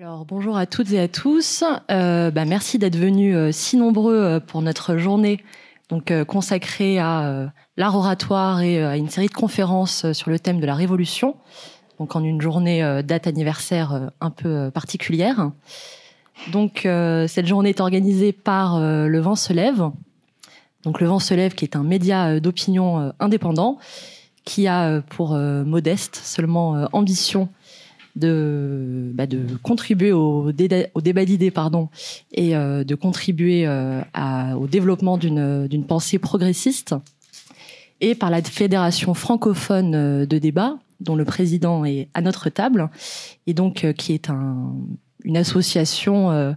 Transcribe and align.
Alors 0.00 0.24
bonjour 0.24 0.56
à 0.56 0.64
toutes 0.66 0.92
et 0.92 1.00
à 1.00 1.08
tous. 1.08 1.64
Euh, 1.90 2.30
bah, 2.30 2.44
merci 2.44 2.78
d'être 2.78 2.94
venus 2.94 3.34
euh, 3.34 3.50
si 3.50 3.76
nombreux 3.76 4.14
euh, 4.14 4.38
pour 4.38 4.62
notre 4.62 4.96
journée 4.96 5.42
donc 5.88 6.12
consacrée 6.24 7.00
à 7.00 7.50
l'art 7.76 7.96
oratoire 7.96 8.60
et 8.60 8.80
à 8.84 8.96
une 8.96 9.08
série 9.08 9.26
de 9.26 9.32
conférences 9.32 10.12
sur 10.12 10.30
le 10.30 10.38
thème 10.38 10.60
de 10.60 10.66
la 10.66 10.76
Révolution. 10.76 11.34
Donc 11.98 12.14
en 12.14 12.22
une 12.22 12.40
journée 12.40 13.02
date 13.02 13.26
anniversaire 13.26 14.10
un 14.20 14.30
peu 14.30 14.70
particulière. 14.70 15.50
Donc 16.52 16.80
cette 16.82 17.46
journée 17.46 17.70
est 17.70 17.80
organisée 17.80 18.32
par 18.32 18.78
Le 18.78 19.18
Vent 19.18 19.34
se 19.34 19.54
lève. 19.54 19.82
Donc 20.84 21.00
Le 21.00 21.06
Vent 21.06 21.20
se 21.20 21.32
lève 21.32 21.54
qui 21.54 21.64
est 21.64 21.74
un 21.74 21.84
média 21.84 22.38
d'opinion 22.38 23.14
indépendant 23.18 23.78
qui 24.44 24.68
a 24.68 25.00
pour 25.00 25.38
modeste 25.38 26.16
seulement 26.16 26.86
ambition 26.92 27.48
de, 28.18 29.10
bah, 29.14 29.26
de 29.26 29.46
contribuer 29.62 30.12
au, 30.12 30.52
au 30.94 31.00
débat 31.00 31.24
d'idées 31.24 31.50
pardon, 31.50 31.88
et 32.32 32.56
euh, 32.56 32.84
de 32.84 32.94
contribuer 32.94 33.66
euh, 33.66 34.02
au 34.58 34.66
développement 34.66 35.16
d'une 35.16 35.84
pensée 35.86 36.18
progressiste, 36.18 36.94
et 38.00 38.14
par 38.14 38.30
la 38.30 38.42
Fédération 38.42 39.14
francophone 39.14 39.94
euh, 39.94 40.26
de 40.26 40.38
débat, 40.38 40.78
dont 41.00 41.16
le 41.16 41.24
président 41.24 41.84
est 41.84 42.08
à 42.14 42.20
notre 42.20 42.50
table, 42.50 42.90
et 43.46 43.54
donc 43.54 43.86
qui 43.96 44.12
est 44.12 44.30
un, 44.30 44.74
une 45.24 45.36
association 45.36 46.56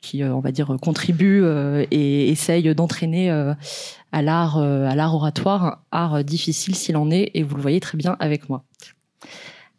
qui, 0.00 0.22
on 0.22 0.38
va 0.38 0.52
dire, 0.52 0.76
contribue 0.80 1.44
et 1.90 2.28
essaye 2.28 2.72
d'entraîner 2.72 3.30
à 3.30 4.22
l'art 4.22 4.58
à 4.58 4.94
l'art 4.94 5.16
oratoire, 5.16 5.82
art 5.90 6.22
difficile 6.22 6.76
s'il 6.76 6.96
en 6.96 7.10
est, 7.10 7.32
et 7.34 7.42
vous 7.42 7.56
le 7.56 7.62
voyez 7.62 7.80
très 7.80 7.98
bien 7.98 8.16
avec 8.20 8.48
moi. 8.48 8.62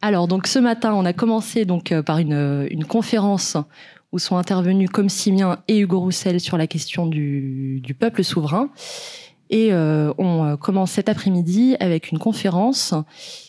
Alors 0.04 0.28
donc 0.28 0.48
ce 0.48 0.58
matin, 0.58 0.94
on 0.96 1.05
a 1.05 1.14
commencé 1.14 1.64
donc 1.64 1.91
euh, 1.91 2.02
par 2.02 2.18
une, 2.18 2.34
euh, 2.34 2.68
une 2.72 2.86
conférence 2.86 3.55
où 4.12 4.18
sont 4.18 4.36
intervenus 4.36 4.90
comme 4.90 5.09
Simien 5.09 5.59
et 5.68 5.80
Hugo 5.80 6.00
Roussel 6.00 6.40
sur 6.40 6.58
la 6.58 6.66
question 6.66 7.06
du, 7.06 7.95
peuple 8.00 8.23
souverain. 8.23 8.70
Et 9.52 9.72
euh, 9.72 10.12
on 10.17 10.58
commence 10.58 10.92
cet 10.92 11.08
après-midi 11.08 11.75
avec 11.80 12.12
une 12.12 12.17
conférence 12.17 12.94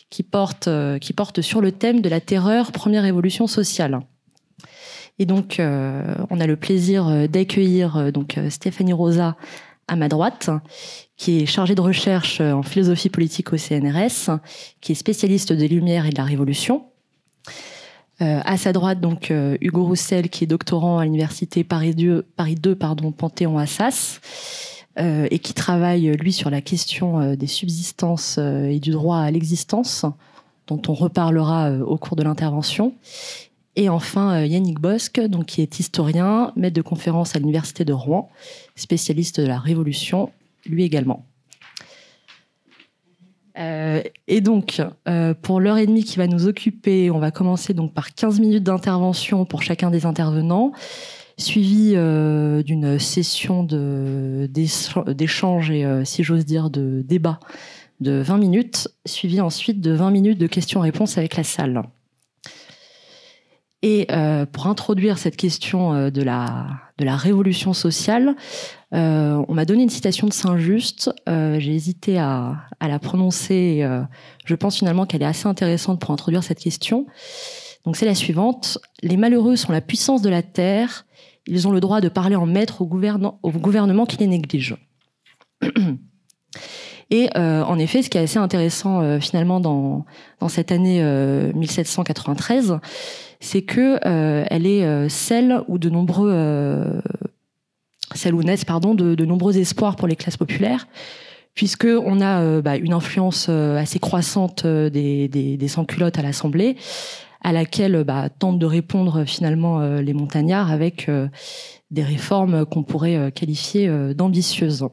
qui 0.09 0.23
porte, 0.23 0.69
qui 1.01 1.11
porte 1.11 1.41
sur 1.41 1.59
le 1.59 1.71
thème 1.73 2.01
de 2.01 2.07
la 2.07 2.21
terreur, 2.21 2.71
première 2.71 3.03
révolution 3.03 3.47
sociale. 3.47 3.99
Et 5.19 5.25
donc, 5.25 5.57
on 5.59 6.39
a 6.39 6.47
le 6.47 6.55
plaisir 6.55 7.27
d'accueillir 7.27 8.11
donc 8.13 8.39
Stéphanie 8.49 8.93
Rosa 8.93 9.35
à 9.93 9.95
ma 9.95 10.09
droite, 10.09 10.49
qui 11.15 11.41
est 11.41 11.45
chargée 11.45 11.75
de 11.75 11.81
recherche 11.81 12.41
en 12.41 12.63
philosophie 12.63 13.09
politique 13.09 13.53
au 13.53 13.57
CNRS, 13.57 14.39
qui 14.81 14.91
est 14.91 14.95
spécialiste 14.95 15.53
des 15.53 15.67
Lumières 15.67 16.05
et 16.05 16.09
de 16.09 16.17
la 16.17 16.25
Révolution. 16.25 16.83
Euh, 18.21 18.41
à 18.45 18.57
sa 18.57 18.73
droite, 18.73 18.99
donc 18.99 19.31
euh, 19.31 19.57
Hugo 19.59 19.83
Roussel, 19.83 20.29
qui 20.29 20.43
est 20.43 20.47
doctorant 20.47 20.99
à 20.99 21.05
l'université 21.05 21.63
Paris 21.63 21.95
2, 21.95 22.25
Paris 22.35 22.55
2 22.55 22.75
pardon, 22.75 23.11
Panthéon-Assas, 23.11 24.21
euh, 24.99 25.27
et 25.31 25.39
qui 25.39 25.53
travaille 25.53 26.11
lui 26.11 26.31
sur 26.31 26.49
la 26.49 26.61
question 26.61 27.35
des 27.35 27.47
subsistances 27.47 28.37
et 28.37 28.79
du 28.79 28.91
droit 28.91 29.17
à 29.17 29.31
l'existence, 29.31 30.05
dont 30.67 30.81
on 30.87 30.93
reparlera 30.93 31.71
au 31.71 31.97
cours 31.97 32.15
de 32.15 32.23
l'intervention. 32.23 32.93
Et 33.75 33.89
enfin, 33.89 34.41
euh, 34.41 34.45
Yannick 34.45 34.79
Bosque, 34.79 35.19
donc, 35.19 35.45
qui 35.45 35.61
est 35.61 35.79
historien, 35.79 36.53
maître 36.55 36.75
de 36.75 36.81
conférence 36.81 37.35
à 37.35 37.39
l'Université 37.39 37.85
de 37.85 37.93
Rouen, 37.93 38.29
spécialiste 38.75 39.39
de 39.39 39.47
la 39.47 39.57
Révolution, 39.59 40.31
lui 40.65 40.83
également. 40.83 41.25
Euh, 43.57 44.01
et 44.27 44.41
donc, 44.41 44.81
euh, 45.07 45.33
pour 45.39 45.59
l'heure 45.59 45.77
et 45.77 45.85
demie 45.85 46.03
qui 46.03 46.17
va 46.17 46.27
nous 46.27 46.47
occuper, 46.47 47.11
on 47.11 47.19
va 47.19 47.31
commencer 47.31 47.73
donc 47.73 47.93
par 47.93 48.13
15 48.13 48.39
minutes 48.39 48.63
d'intervention 48.63 49.45
pour 49.45 49.61
chacun 49.61 49.91
des 49.91 50.05
intervenants, 50.05 50.71
suivi 51.37 51.93
d'une 52.63 52.99
session 52.99 53.63
d'échange 54.47 55.71
et, 55.71 56.05
si 56.05 56.23
j'ose 56.23 56.45
dire, 56.45 56.69
de 56.69 57.01
débat 57.03 57.39
de 58.01 58.21
20 58.21 58.37
minutes, 58.37 58.87
suivi 59.05 59.41
ensuite 59.41 59.81
de 59.81 59.91
20 59.91 60.11
minutes 60.11 60.37
de 60.37 60.47
questions-réponses 60.47 61.17
avec 61.17 61.35
la 61.35 61.43
salle. 61.43 61.83
Et 63.83 64.07
euh, 64.11 64.45
pour 64.45 64.67
introduire 64.67 65.17
cette 65.17 65.35
question 65.35 65.93
euh, 65.93 66.09
de 66.09 66.23
la 66.23 66.67
de 66.97 67.03
la 67.03 67.17
révolution 67.17 67.73
sociale, 67.73 68.35
euh, 68.93 69.43
on 69.47 69.53
m'a 69.53 69.65
donné 69.65 69.83
une 69.83 69.89
citation 69.89 70.27
de 70.27 70.33
Saint-Just. 70.33 71.11
J'ai 71.27 71.75
hésité 71.75 72.17
à, 72.17 72.55
à, 72.79 72.87
la 72.87 72.99
prononcer. 72.99 73.85
Je 74.45 74.55
pense 74.55 74.77
finalement 74.77 75.05
qu'elle 75.05 75.23
est 75.23 75.25
assez 75.25 75.47
intéressante 75.47 75.99
pour 75.99 76.11
introduire 76.11 76.43
cette 76.43 76.59
question. 76.59 77.07
Donc 77.83 77.97
c'est 77.97 78.05
la 78.05 78.15
suivante 78.15 78.77
les 79.01 79.17
malheureux 79.17 79.55
sont 79.55 79.71
la 79.73 79.81
puissance 79.81 80.21
de 80.21 80.29
la 80.29 80.43
terre. 80.43 81.05
Ils 81.47 81.67
ont 81.67 81.71
le 81.71 81.81
droit 81.81 81.99
de 81.99 82.09
parler 82.09 82.35
en 82.35 82.45
maître 82.45 82.81
au, 82.81 82.85
au 82.85 83.51
gouvernement 83.51 84.05
qui 84.05 84.17
les 84.17 84.27
néglige. 84.27 84.77
Et 87.09 87.29
euh, 87.37 87.63
en 87.63 87.77
effet, 87.79 88.01
ce 88.01 88.09
qui 88.09 88.17
est 88.17 88.21
assez 88.21 88.39
intéressant 88.39 89.01
euh, 89.01 89.19
finalement 89.19 89.59
dans, 89.59 90.05
dans 90.39 90.49
cette 90.49 90.71
année 90.71 91.01
euh, 91.01 91.51
1793, 91.53 92.79
c'est 93.43 93.61
que 93.61 93.99
euh, 94.05 94.45
elle 94.49 94.65
est 94.65 94.85
euh, 94.85 95.09
celle 95.09 95.61
où 95.67 95.77
de 95.77 95.89
nombreux 95.89 96.31
euh, 96.33 97.01
celle 98.15 98.33
où 98.35 98.41
naissent 98.41 98.65
pardon 98.65 98.95
de, 98.95 99.15
de, 99.15 99.25
nombreux 99.25 99.57
espoirs 99.57 99.95
pour 99.95 100.07
les 100.07 100.15
classes 100.15 100.37
populaires 100.37 100.87
puisque 101.53 101.85
on 101.85 102.19
a 102.19 102.61
bah, 102.61 102.77
une 102.77 102.93
influence 102.93 103.47
assez 103.47 103.99
croissante 103.99 104.65
des, 104.65 105.27
des, 105.27 105.55
des 105.55 105.67
sans-culottes 105.67 106.17
à 106.17 106.23
l'Assemblée, 106.23 106.77
à 107.41 107.51
laquelle 107.51 108.03
bah, 108.03 108.29
tentent 108.29 108.57
de 108.57 108.65
répondre 108.65 109.23
finalement 109.25 109.79
les 109.97 110.13
montagnards 110.13 110.71
avec 110.71 111.11
des 111.91 112.03
réformes 112.03 112.65
qu'on 112.65 112.81
pourrait 112.81 113.31
qualifier 113.33 113.87
d'ambitieuses. 114.15 114.87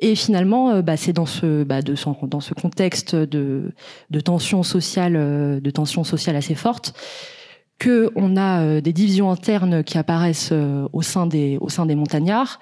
Et 0.00 0.16
finalement, 0.16 0.80
bah, 0.82 0.96
c'est 0.96 1.12
dans 1.12 1.26
ce, 1.26 1.62
bah, 1.62 1.80
de 1.80 1.94
dans 2.26 2.40
ce 2.40 2.52
contexte 2.52 3.14
de, 3.14 3.72
de 4.10 4.20
tension 4.20 4.62
sociale, 4.62 5.12
de 5.60 5.70
tension 5.70 6.02
sociale 6.02 6.34
assez 6.34 6.56
forte, 6.56 6.94
que 7.78 8.10
on 8.14 8.36
a 8.36 8.62
euh, 8.62 8.80
des 8.80 8.92
divisions 8.92 9.30
internes 9.30 9.84
qui 9.84 9.98
apparaissent 9.98 10.50
euh, 10.52 10.88
au 10.92 11.02
sein 11.02 11.26
des 11.26 11.58
au 11.60 11.68
sein 11.68 11.86
des 11.86 11.94
montagnards, 11.94 12.60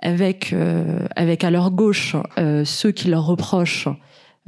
avec 0.00 0.52
euh, 0.52 1.06
avec 1.16 1.44
à 1.44 1.50
leur 1.50 1.70
gauche 1.70 2.16
ceux 2.64 2.92
qui 2.92 3.08
leur 3.08 3.26
reprochent 3.26 3.88
euh, 3.88 3.92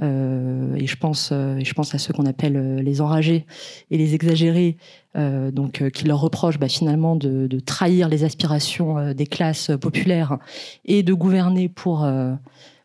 et 0.02 0.86
je 0.86 0.96
pense, 0.96 1.30
euh, 1.32 1.56
et 1.56 1.64
je 1.64 1.74
pense 1.74 1.94
à 1.94 1.98
ceux 1.98 2.12
qu'on 2.12 2.26
appelle 2.26 2.56
euh, 2.56 2.82
les 2.82 3.00
enragés 3.00 3.46
et 3.90 3.98
les 3.98 4.14
exagérés, 4.14 4.76
donc 5.14 5.86
qui 5.90 6.06
leur 6.06 6.20
reprochent 6.22 6.58
bah, 6.58 6.68
finalement 6.68 7.16
de, 7.16 7.60
trahir 7.60 8.08
les 8.08 8.24
aspirations 8.24 9.12
des 9.12 9.26
classes 9.26 9.70
populaires 9.78 10.38
et 10.86 11.02
de 11.02 11.12
gouverner 11.12 11.68
pour 11.68 12.08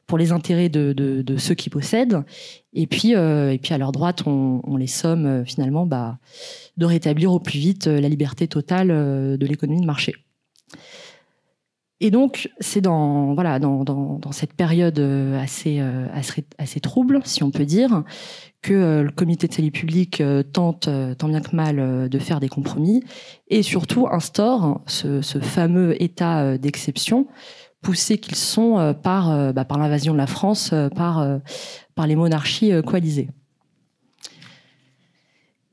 pour 0.08 0.18
les 0.18 0.34
intérêts 0.34 0.68
de, 0.68 1.36
ceux 1.38 1.56
qui 1.56 1.70
possèdent. 1.70 2.24
Et 2.74 2.86
puis, 2.86 3.12
et 3.14 3.60
puis 3.64 3.74
à 3.74 3.78
leur 3.78 3.94
droite, 3.94 4.24
on, 4.26 4.60
on 4.66 4.76
les 4.76 4.88
somme 4.88 5.46
finalement 5.46 5.86
bah, 5.86 6.18
de 6.76 6.86
rétablir 6.86 7.32
au 7.32 7.40
plus 7.40 7.60
vite 7.60 7.88
la 7.88 8.10
liberté 8.10 8.50
totale 8.50 8.90
de 8.90 9.46
l'économie 9.46 9.80
de 9.80 9.86
marché. 9.86 10.14
Et 12.00 12.12
donc, 12.12 12.52
c'est 12.60 12.82
dans, 12.82 13.34
voilà, 13.34 13.58
dans, 13.58 13.84
dans, 13.84 14.32
cette 14.32 14.54
période 14.54 15.00
euh, 15.00 15.42
assez, 15.42 15.80
euh, 15.80 16.06
assez, 16.14 16.46
assez, 16.60 16.80
trouble, 16.80 17.22
si 17.24 17.42
on 17.42 17.50
peut 17.50 17.66
dire, 17.66 18.04
que 18.62 18.74
euh, 18.74 19.04
le 19.04 19.10
comité 19.10 19.48
de 19.48 19.54
salut 19.54 19.72
public 19.72 20.22
tente, 20.54 20.90
tant 21.18 21.28
bien 21.28 21.42
que 21.42 21.56
mal, 21.56 22.08
de 22.08 22.20
faire 22.20 22.40
des 22.40 22.50
compromis 22.50 23.04
et 23.48 23.64
surtout 23.64 24.08
instaure 24.12 24.82
ce, 24.86 25.22
ce 25.22 25.40
fameux 25.40 26.02
état 26.02 26.58
d'exception 26.58 27.28
poussé 27.82 28.18
qu'ils 28.18 28.36
sont 28.36 28.96
par, 29.02 29.54
bah, 29.54 29.66
par 29.66 29.78
l'invasion 29.78 30.14
de 30.14 30.18
la 30.18 30.28
France, 30.28 30.74
par, 30.96 31.40
par 31.96 32.08
les 32.08 32.16
monarchies 32.16 32.72
coalisées. 32.86 33.30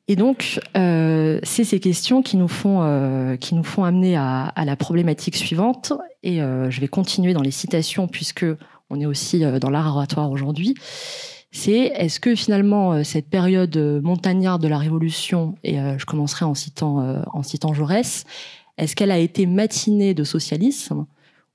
Et 0.07 0.17
donc, 0.17 0.61
euh, 0.77 1.41
c'est 1.43 1.65
ces 1.65 1.81
questions 1.81 2.21
qui 2.21 2.37
nous 2.37 2.49
font, 2.49 2.83
euh, 2.83 3.37
qui 3.37 3.55
nous 3.55 3.65
font 3.65 3.85
amener 3.85 4.17
à, 4.17 4.45
à, 4.45 4.65
la 4.67 4.77
problématique 4.77 5.37
suivante. 5.37 5.95
Et 6.23 6.43
euh, 6.43 6.71
je 6.71 6.81
vais 6.81 6.89
continuer 6.89 7.33
dans 7.33 7.41
les 7.41 7.51
citations 7.51 8.07
puisque 8.07 8.45
on 8.91 9.01
est 9.01 9.07
aussi 9.07 9.45
euh, 9.45 9.59
dans 9.59 9.71
l'art 9.71 9.95
oratoire 9.95 10.31
aujourd'hui. 10.31 10.75
C'est 11.51 11.93
est-ce 11.95 12.21
que 12.21 12.35
finalement 12.35 12.93
euh, 12.93 13.03
cette 13.03 13.29
période 13.29 13.77
montagnarde 14.03 14.63
de 14.63 14.69
la 14.69 14.79
Révolution, 14.79 15.55
et 15.63 15.81
euh, 15.81 15.99
je 15.99 16.07
commencerai 16.07 16.45
en 16.45 16.55
citant, 16.55 17.25
en 17.33 17.43
citant 17.43 17.75
Jaurès, 17.75 18.25
est-ce 18.77 18.97
qu'elle 18.97 19.13
a 19.13 19.19
été 19.19 19.47
matinée 19.47 20.15
de 20.15 20.25
socialisme 20.25 21.07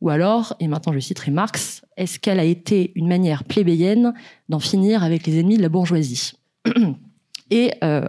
ou 0.02 0.10
alors, 0.10 0.56
et 0.62 0.70
maintenant 0.70 0.94
je 0.94 1.00
citerai 1.00 1.30
Marx, 1.30 1.82
est-ce 1.98 2.20
qu'elle 2.20 2.40
a 2.40 2.46
été 2.46 2.94
une 2.96 3.10
manière 3.10 3.44
plébéienne 3.44 4.14
d'en 4.48 4.60
finir 4.60 5.04
avec 5.04 5.28
les 5.28 5.40
ennemis 5.40 5.58
de 5.58 5.62
la 5.62 5.68
bourgeoisie? 5.68 6.34
Et 7.52 7.72
euh, 7.84 8.08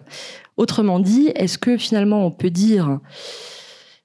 autrement 0.56 1.00
dit, 1.00 1.30
est-ce 1.34 1.58
que 1.58 1.76
finalement 1.76 2.26
on 2.26 2.30
peut 2.30 2.50
dire 2.50 3.00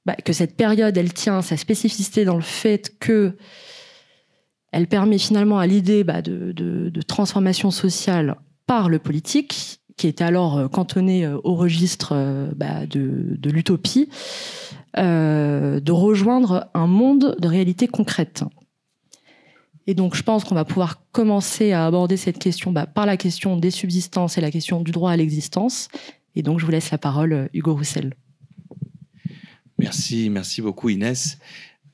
bah, 0.06 0.16
que 0.16 0.34
cette 0.34 0.56
période, 0.56 0.98
elle 0.98 1.14
tient 1.14 1.42
sa 1.42 1.58
spécificité 1.58 2.26
dans 2.26 2.36
le 2.36 2.42
fait 2.42 2.98
que 3.00 3.36
elle 4.72 4.88
permet 4.88 5.18
finalement 5.18 5.58
à 5.58 5.68
l'idée 5.68 6.04
bah, 6.04 6.22
de, 6.22 7.02
transformation 7.08 7.72
sociale 7.72 8.36
par 8.68 8.90
le 8.90 9.00
politique, 9.00 9.80
qui 9.96 10.08
était 10.08 10.26
alors 10.26 10.70
cantonné 10.70 11.26
au 11.28 11.56
registre 11.56 12.14
bah, 12.58 12.86
de 12.86 13.50
l'utopie, 13.50 14.10
de 14.98 15.92
rejoindre 15.92 16.68
un 16.74 16.88
monde 16.88 17.38
de 17.40 17.48
réalité 17.48 17.88
concrète? 17.88 18.44
Et 19.88 19.94
donc, 19.94 20.16
je 20.16 20.24
pense 20.24 20.44
qu'on 20.44 20.56
va 20.56 20.66
pouvoir 20.66 21.02
commencer 21.12 21.72
à 21.72 21.86
aborder 21.86 22.18
cette 22.18 22.40
question 22.40 22.72
bah, 22.72 22.86
par 22.88 23.06
la 23.06 23.18
question 23.18 23.58
des 23.58 23.72
subsistances 23.72 24.38
et 24.38 24.42
la 24.42 24.52
question 24.52 24.82
du 24.82 24.92
droit 24.92 25.12
à 25.12 25.18
l'existence. 25.18 25.90
Et 26.36 26.42
donc, 26.42 26.60
je 26.60 26.66
vous 26.66 26.72
laisse 26.72 26.92
la 26.92 26.98
parole, 26.98 27.50
Hugo 27.54 27.76
Roussel. 27.76 28.14
Merci, 29.78 30.30
merci 30.30 30.62
beaucoup, 30.62 30.90
Inès. 30.90 31.38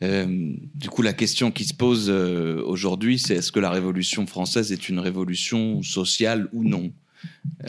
Euh, 0.03 0.53
du 0.73 0.89
coup, 0.89 1.01
la 1.01 1.13
question 1.13 1.51
qui 1.51 1.65
se 1.65 1.73
pose 1.73 2.07
euh, 2.09 2.63
aujourd'hui, 2.65 3.19
c'est 3.19 3.35
est-ce 3.35 3.51
que 3.51 3.59
la 3.59 3.69
Révolution 3.69 4.25
française 4.25 4.71
est 4.71 4.89
une 4.89 4.99
révolution 4.99 5.83
sociale 5.83 6.47
ou 6.53 6.63
non? 6.63 6.91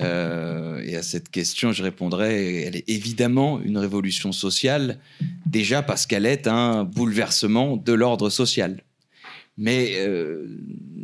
Euh, 0.00 0.80
Et 0.82 0.96
à 0.96 1.02
cette 1.02 1.28
question, 1.28 1.72
je 1.72 1.82
répondrai, 1.82 2.62
elle 2.62 2.76
est 2.76 2.88
évidemment 2.88 3.60
une 3.60 3.76
révolution 3.76 4.32
sociale, 4.32 4.98
déjà 5.44 5.82
parce 5.82 6.06
qu'elle 6.06 6.24
est 6.24 6.46
un 6.46 6.84
bouleversement 6.84 7.76
de 7.76 7.92
l'ordre 7.92 8.30
social. 8.30 8.82
Mais 9.58 9.96
euh, 9.96 10.46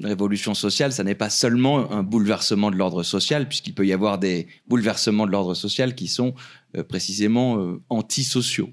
révolution 0.02 0.54
sociale, 0.54 0.92
ça 0.92 1.04
n'est 1.04 1.14
pas 1.14 1.30
seulement 1.30 1.90
un 1.92 2.02
bouleversement 2.02 2.70
de 2.70 2.76
l'ordre 2.76 3.02
social, 3.02 3.46
puisqu'il 3.46 3.74
peut 3.74 3.86
y 3.86 3.92
avoir 3.92 4.18
des 4.18 4.46
bouleversements 4.66 5.26
de 5.26 5.32
l'ordre 5.32 5.54
social 5.54 5.94
qui 5.94 6.08
sont 6.08 6.34
euh, 6.76 6.82
précisément 6.82 7.58
euh, 7.58 7.82
antisociaux. 7.90 8.70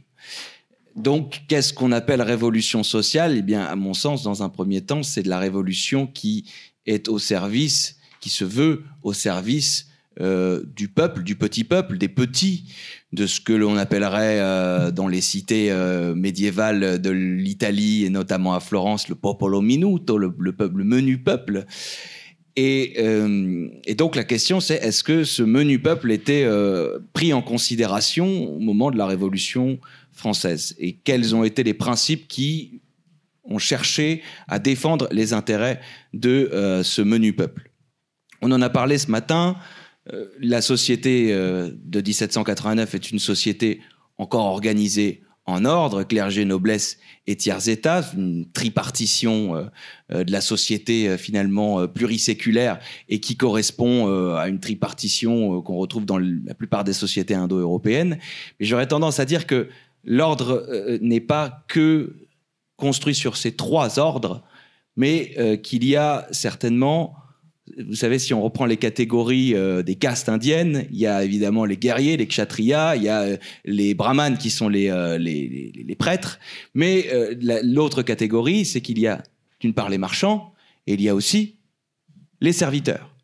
Donc, 0.96 1.42
qu'est-ce 1.50 1.74
qu'on 1.74 1.92
appelle 1.92 2.22
révolution 2.22 2.84
sociale? 2.84 3.36
Eh 3.38 3.42
bien, 3.42 3.66
à 3.66 3.76
mon 3.76 3.94
sens, 3.94 4.24
dans 4.24 4.44
un 4.44 4.50
premier 4.50 4.82
temps, 4.82 5.04
c'est 5.04 5.24
de 5.24 5.30
la 5.30 5.40
révolution 5.40 6.08
qui 6.08 6.50
est 6.86 7.10
au 7.10 7.20
service, 7.20 7.98
qui 8.22 8.30
se 8.30 8.46
veut 8.46 8.84
au 9.04 9.12
service 9.12 9.88
euh, 10.22 10.64
du 10.76 10.88
peuple, 10.88 11.24
du 11.24 11.36
petit 11.36 11.66
peuple, 11.66 11.98
des 11.98 12.08
petits, 12.08 12.74
de 13.12 13.28
ce 13.28 13.42
que 13.42 13.52
l'on 13.52 13.76
appellerait 13.76 14.40
euh, 14.40 14.90
dans 14.90 15.10
les 15.10 15.20
cités 15.20 15.72
euh, 15.72 16.16
médiévales 16.16 17.02
de 17.02 17.10
l'Italie 17.10 18.06
et 18.06 18.10
notamment 18.10 18.54
à 18.54 18.62
Florence 18.62 19.10
le 19.10 19.16
popolo 19.16 19.60
minuto, 19.60 20.18
le, 20.18 20.32
peuple, 20.32 20.78
le 20.78 20.84
menu 20.86 21.18
peuple. 21.18 21.66
Et, 22.56 23.04
et, 23.86 23.96
donc 23.96 24.16
la 24.16 24.24
question 24.24 24.62
c'est 24.62 24.76
est-ce 24.76 25.04
que 25.04 25.26
ce 25.26 25.44
menu 25.44 25.80
peuple 25.80 26.10
était 26.14 26.48
pris 27.12 27.34
en 27.34 27.42
considération 27.42 28.56
au 28.56 28.60
moment 28.60 28.92
de 28.92 28.98
la 28.98 29.08
Révolution 29.08 29.78
française? 30.14 30.74
Et 30.80 30.94
quels 30.94 31.36
ont 31.36 31.44
été 31.44 31.64
les 31.64 31.74
principes 31.74 32.30
qui 32.30 32.80
ont 33.44 33.58
cherché 33.58 34.22
à 34.48 34.60
défendre 34.60 35.10
les 35.12 35.34
intérêts 35.34 35.82
de 36.14 36.80
ce 36.82 37.02
menu 37.02 37.34
peuple? 37.34 37.70
On 38.42 38.54
en 38.54 38.62
a 38.62 38.70
parlé 38.70 38.98
ce 39.00 39.12
matin. 39.12 39.58
Euh, 40.14 40.28
la 40.40 40.62
société 40.62 41.34
euh, 41.34 41.72
de 41.84 42.02
1789 42.02 42.94
est 42.96 43.12
une 43.12 43.20
société 43.20 43.82
encore 44.18 44.46
organisée 44.46 45.24
en 45.48 45.64
ordre, 45.64 46.04
clergé, 46.04 46.44
noblesse 46.44 46.98
et 47.28 47.36
tiers 47.36 47.70
état, 47.70 48.04
une 48.16 48.50
tripartition 48.52 49.56
euh, 50.12 50.24
de 50.24 50.32
la 50.32 50.42
société 50.42 51.18
finalement 51.20 51.88
pluriséculaire 51.88 52.80
et 53.10 53.20
qui 53.20 53.38
correspond 53.38 54.36
à 54.36 54.48
une 54.48 54.60
tripartition 54.60 55.62
qu'on 55.62 55.76
retrouve 55.76 56.06
dans 56.06 56.18
la 56.18 56.56
plupart 56.56 56.84
des 56.84 56.94
sociétés 56.94 57.36
indo-européennes. 57.36 58.18
Mais 58.60 58.66
j'aurais 58.66 58.88
tendance 58.88 59.20
à 59.20 59.26
dire 59.26 59.46
que 59.46 59.70
l'ordre 60.04 60.66
n'est 61.02 61.22
pas 61.22 61.64
que 61.68 62.16
construit 62.76 63.16
sur 63.16 63.38
ces 63.38 63.56
trois 63.56 64.00
ordres, 64.00 64.44
mais 64.96 65.60
qu'il 65.62 65.86
y 65.86 65.96
a 65.96 66.28
certainement 66.32 67.16
vous 67.78 67.96
savez, 67.96 68.20
si 68.20 68.34
on 68.34 68.42
reprend 68.42 68.66
les 68.66 68.78
catégories 68.78 69.56
euh, 69.56 69.82
des 69.82 69.96
castes 69.96 70.30
indiennes, 70.30 70.86
il 70.92 70.98
y 70.98 71.08
a 71.08 71.24
évidemment 71.24 71.66
les 71.66 71.78
guerriers, 71.78 72.16
les 72.16 72.28
kshatriyas, 72.28 72.96
il 72.96 73.04
y 73.04 73.10
a 73.10 73.22
euh, 73.22 73.38
les 73.66 73.96
brahmanes 73.96 74.38
qui 74.38 74.52
sont 74.52 74.70
les, 74.70 74.90
euh, 74.90 75.18
prêtres, 75.98 76.40
mais 76.74 77.08
l'autre 77.64 78.04
catégorie, 78.04 78.66
c'est 78.66 78.82
qu'il 78.82 79.00
y 79.00 79.08
a 79.08 79.24
d'une 79.60 79.74
part 79.74 79.90
les 79.90 79.98
marchands, 79.98 80.54
et 80.86 80.94
il 80.94 81.02
y 81.02 81.10
a 81.10 81.16
aussi 81.16 81.56
les 82.42 82.52
serviteurs. 82.52 83.16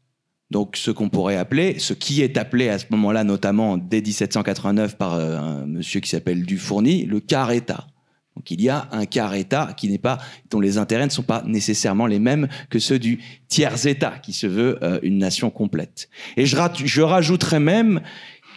Donc 0.50 0.76
ce 0.76 0.90
qu'on 0.90 1.10
pourrait 1.10 1.38
appeler, 1.38 1.78
ce 1.80 1.94
qui 1.94 2.22
est 2.22 2.38
appelé 2.38 2.70
à 2.70 2.80
ce 2.80 2.86
moment-là, 2.92 3.24
notamment 3.24 3.78
dès 3.78 4.02
1789 4.02 4.98
par 4.98 5.14
un 5.16 5.66
monsieur 5.66 6.00
qui 6.00 6.10
s'appelle 6.10 6.44
Dufourny, 6.46 7.06
le 7.06 7.22
État. 7.54 7.88
Donc 8.36 8.50
il 8.50 8.62
y 8.62 8.70
a 8.70 8.88
un 8.92 9.06
quart 9.06 9.34
État 9.36 9.74
qui 9.76 9.90
n'est 9.90 9.98
pas, 9.98 10.18
dont 10.50 10.60
les 10.60 10.78
intérêts 10.78 11.06
ne 11.06 11.12
sont 11.12 11.24
pas 11.24 11.44
nécessairement 11.46 12.08
les 12.08 12.20
mêmes 12.20 12.48
que 12.70 12.80
ceux 12.80 12.98
du 12.98 13.20
tiers 13.48 13.86
État, 13.86 14.14
qui 14.24 14.34
se 14.34 14.48
veut 14.48 14.80
euh, 14.84 15.00
une 15.04 15.18
nation 15.18 15.50
complète. 15.50 16.10
Et 16.38 16.46
je, 16.46 17.02
rajouterais 17.02 17.60
même 17.60 18.02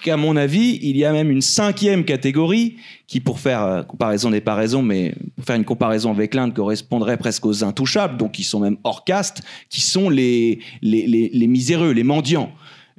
qu'à 0.02 0.16
mon 0.16 0.36
avis, 0.36 0.78
il 0.82 0.96
y 0.96 1.04
a 1.04 1.12
même 1.12 1.30
une 1.30 1.40
cinquième 1.40 2.04
catégorie 2.04 2.76
qui, 3.06 3.20
pour 3.20 3.40
faire 3.40 3.62
euh, 3.62 3.82
comparaison 3.82 4.30
des 4.30 4.40
paraisons, 4.40 4.82
mais 4.82 5.14
pour 5.34 5.44
faire 5.44 5.56
une 5.56 5.64
comparaison 5.64 6.12
avec 6.12 6.34
l'Inde, 6.34 6.54
correspondrait 6.54 7.16
presque 7.16 7.44
aux 7.44 7.64
intouchables, 7.64 8.16
donc 8.16 8.32
qui 8.32 8.44
sont 8.44 8.60
même 8.60 8.76
hors 8.84 9.04
caste, 9.04 9.42
qui 9.70 9.80
sont 9.80 10.08
les, 10.08 10.60
les, 10.82 11.06
les, 11.06 11.30
les 11.32 11.46
miséreux, 11.46 11.90
les 11.90 12.04
mendiants. 12.04 12.52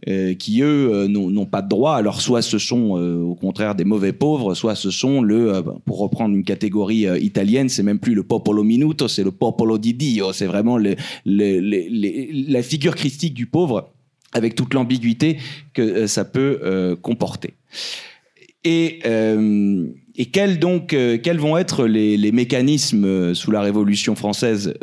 Euh, 0.10 0.36
qui 0.36 0.62
eux 0.62 0.94
euh, 0.94 1.08
n'ont 1.08 1.46
pas 1.46 1.62
de 1.62 1.70
droit. 1.70 1.96
Alors 1.96 2.22
soit 2.22 2.42
ce 2.42 2.60
sont 2.60 3.00
euh, 3.00 3.16
au 3.16 3.34
contraire 3.34 3.76
des 3.76 3.86
mauvais 3.86 4.12
pauvres, 4.12 4.54
soit 4.54 4.76
ce 4.76 4.92
sont 4.92 5.22
le, 5.22 5.64
pour 5.86 6.00
reprendre 6.00 6.36
une 6.36 6.44
catégorie 6.44 7.08
italienne, 7.22 7.70
c'est 7.70 7.82
même 7.82 7.98
plus 7.98 8.14
le 8.14 8.22
popolo 8.22 8.64
minuto, 8.64 9.08
c'est 9.08 9.24
le 9.24 9.32
popolo 9.32 9.78
di 9.78 9.94
Dio. 9.94 10.34
C'est 10.34 10.46
vraiment 10.46 10.78
la 11.26 12.62
figure 12.62 12.94
christique 12.94 13.34
du 13.34 13.48
pauvre 13.48 13.90
avec 14.34 14.54
toute 14.54 14.74
l'ambiguïté 14.74 15.38
que 15.74 16.06
ça 16.08 16.26
peut 16.26 16.98
comporter. 17.02 17.54
Et, 18.64 19.00
et 20.16 20.26
quels 20.26 20.60
donc, 20.60 20.88
quels 20.90 21.40
vont 21.40 21.58
être 21.58 21.88
les, 21.88 22.18
les, 22.18 22.32
mécanismes 22.32 23.34
sous 23.34 23.50
la 23.50 23.62
Révolution 23.62 24.16
française? 24.16 24.74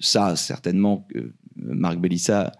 Ça, 0.00 0.36
certainement, 0.36 1.06
Marc 1.56 1.98
Bellissa 1.98 2.52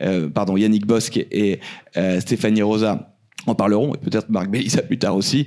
euh, 0.00 0.28
pardon, 0.28 0.56
Yannick 0.56 0.86
Bosque 0.86 1.18
et 1.30 1.60
euh, 1.96 2.20
Stéphanie 2.20 2.62
Rosa 2.62 3.12
en 3.46 3.54
parleront, 3.54 3.94
et 3.94 3.98
peut-être 3.98 4.30
Marc 4.30 4.50
Bélissa 4.50 4.82
plus 4.82 4.98
tard 4.98 5.16
aussi. 5.16 5.46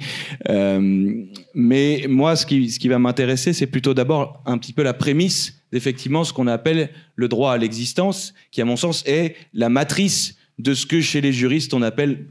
Euh, 0.49 1.23
mais 1.53 2.05
moi, 2.09 2.35
ce 2.35 2.45
qui, 2.45 2.87
va 2.87 2.99
m'intéresser, 2.99 3.53
c'est 3.53 3.67
plutôt 3.67 3.93
d'abord 3.93 4.43
un 4.45 4.57
petit 4.57 4.73
peu 4.73 4.83
la 4.83 4.93
prémisse 4.93 5.61
d'effectivement 5.71 6.23
ce 6.23 6.33
qu'on 6.33 6.47
appelle 6.47 6.89
le 7.15 7.27
droit 7.27 7.53
à 7.53 7.57
l'existence, 7.57 8.33
qui 8.51 8.61
à 8.61 8.65
mon 8.65 8.75
sens 8.75 9.03
est 9.05 9.35
la 9.53 9.69
matrice 9.69 10.35
de 10.57 10.73
ce 10.73 10.85
que 10.85 11.01
chez 11.01 11.19
les 11.19 11.33
juristes 11.33 11.73
on, 11.73 11.81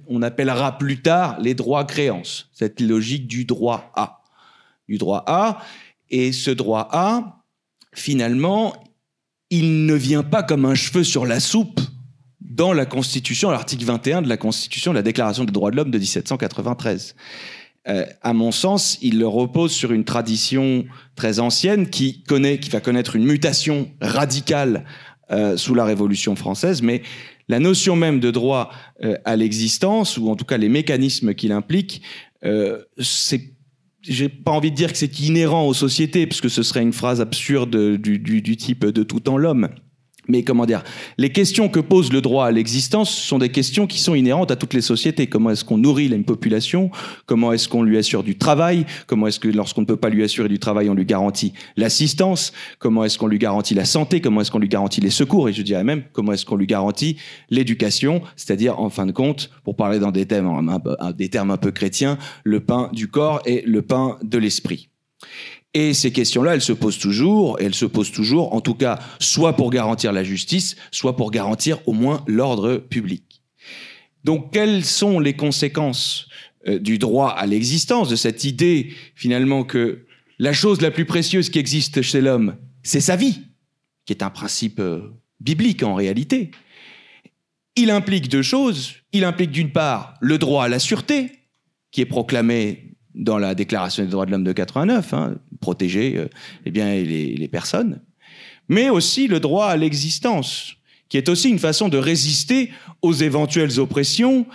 on 0.08 0.22
appellera 0.22 0.78
plus 0.78 1.02
tard 1.02 1.38
les 1.40 1.54
droits 1.54 1.84
créances, 1.84 2.48
cette 2.52 2.80
logique 2.80 3.26
du 3.26 3.44
droit 3.44 3.90
à. 3.94 4.22
Du 4.88 4.98
droit 4.98 5.24
à, 5.26 5.58
et 6.10 6.32
ce 6.32 6.50
droit 6.50 6.88
à, 6.90 7.42
finalement, 7.94 8.74
il 9.50 9.86
ne 9.86 9.94
vient 9.94 10.22
pas 10.22 10.42
comme 10.42 10.64
un 10.64 10.74
cheveu 10.74 11.04
sur 11.04 11.26
la 11.26 11.40
soupe 11.40 11.80
dans 12.54 12.72
la 12.72 12.86
Constitution, 12.86 13.50
l'article 13.50 13.84
21 13.84 14.22
de 14.22 14.28
la 14.28 14.36
Constitution, 14.36 14.92
la 14.92 15.02
Déclaration 15.02 15.44
des 15.44 15.52
droits 15.52 15.70
de 15.70 15.76
l'homme 15.76 15.90
de 15.90 15.98
1793. 15.98 17.16
Euh, 17.86 18.06
à 18.22 18.32
mon 18.32 18.52
sens, 18.52 18.96
il 19.02 19.22
repose 19.24 19.72
sur 19.72 19.92
une 19.92 20.04
tradition 20.04 20.84
très 21.16 21.40
ancienne 21.40 21.90
qui 21.90 22.22
connaît, 22.22 22.58
qui 22.58 22.70
va 22.70 22.80
connaître 22.80 23.16
une 23.16 23.24
mutation 23.24 23.90
radicale 24.00 24.84
euh, 25.30 25.56
sous 25.56 25.74
la 25.74 25.84
Révolution 25.84 26.36
française, 26.36 26.80
mais 26.80 27.02
la 27.48 27.58
notion 27.58 27.96
même 27.96 28.20
de 28.20 28.30
droit 28.30 28.70
euh, 29.02 29.16
à 29.24 29.36
l'existence, 29.36 30.16
ou 30.16 30.30
en 30.30 30.36
tout 30.36 30.44
cas 30.44 30.56
les 30.56 30.68
mécanismes 30.68 31.34
qu'il 31.34 31.52
implique, 31.52 32.02
euh, 32.44 32.82
c'est 32.98 33.50
j'ai 34.02 34.28
pas 34.28 34.50
envie 34.50 34.70
de 34.70 34.76
dire 34.76 34.92
que 34.92 34.98
c'est 34.98 35.20
inhérent 35.20 35.66
aux 35.66 35.72
sociétés, 35.72 36.26
puisque 36.26 36.50
ce 36.50 36.62
serait 36.62 36.82
une 36.82 36.92
phrase 36.92 37.22
absurde 37.22 37.96
du, 37.96 38.18
du, 38.18 38.42
du 38.42 38.56
type 38.58 38.84
de 38.84 39.02
tout 39.02 39.30
en 39.30 39.38
l'homme. 39.38 39.70
Mais 40.28 40.42
comment 40.42 40.66
dire 40.66 40.82
Les 41.18 41.30
questions 41.30 41.68
que 41.68 41.80
pose 41.80 42.12
le 42.12 42.20
droit 42.20 42.46
à 42.46 42.50
l'existence 42.50 43.10
sont 43.10 43.38
des 43.38 43.50
questions 43.50 43.86
qui 43.86 43.98
sont 43.98 44.14
inhérentes 44.14 44.50
à 44.50 44.56
toutes 44.56 44.74
les 44.74 44.80
sociétés. 44.80 45.26
Comment 45.26 45.50
est-ce 45.50 45.64
qu'on 45.64 45.78
nourrit 45.78 46.08
une 46.08 46.24
population? 46.24 46.90
Comment 47.26 47.52
est-ce 47.52 47.68
qu'on 47.68 47.82
lui 47.82 47.98
assure 47.98 48.22
du 48.22 48.36
travail? 48.36 48.86
Comment 49.06 49.26
est-ce 49.26 49.40
que 49.40 49.48
lorsqu'on 49.48 49.82
ne 49.82 49.86
peut 49.86 49.96
pas 49.96 50.08
lui 50.08 50.22
assurer 50.22 50.48
du 50.48 50.58
travail, 50.58 50.88
on 50.88 50.94
lui 50.94 51.04
garantit 51.04 51.52
l'assistance? 51.76 52.52
Comment 52.78 53.04
est-ce 53.04 53.18
qu'on 53.18 53.26
lui 53.26 53.38
garantit 53.38 53.74
la 53.74 53.84
santé? 53.84 54.20
Comment 54.20 54.40
est-ce 54.40 54.50
qu'on 54.50 54.58
lui 54.58 54.68
garantit 54.68 55.00
les 55.00 55.10
secours? 55.10 55.48
Et 55.48 55.52
je 55.52 55.62
dirais 55.62 55.84
même 55.84 56.04
comment 56.12 56.32
est-ce 56.32 56.46
qu'on 56.46 56.56
lui 56.56 56.66
garantit 56.66 57.16
l'éducation? 57.50 58.22
C'est-à-dire, 58.36 58.80
en 58.80 58.90
fin 58.90 59.06
de 59.06 59.12
compte, 59.12 59.50
pour 59.62 59.76
parler 59.76 59.98
dans 59.98 60.10
des 60.10 60.24
des 60.24 61.28
termes 61.28 61.50
un 61.50 61.56
peu 61.56 61.70
chrétiens, 61.70 62.18
le 62.44 62.60
pain 62.60 62.90
du 62.92 63.08
corps 63.08 63.42
et 63.44 63.62
le 63.66 63.82
pain 63.82 64.18
de 64.22 64.38
l'esprit. 64.38 64.88
Et 65.74 65.92
ces 65.92 66.12
questions-là, 66.12 66.54
elles 66.54 66.62
se 66.62 66.72
posent 66.72 66.98
toujours, 66.98 67.60
et 67.60 67.64
elles 67.64 67.74
se 67.74 67.84
posent 67.84 68.12
toujours, 68.12 68.54
en 68.54 68.60
tout 68.60 68.74
cas, 68.74 69.00
soit 69.18 69.56
pour 69.56 69.70
garantir 69.70 70.12
la 70.12 70.22
justice, 70.22 70.76
soit 70.92 71.16
pour 71.16 71.30
garantir 71.30 71.80
au 71.86 71.92
moins 71.92 72.22
l'ordre 72.26 72.76
public. 72.76 73.42
Donc, 74.22 74.52
quelles 74.52 74.84
sont 74.84 75.18
les 75.18 75.34
conséquences 75.34 76.28
euh, 76.68 76.78
du 76.78 76.98
droit 76.98 77.30
à 77.30 77.46
l'existence, 77.46 78.08
de 78.08 78.16
cette 78.16 78.44
idée, 78.44 78.92
finalement, 79.16 79.64
que 79.64 80.06
la 80.38 80.52
chose 80.52 80.80
la 80.80 80.90
plus 80.90 81.04
précieuse 81.04 81.50
qui 81.50 81.58
existe 81.58 82.02
chez 82.02 82.20
l'homme, 82.20 82.56
c'est 82.82 83.00
sa 83.00 83.16
vie, 83.16 83.40
qui 84.06 84.12
est 84.12 84.22
un 84.22 84.30
principe 84.30 84.78
euh, 84.78 85.12
biblique 85.40 85.82
en 85.82 85.94
réalité? 85.94 86.52
il 87.76 87.90
implique 87.90 88.28
deux 88.28 88.42
choses. 88.42 88.94
Il 89.12 89.24
implique 89.24 89.50
d'une 89.50 89.72
part 89.72 90.14
le 90.20 90.38
droit 90.38 90.64
à 90.64 90.68
la 90.68 90.78
sûreté, 90.78 91.32
qui 91.90 92.00
est 92.00 92.06
proclamé 92.06 92.93
dans 93.14 93.38
la 93.38 93.54
Déclaration 93.54 94.04
des 94.04 94.10
droits 94.10 94.26
de 94.26 94.30
l'homme 94.30 94.44
de 94.44 94.52
89, 94.52 95.14
hein, 95.14 95.34
protéger 95.60 96.16
euh, 96.16 96.28
eh 96.66 96.70
bien, 96.70 96.94
les, 96.94 97.48
personnes, 97.48 98.00
mais 98.68 98.90
aussi 98.90 99.28
le 99.28 99.40
droit 99.40 99.66
à 99.66 99.76
l'existence, 99.76 100.74
qui 101.08 101.16
est 101.16 101.28
aussi 101.28 101.48
une 101.50 101.58
façon 101.58 101.88
de 101.88 101.98
résister 101.98 102.70
aux 103.02 103.12
éventuelles 103.12 103.78
oppressions, 103.78 104.46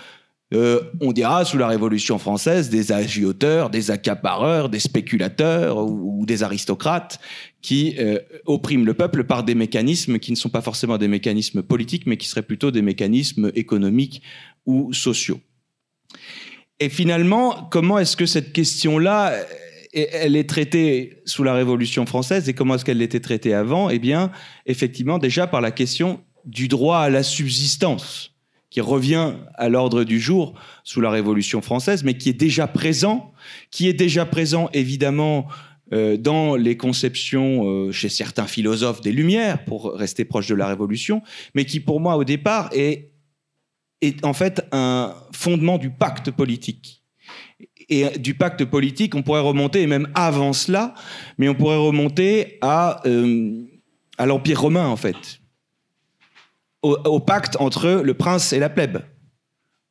euh, 0.52 0.82
on 1.00 1.12
dira 1.12 1.46
sous 1.46 1.60
la 1.60 1.68
Révolution 1.68 2.18
française 2.18 2.70
des 2.70 2.92
agioteurs, 2.92 3.70
des 3.70 3.92
accapareurs, 3.92 4.70
des 4.70 4.80
spéculateurs 4.80 5.78
ou, 5.78 6.26
des 6.26 6.42
aristocrates 6.42 7.20
qui 7.62 7.96
euh, 8.00 8.20
oppriment 8.46 8.86
le 8.86 8.96
peuple 8.96 9.24
par 9.26 9.44
des 9.44 9.54
mécanismes 9.54 10.18
qui 10.18 10.32
ne 10.32 10.36
sont 10.36 10.50
pas 10.50 10.62
forcément 10.62 10.98
des 10.98 11.08
mécanismes 11.08 11.62
politiques, 11.62 12.08
mais 12.08 12.18
qui 12.18 12.28
seraient 12.28 12.42
plutôt 12.42 12.72
des 12.72 12.82
mécanismes 12.82 13.52
économiques 13.54 14.24
ou 14.66 14.92
sociaux. 14.92 15.40
Et 16.80 16.90
finalement, 16.90 17.68
comment 17.72 18.00
est-ce 18.00 18.16
que 18.16 18.26
cette 18.26 18.54
question-là, 18.54 19.32
euh, 19.32 19.44
elle 19.94 20.36
est 20.36 20.50
traitée 20.50 21.22
sous 21.26 21.44
la 21.44 21.54
Révolution 21.54 22.06
française 22.06 22.48
et 22.48 22.54
comment 22.54 22.76
est-ce 22.76 22.86
qu'elle 22.86 23.02
était 23.02 23.20
traitée 23.20 23.54
avant? 23.54 23.90
Eh 23.90 24.00
bien, 24.00 24.32
effectivement, 24.66 25.18
déjà 25.18 25.48
par 25.48 25.62
la 25.62 25.72
question 25.72 26.22
du 26.46 26.68
droit 26.68 27.00
à 27.00 27.10
la 27.10 27.24
subsistance 27.24 28.34
qui 28.70 28.82
revient 28.82 29.34
à 29.56 29.68
l'ordre 29.68 30.04
du 30.04 30.20
jour 30.20 30.54
sous 30.84 31.02
la 31.02 31.10
Révolution 31.10 31.62
française, 31.62 32.04
mais 32.04 32.16
qui 32.16 32.30
est 32.30 32.34
déjà 32.34 32.68
présent, 32.68 33.34
qui 33.72 33.88
est 33.88 33.94
déjà 33.94 34.26
présent 34.26 34.70
évidemment 34.74 35.48
euh, 35.92 36.18
dans 36.18 36.56
les 36.56 36.78
conceptions 36.78 37.68
euh, 37.68 37.92
chez 37.92 38.10
certains 38.10 38.46
philosophes 38.46 39.02
des 39.02 39.12
Lumières, 39.12 39.66
pour 39.66 39.94
rester 39.96 40.24
proche 40.24 40.48
de 40.48 40.56
la 40.56 40.68
Révolution, 40.68 41.24
mais 41.56 41.66
qui 41.66 41.80
pour 41.80 42.00
moi 42.00 42.16
au 42.16 42.24
départ 42.24 42.70
est, 42.74 43.10
est 44.02 44.24
en 44.26 44.34
fait 44.34 44.66
un 44.72 45.16
fondement 45.32 45.78
du 45.78 45.90
pacte 45.90 46.32
politique. 46.32 47.04
Et 47.90 48.18
du 48.20 48.36
pacte 48.36 48.64
politique, 48.66 49.16
on 49.16 49.24
pourrait 49.24 49.42
remonter, 49.42 49.82
et 49.82 49.88
même 49.88 50.10
avant 50.14 50.54
cela, 50.54 50.94
mais 51.38 51.50
on 51.50 51.56
pourrait 51.56 51.78
remonter 51.78 52.60
à, 52.62 53.02
euh, 53.08 53.64
l'Empire 54.20 54.62
romain 54.62 54.88
en 54.88 54.96
fait 54.96 55.40
au, 56.82 57.20
pacte 57.20 57.58
entre 57.60 58.02
le 58.04 58.14
prince 58.14 58.54
et 58.54 58.60
la 58.60 58.70
plèbe, 58.70 59.00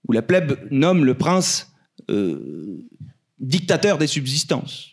où 0.06 0.12
la 0.12 0.22
plèbe 0.22 0.58
nomme 0.70 1.04
le 1.04 1.14
prince 1.14 1.72
euh, 2.10 2.86
dictateur 3.38 3.98
des 3.98 4.06
subsistances. 4.06 4.92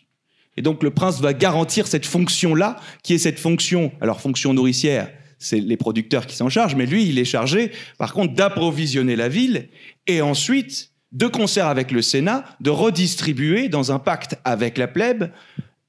Et 0.56 0.62
donc 0.62 0.82
le 0.82 0.90
prince 0.90 1.20
va 1.20 1.34
garantir 1.34 1.86
cette 1.86 2.06
fonction-là, 2.06 2.80
qui 3.02 3.14
est 3.14 3.18
cette 3.18 3.38
fonction, 3.38 3.92
alors 4.00 4.20
fonction 4.20 4.54
nourricière, 4.54 5.10
c'est 5.38 5.60
les 5.60 5.76
producteurs 5.76 6.26
qui 6.26 6.36
s'en 6.36 6.48
chargent, 6.48 6.76
mais 6.76 6.86
lui, 6.86 7.08
il 7.08 7.18
est 7.18 7.24
chargé, 7.24 7.72
par 7.98 8.12
contre, 8.12 8.34
d'approvisionner 8.34 9.16
la 9.16 9.28
ville 9.28 9.68
et 10.06 10.22
ensuite, 10.22 10.92
de 11.12 11.26
concert 11.26 11.66
avec 11.66 11.90
le 11.90 12.02
Sénat, 12.02 12.44
de 12.60 12.70
redistribuer 12.70 13.68
dans 13.68 13.92
un 13.92 13.98
pacte 13.98 14.36
avec 14.44 14.78
la 14.78 14.88
plèbe 14.88 15.30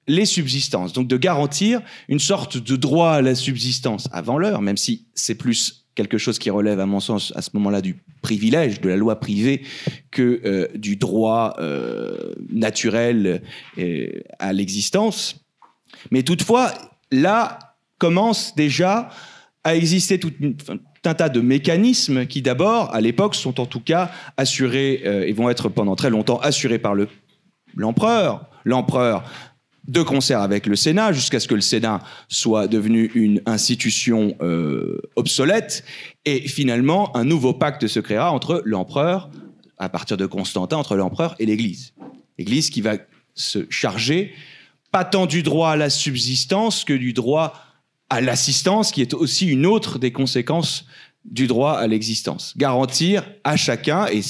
les 0.08 0.26
subsistances. 0.26 0.94
Donc 0.94 1.08
de 1.08 1.18
garantir 1.18 1.82
une 2.08 2.20
sorte 2.20 2.58
de 2.58 2.76
droit 2.76 3.12
à 3.12 3.22
la 3.22 3.36
subsistance 3.36 4.08
avant 4.12 4.38
l'heure, 4.38 4.62
même 4.62 4.78
si 4.78 5.06
c'est 5.14 5.36
plus 5.36 5.86
quelque 5.96 6.18
chose 6.18 6.40
qui 6.40 6.50
relève, 6.50 6.80
à 6.80 6.86
mon 6.86 7.00
sens, 7.00 7.34
à 7.36 7.42
ce 7.42 7.50
moment-là, 7.56 7.82
du 7.82 7.98
privilège 8.22 8.82
de 8.82 8.90
la 8.90 8.96
loi 8.96 9.20
privée 9.20 9.64
que 10.12 10.42
euh, 10.46 10.68
du 10.76 10.96
droit 10.96 11.56
euh, 11.60 12.34
naturel 12.50 13.42
euh, 13.78 14.08
à 14.40 14.54
l'existence. 14.54 15.44
Mais 16.12 16.24
toutefois, 16.24 16.74
là 17.12 17.60
commence 17.98 18.56
déjà 18.56 19.10
à 19.68 19.76
exister 19.76 20.18
tout 20.18 20.32
un 21.04 21.14
tas 21.14 21.28
de 21.28 21.42
mécanismes 21.42 22.26
qui, 22.26 22.42
d'abord, 22.42 22.94
à 22.96 23.02
l'époque, 23.02 23.36
sont 23.36 23.60
en 23.60 23.66
tout 23.66 23.82
cas 23.82 24.12
assurés 24.38 25.02
et 25.04 25.34
vont 25.34 25.50
être 25.50 25.68
pendant 25.68 25.98
très 25.98 26.10
longtemps 26.10 26.40
assurés 26.40 26.80
par 26.80 26.96
l'empereur. 27.76 28.50
L'empereur 28.64 29.24
de 29.88 30.02
concert 30.02 30.42
avec 30.42 30.68
le 30.68 30.76
Sénat, 30.76 31.12
jusqu'à 31.12 31.42
ce 31.42 31.50
que 31.50 31.56
le 31.56 31.62
Sénat 31.62 32.02
soit 32.30 32.68
devenu 32.68 33.12
une 33.14 33.42
institution 33.46 34.36
euh, 34.42 35.02
obsolète. 35.16 35.84
Et 36.24 36.48
finalement, 36.48 37.16
un 37.16 37.26
nouveau 37.26 37.54
pacte 37.54 37.88
se 37.88 38.00
créera 38.00 38.32
entre 38.32 38.62
l'empereur, 38.66 39.30
à 39.78 39.90
partir 39.90 40.16
de 40.16 40.26
Constantin, 40.26 40.78
entre 40.78 40.96
l'empereur 40.96 41.36
et 41.40 41.46
l'Église. 41.46 41.94
L'Église 42.38 42.70
qui 42.70 42.82
va 42.82 42.96
se 43.34 43.66
charger, 43.70 44.34
pas 44.92 45.04
tant 45.06 45.26
du 45.26 45.44
droit 45.44 45.72
à 45.72 45.76
la 45.76 45.90
subsistance 45.90 46.84
que 46.84 46.94
du 46.94 47.12
droit 47.12 47.54
à 48.10 48.22
l'assistance, 48.22 48.92
qui 48.92 49.02
est 49.02 49.14
aussi 49.14 49.48
une 49.48 49.66
autre 49.66 50.00
des 50.00 50.12
conséquences 50.12 50.86
du 51.26 51.48
droit 51.48 51.74
à 51.74 51.88
l'existence. 51.88 52.54
Garantir 52.58 53.30
à 53.44 53.58
chacun, 53.58 54.06
et, 54.08 54.22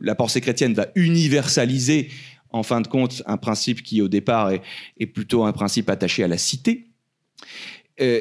la 0.00 0.14
pensée 0.14 0.40
chrétienne 0.40 0.74
va 0.74 0.88
universaliser 0.96 2.10
en 2.50 2.62
fin 2.62 2.80
de 2.80 2.88
compte, 2.88 3.22
un 3.26 3.36
principe 3.36 3.82
qui, 3.82 4.00
au 4.00 4.08
départ, 4.08 4.50
est, 4.50 5.06
plutôt 5.06 5.44
un 5.44 5.52
principe 5.52 5.90
attaché 5.90 6.24
à 6.24 6.28
la 6.28 6.38
cité, 6.38 6.86
euh, 8.00 8.20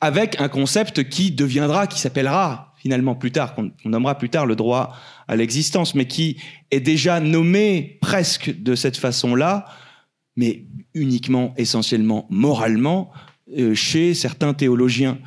avec 0.00 0.40
un 0.40 0.48
concept 0.48 1.08
qui 1.08 1.32
deviendra, 1.32 1.86
qui 1.86 1.98
s'appellera 1.98 2.74
finalement 2.78 3.16
plus 3.16 3.32
tard, 3.32 3.54
qu'on 3.54 3.72
nommera 3.84 4.16
plus 4.16 4.30
tard 4.30 4.46
le 4.46 4.54
droit 4.54 4.96
à 5.26 5.36
l'existence, 5.36 5.94
mais 5.94 6.06
qui 6.06 6.36
est 6.70 6.80
déjà 6.80 7.20
nommé 7.20 7.98
presque 8.00 8.62
de 8.62 8.74
cette 8.74 8.96
façon-là, 8.96 9.66
mais 10.36 10.64
uniquement, 10.94 11.52
essentiellement, 11.56 12.26
moralement, 12.30 13.10
chez 13.74 14.14
certains 14.14 14.54
théologiens. 14.54 15.18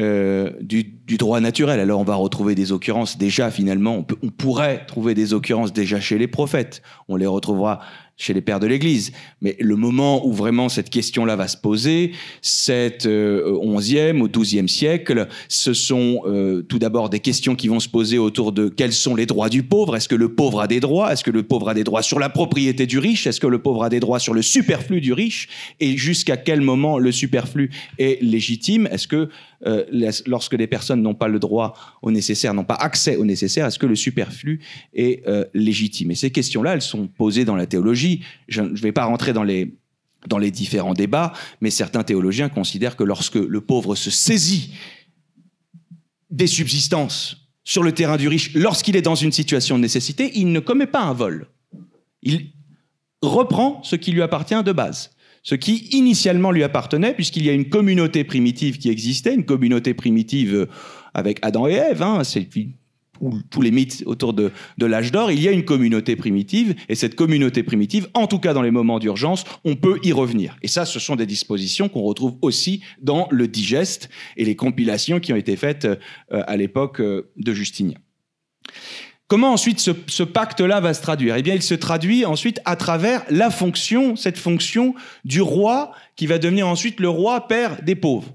Euh, 0.00 0.50
du, 0.60 1.16
droit 1.16 1.38
naturel. 1.38 1.78
Alors 1.78 2.00
on 2.00 2.04
va 2.04 2.16
retrouver 2.16 2.56
des 2.56 2.72
occurrences 2.72 3.16
déjà 3.16 3.52
finalement, 3.52 4.04
on, 4.22 4.30
pourrait 4.30 4.84
trouver 4.86 5.14
des 5.14 5.32
occurrences 5.34 5.72
déjà 5.72 6.00
chez 6.00 6.18
les 6.18 6.26
prophètes, 6.26 6.82
on 7.06 7.14
les 7.14 7.26
retrouvera 7.26 7.78
chez 8.16 8.32
les 8.32 8.40
pères 8.40 8.60
de 8.60 8.66
l'Église. 8.66 9.12
Mais 9.40 9.56
le 9.58 9.76
moment 9.76 10.26
où 10.26 10.32
vraiment 10.32 10.68
cette 10.68 10.88
question-là 10.88 11.34
va 11.34 11.48
se 11.48 11.56
poser, 11.56 12.12
c'est 12.42 13.06
euh, 13.06 13.44
au 13.50 13.76
XIe, 13.76 14.12
au 14.20 14.28
XIIe 14.28 14.68
siècle. 14.68 15.26
Ce 15.48 15.74
sont 15.74 16.22
euh, 16.26 16.62
tout 16.62 16.78
d'abord 16.78 17.10
des 17.10 17.20
questions 17.20 17.56
qui 17.56 17.68
vont 17.68 17.80
se 17.80 17.88
poser 17.88 18.18
autour 18.18 18.52
de 18.52 18.68
quels 18.68 18.92
sont 18.92 19.16
les 19.16 19.26
droits 19.26 19.48
du 19.48 19.64
pauvre. 19.64 19.96
Est-ce 19.96 20.08
que 20.08 20.14
le 20.14 20.34
pauvre 20.34 20.60
a 20.60 20.68
des 20.68 20.80
droits? 20.80 21.12
Est-ce 21.12 21.24
que 21.24 21.32
le 21.32 21.42
pauvre 21.42 21.68
a 21.68 21.74
des 21.74 21.84
droits 21.84 22.02
sur 22.02 22.20
la 22.20 22.28
propriété 22.28 22.86
du 22.86 22.98
riche? 22.98 23.26
Est-ce 23.26 23.40
que 23.40 23.48
le 23.48 23.58
pauvre 23.58 23.82
a 23.82 23.88
des 23.88 24.00
droits 24.00 24.20
sur 24.20 24.32
le 24.32 24.42
superflu 24.42 25.00
du 25.00 25.12
riche? 25.12 25.48
Et 25.80 25.96
jusqu'à 25.96 26.36
quel 26.36 26.60
moment 26.60 26.98
le 26.98 27.10
superflu 27.10 27.70
est 27.98 28.22
légitime? 28.22 28.88
Est-ce 28.92 29.08
que 29.08 29.28
euh, 29.66 29.84
lorsque 30.26 30.52
les 30.52 30.66
personnes 30.66 31.02
n'ont 31.02 31.14
pas 31.14 31.28
le 31.28 31.38
droit 31.38 31.74
au 32.02 32.10
nécessaire, 32.10 32.54
n'ont 32.54 32.64
pas 32.64 32.74
accès 32.74 33.16
au 33.16 33.24
nécessaire, 33.24 33.66
est-ce 33.66 33.78
que 33.78 33.86
le 33.86 33.96
superflu 33.96 34.60
est 34.94 35.24
légitime? 35.54 36.10
Et 36.10 36.14
ces 36.14 36.30
questions-là, 36.30 36.74
elles 36.74 36.82
sont 36.82 37.06
posées 37.06 37.44
dans 37.44 37.56
la 37.56 37.66
théologie 37.66 38.03
je 38.48 38.62
ne 38.62 38.76
vais 38.76 38.92
pas 38.92 39.04
rentrer 39.04 39.32
dans 39.32 39.42
les, 39.44 40.50
différents 40.50 40.94
débats, 40.94 41.32
mais 41.60 41.70
certains 41.70 42.02
théologiens 42.02 42.48
considèrent 42.48 42.96
que 42.96 43.04
lorsque 43.04 43.36
le 43.36 43.60
pauvre 43.60 43.94
se 43.94 44.10
saisit 44.10 44.72
des 46.30 46.46
subsistances 46.46 47.48
sur 47.62 47.82
le 47.82 47.92
terrain 47.92 48.16
du 48.16 48.28
riche, 48.28 48.54
lorsqu'il 48.54 48.96
est 48.96 49.02
dans 49.02 49.14
une 49.14 49.32
situation 49.32 49.76
de 49.76 49.82
nécessité, 49.82 50.32
il 50.34 50.52
ne 50.52 50.60
commet 50.60 50.86
pas 50.86 51.02
un 51.02 51.12
vol. 51.12 51.46
Il 52.22 52.52
reprend 53.22 53.82
ce 53.82 53.96
qui 53.96 54.12
lui 54.12 54.22
appartient 54.22 54.62
de 54.62 54.72
base 54.72 55.14
ce 55.44 55.54
qui 55.54 55.88
initialement 55.92 56.50
lui 56.50 56.64
appartenait, 56.64 57.12
puisqu'il 57.12 57.44
y 57.44 57.50
a 57.50 57.52
une 57.52 57.68
communauté 57.68 58.24
primitive 58.24 58.78
qui 58.78 58.88
existait, 58.88 59.34
une 59.34 59.44
communauté 59.44 59.92
primitive 59.92 60.66
avec 61.12 61.38
Adam 61.42 61.68
et 61.68 61.74
Ève, 61.74 62.02
hein, 62.02 62.22
ou 63.20 63.34
tous 63.50 63.62
les 63.62 63.70
mythes 63.70 64.02
autour 64.06 64.32
de, 64.32 64.52
l'âge 64.80 65.12
d'or, 65.12 65.30
il 65.30 65.40
y 65.40 65.48
a 65.48 65.52
une 65.52 65.64
communauté 65.64 66.16
primitive, 66.16 66.74
et 66.88 66.94
cette 66.94 67.14
communauté 67.14 67.62
primitive, 67.62 68.08
en 68.14 68.26
tout 68.26 68.38
cas 68.38 68.54
dans 68.54 68.62
les 68.62 68.70
moments 68.70 68.98
d'urgence, 68.98 69.44
on 69.64 69.76
peut 69.76 69.98
y 70.02 70.12
revenir. 70.12 70.56
Et 70.62 70.68
ça, 70.68 70.84
ce 70.84 70.98
sont 70.98 71.16
des 71.16 71.26
dispositions 71.26 71.88
qu'on 71.88 72.02
retrouve 72.02 72.36
aussi 72.42 72.82
dans 73.00 73.28
le 73.30 73.48
digeste 73.48 74.08
et 74.36 74.44
les 74.44 74.56
compilations 74.56 75.20
qui 75.20 75.32
ont 75.32 75.36
été 75.36 75.56
faites 75.56 75.84
euh, 75.84 75.96
à 76.30 76.56
l'époque 76.56 77.00
euh, 77.00 77.30
de 77.36 77.52
Justinien. 77.52 77.98
Comment 79.26 79.52
ensuite 79.52 79.80
ce, 79.80 79.90
ce 80.06 80.22
pacte-là 80.22 80.80
va 80.80 80.92
se 80.92 81.00
traduire? 81.00 81.36
Eh 81.36 81.42
bien, 81.42 81.54
il 81.54 81.62
se 81.62 81.74
traduit 81.74 82.26
ensuite 82.26 82.60
à 82.66 82.76
travers 82.76 83.24
la 83.30 83.50
fonction, 83.50 84.16
cette 84.16 84.38
fonction 84.38 84.94
du 85.24 85.40
roi 85.40 85.92
qui 86.14 86.26
va 86.26 86.38
devenir 86.38 86.68
ensuite 86.68 87.00
le 87.00 87.08
roi 87.08 87.48
père 87.48 87.82
des 87.82 87.94
pauvres. 87.94 88.34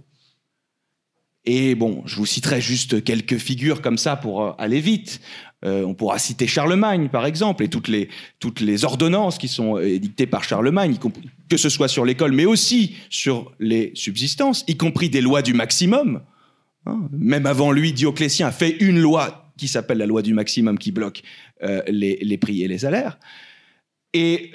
Et 1.46 1.76
bon, 1.76 2.04
je 2.06 2.16
vous 2.16 2.26
citerai 2.26 2.60
juste 2.60 3.04
quelques 3.04 3.38
figures 3.38 3.82
comme 3.82 3.98
ça 3.98 4.16
pour 4.16 4.44
euh, 4.44 4.52
aller 4.58 4.82
vite. 4.82 5.22
Euh, 5.66 5.84
on 5.84 5.94
pourra 5.94 6.20
citer 6.20 6.48
Charlemagne, 6.48 7.10
par 7.10 7.26
exemple, 7.26 7.64
et 7.64 7.70
toutes 7.70 7.88
les, 7.88 8.10
toutes 8.40 8.60
les 8.60 8.86
ordonnances 8.86 9.38
qui 9.38 9.48
sont 9.48 9.78
euh, 9.78 9.88
édictées 9.88 10.28
par 10.28 10.44
Charlemagne, 10.44 10.98
que 11.50 11.58
ce 11.58 11.70
soit 11.70 11.88
sur 11.88 12.06
l'école, 12.06 12.34
mais 12.34 12.46
aussi 12.46 12.96
sur 13.10 13.52
les 13.60 13.92
subsistances, 13.96 14.64
y 14.68 14.78
compris 14.78 15.10
des 15.10 15.22
lois 15.22 15.42
du 15.42 15.54
maximum. 15.54 16.22
Hein. 16.86 17.08
Même 17.12 17.46
avant 17.46 17.72
lui, 17.72 17.94
Dioclétien 17.94 18.48
a 18.48 18.52
fait 18.52 18.78
une 18.80 19.00
loi 19.00 19.52
qui 19.58 19.68
s'appelle 19.68 19.98
la 19.98 20.06
loi 20.06 20.22
du 20.22 20.34
maximum 20.34 20.78
qui 20.78 20.92
bloque 20.92 21.22
les, 21.62 22.18
les, 22.22 22.38
prix 22.38 22.64
et 22.64 22.70
les 22.70 22.78
salaires. 22.78 23.20
Et 24.14 24.54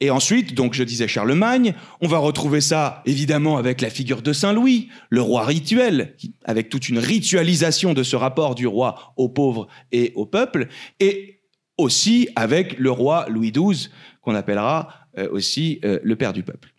Et 0.00 0.10
ensuite, 0.10 0.54
donc 0.54 0.74
je 0.74 0.84
disais 0.84 1.08
Charlemagne, 1.08 1.74
on 2.00 2.06
va 2.06 2.18
retrouver 2.18 2.60
ça 2.60 3.02
évidemment 3.04 3.56
avec 3.56 3.80
la 3.80 3.90
figure 3.90 4.22
de 4.22 4.32
Saint 4.32 4.52
Louis, 4.52 4.88
le 5.10 5.20
roi 5.20 5.44
rituel, 5.44 6.14
avec 6.44 6.68
toute 6.68 6.88
une 6.88 7.00
ritualisation 7.00 7.94
de 7.94 8.04
ce 8.04 8.14
rapport 8.14 8.54
du 8.54 8.66
roi 8.66 9.12
aux 9.16 9.28
pauvres 9.28 9.66
et 9.90 10.12
au 10.14 10.24
peuple, 10.24 10.68
et 11.00 11.40
aussi 11.78 12.28
avec 12.36 12.78
le 12.78 12.92
roi 12.92 13.26
Louis 13.28 13.50
XII, 13.50 13.88
qu'on 14.20 14.36
appellera 14.36 14.88
euh, 15.18 15.28
aussi 15.32 15.80
euh, 15.84 15.98
le 16.02 16.14
père 16.14 16.32
du 16.32 16.44
peuple. 16.44 16.72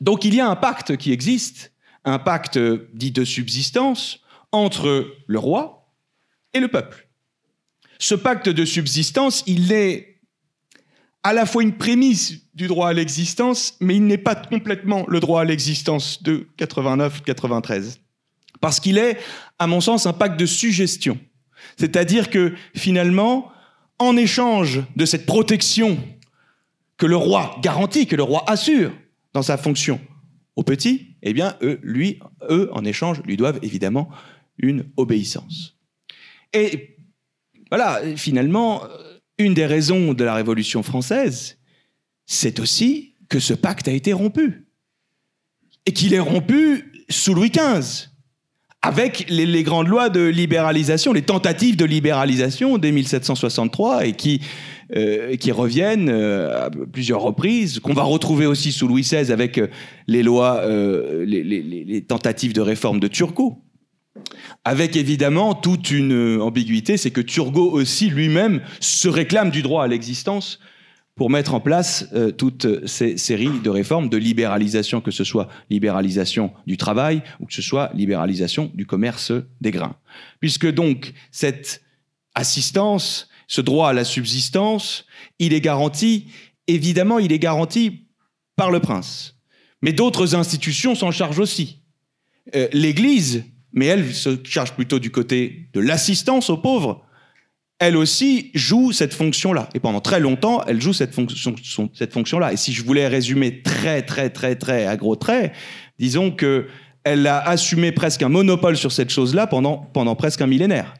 Donc 0.00 0.24
il 0.24 0.34
y 0.34 0.40
a 0.40 0.48
un 0.48 0.56
pacte 0.56 0.96
qui 0.96 1.12
existe, 1.12 1.72
un 2.04 2.20
pacte 2.20 2.58
dit 2.92 3.10
de 3.10 3.24
subsistance 3.24 4.20
entre 4.52 5.12
le 5.26 5.38
roi 5.38 5.92
et 6.52 6.60
le 6.60 6.68
peuple. 6.68 7.08
Ce 7.98 8.14
pacte 8.14 8.48
de 8.48 8.64
subsistance, 8.64 9.42
il 9.46 9.72
est 9.72 10.13
à 11.24 11.32
la 11.32 11.46
fois 11.46 11.62
une 11.62 11.76
prémisse 11.76 12.42
du 12.54 12.68
droit 12.68 12.90
à 12.90 12.92
l'existence, 12.92 13.76
mais 13.80 13.96
il 13.96 14.04
n'est 14.04 14.18
pas 14.18 14.34
complètement 14.34 15.06
le 15.08 15.20
droit 15.20 15.40
à 15.40 15.44
l'existence 15.44 16.22
de 16.22 16.46
89-93. 16.58 17.98
Parce 18.60 18.78
qu'il 18.78 18.98
est, 18.98 19.16
à 19.58 19.66
mon 19.66 19.80
sens, 19.80 20.06
un 20.06 20.12
pacte 20.12 20.38
de 20.38 20.46
suggestion. 20.46 21.18
C'est-à-dire 21.78 22.28
que 22.28 22.52
finalement, 22.76 23.50
en 23.98 24.16
échange 24.18 24.82
de 24.96 25.06
cette 25.06 25.24
protection 25.24 25.98
que 26.98 27.06
le 27.06 27.16
roi 27.16 27.56
garantit, 27.62 28.06
que 28.06 28.16
le 28.16 28.22
roi 28.22 28.44
assure 28.46 28.92
dans 29.32 29.42
sa 29.42 29.56
fonction 29.56 30.00
aux 30.56 30.62
petits, 30.62 31.16
eh 31.22 31.32
bien, 31.32 31.56
eux, 31.62 31.80
eux, 32.50 32.68
en 32.72 32.84
échange, 32.84 33.22
lui 33.24 33.38
doivent 33.38 33.58
évidemment 33.62 34.10
une 34.58 34.84
obéissance. 34.98 35.78
Et 36.52 36.98
voilà, 37.70 38.00
finalement, 38.16 38.82
une 39.38 39.54
des 39.54 39.66
raisons 39.66 40.14
de 40.14 40.24
la 40.24 40.34
Révolution 40.34 40.82
française, 40.82 41.58
c'est 42.26 42.60
aussi 42.60 43.14
que 43.28 43.40
ce 43.40 43.54
pacte 43.54 43.88
a 43.88 43.92
été 43.92 44.12
rompu. 44.12 44.66
Et 45.86 45.92
qu'il 45.92 46.14
est 46.14 46.20
rompu 46.20 46.92
sous 47.10 47.34
Louis 47.34 47.50
XV, 47.50 48.08
avec 48.80 49.26
les, 49.28 49.62
grandes 49.62 49.88
lois 49.88 50.10
de 50.10 50.20
libéralisation, 50.20 51.12
les 51.12 51.22
tentatives 51.22 51.76
de 51.76 51.84
libéralisation 51.84 52.76
dès 52.76 52.92
1763, 52.92 54.06
et 54.06 54.12
qui, 54.12 54.40
euh, 54.94 55.36
qui 55.36 55.52
reviennent 55.52 56.10
euh, 56.10 56.66
à 56.66 56.70
plusieurs 56.70 57.22
reprises, 57.22 57.80
qu'on 57.80 57.94
va 57.94 58.02
retrouver 58.02 58.44
aussi 58.46 58.72
sous 58.72 58.86
Louis 58.86 59.02
XVI 59.02 59.32
avec 59.32 59.58
euh, 59.58 59.68
les 60.06 60.22
lois, 60.22 60.62
les, 60.66 61.42
les, 61.42 62.02
tentatives 62.02 62.52
de 62.52 62.60
réforme 62.60 63.00
de 63.00 63.08
Turgot 63.08 63.58
avec 64.64 64.96
évidemment 64.96 65.54
toute 65.54 65.90
une 65.90 66.40
ambiguïté, 66.40 66.96
c'est 66.96 67.10
que 67.10 67.20
Turgot 67.20 67.70
aussi 67.70 68.08
lui-même 68.08 68.62
se 68.80 69.08
réclame 69.08 69.50
du 69.50 69.62
droit 69.62 69.84
à 69.84 69.86
l'existence 69.86 70.58
pour 71.14 71.30
mettre 71.30 71.54
en 71.54 71.60
place 71.60 72.08
euh, 72.12 72.32
toutes 72.32 72.86
ces 72.86 73.16
séries 73.16 73.60
de 73.62 73.70
réformes, 73.70 74.08
de 74.08 74.16
libéralisation, 74.16 75.00
que 75.00 75.10
ce 75.10 75.22
soit 75.22 75.48
libéralisation 75.70 76.52
du 76.66 76.76
travail 76.76 77.22
ou 77.40 77.46
que 77.46 77.54
ce 77.54 77.62
soit 77.62 77.90
libéralisation 77.94 78.70
du 78.74 78.84
commerce 78.84 79.32
des 79.60 79.70
grains. 79.70 79.96
Puisque 80.40 80.70
donc 80.70 81.12
cette 81.30 81.82
assistance, 82.34 83.28
ce 83.46 83.60
droit 83.60 83.90
à 83.90 83.92
la 83.92 84.04
subsistance, 84.04 85.04
il 85.38 85.52
est 85.52 85.60
garanti, 85.60 86.26
évidemment, 86.66 87.18
il 87.18 87.32
est 87.32 87.38
garanti 87.38 88.08
par 88.56 88.70
le 88.70 88.80
prince. 88.80 89.36
Mais 89.82 89.92
d'autres 89.92 90.34
institutions 90.34 90.94
s'en 90.94 91.10
chargent 91.10 91.38
aussi. 91.38 91.82
Euh, 92.56 92.68
L'Église 92.72 93.44
mais 93.74 93.86
elle 93.86 94.14
se 94.14 94.38
charge 94.44 94.72
plutôt 94.72 94.98
du 94.98 95.10
côté 95.10 95.68
de 95.74 95.80
l'assistance 95.80 96.48
aux 96.48 96.56
pauvres. 96.56 97.04
Elle 97.80 97.96
aussi 97.96 98.50
joue 98.54 98.92
cette 98.92 99.12
fonction-là. 99.12 99.68
Et 99.74 99.80
pendant 99.80 100.00
très 100.00 100.20
longtemps, 100.20 100.62
elle 100.66 100.80
joue 100.80 100.92
cette, 100.92 101.12
fonction, 101.12 101.54
cette 101.92 102.12
fonction-là. 102.12 102.52
Et 102.52 102.56
si 102.56 102.72
je 102.72 102.84
voulais 102.84 103.08
résumer 103.08 103.62
très, 103.62 104.02
très, 104.02 104.30
très, 104.30 104.54
très 104.54 104.86
à 104.86 104.96
gros 104.96 105.16
traits, 105.16 105.52
disons 105.98 106.30
que 106.30 106.68
elle 107.02 107.26
a 107.26 107.40
assumé 107.46 107.92
presque 107.92 108.22
un 108.22 108.30
monopole 108.30 108.78
sur 108.78 108.90
cette 108.90 109.10
chose-là 109.10 109.46
pendant, 109.46 109.76
pendant 109.76 110.16
presque 110.16 110.40
un 110.40 110.46
millénaire 110.46 110.94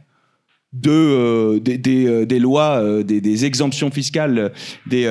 euh, 0.87 1.61
des, 1.61 2.07
euh, 2.07 2.27
des, 2.27 2.39
lois, 2.41 2.83
euh, 2.83 3.03
des, 3.05 3.45
exemptions 3.45 3.91
fiscales, 3.91 4.53
des 4.87 5.07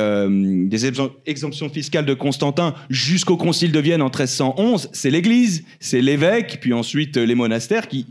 exemptions 1.26 1.70
fiscales 1.70 2.06
de 2.06 2.14
Constantin 2.14 2.76
jusqu'au 2.90 3.38
Concile 3.38 3.72
de 3.72 3.80
Vienne 3.80 4.02
en 4.02 4.10
1311, 4.10 4.90
c'est 4.92 5.10
l'Église, 5.10 5.64
c'est 5.80 6.02
l'évêque, 6.02 6.60
puis 6.60 6.74
ensuite 6.74 7.16
les 7.16 7.36
monastères 7.36 7.88
qui, 7.88 8.06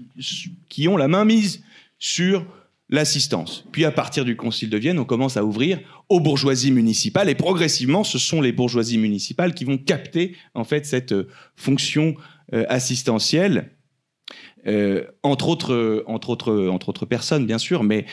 qui 0.69 0.89
ont 0.89 0.97
la 0.97 1.09
main 1.09 1.25
mise 1.25 1.63
sur 1.99 2.47
l'assistance. 2.89 3.65
Puis 3.71 3.85
à 3.85 3.91
partir 3.91 4.25
du 4.25 4.35
Concile 4.35 4.71
de 4.71 4.79
Vienne, 4.79 4.99
on 4.99 5.05
commence 5.05 5.37
à 5.37 5.45
ouvrir 5.45 5.79
aux 6.09 6.21
bourgeoisies 6.21 6.73
municipales. 6.73 7.29
Et 7.29 7.35
progressivement, 7.35 8.03
ce 8.03 8.19
sont 8.19 8.41
les 8.41 8.53
bourgeoisies 8.53 8.99
municipales 8.99 9.55
qui 9.55 9.65
vont 9.65 9.79
capter 9.79 10.37
en 10.55 10.65
fait 10.65 10.87
cette 10.87 11.15
fonction 11.57 12.15
assistentielle 12.69 13.71
euh, 14.67 15.05
entre, 15.23 15.49
autres, 15.49 16.05
entre, 16.07 16.31
autres, 16.31 16.69
entre 16.69 16.89
autres 16.89 17.07
personnes, 17.07 17.47
bien 17.47 17.59
sûr, 17.59 17.83
mais 17.83 18.07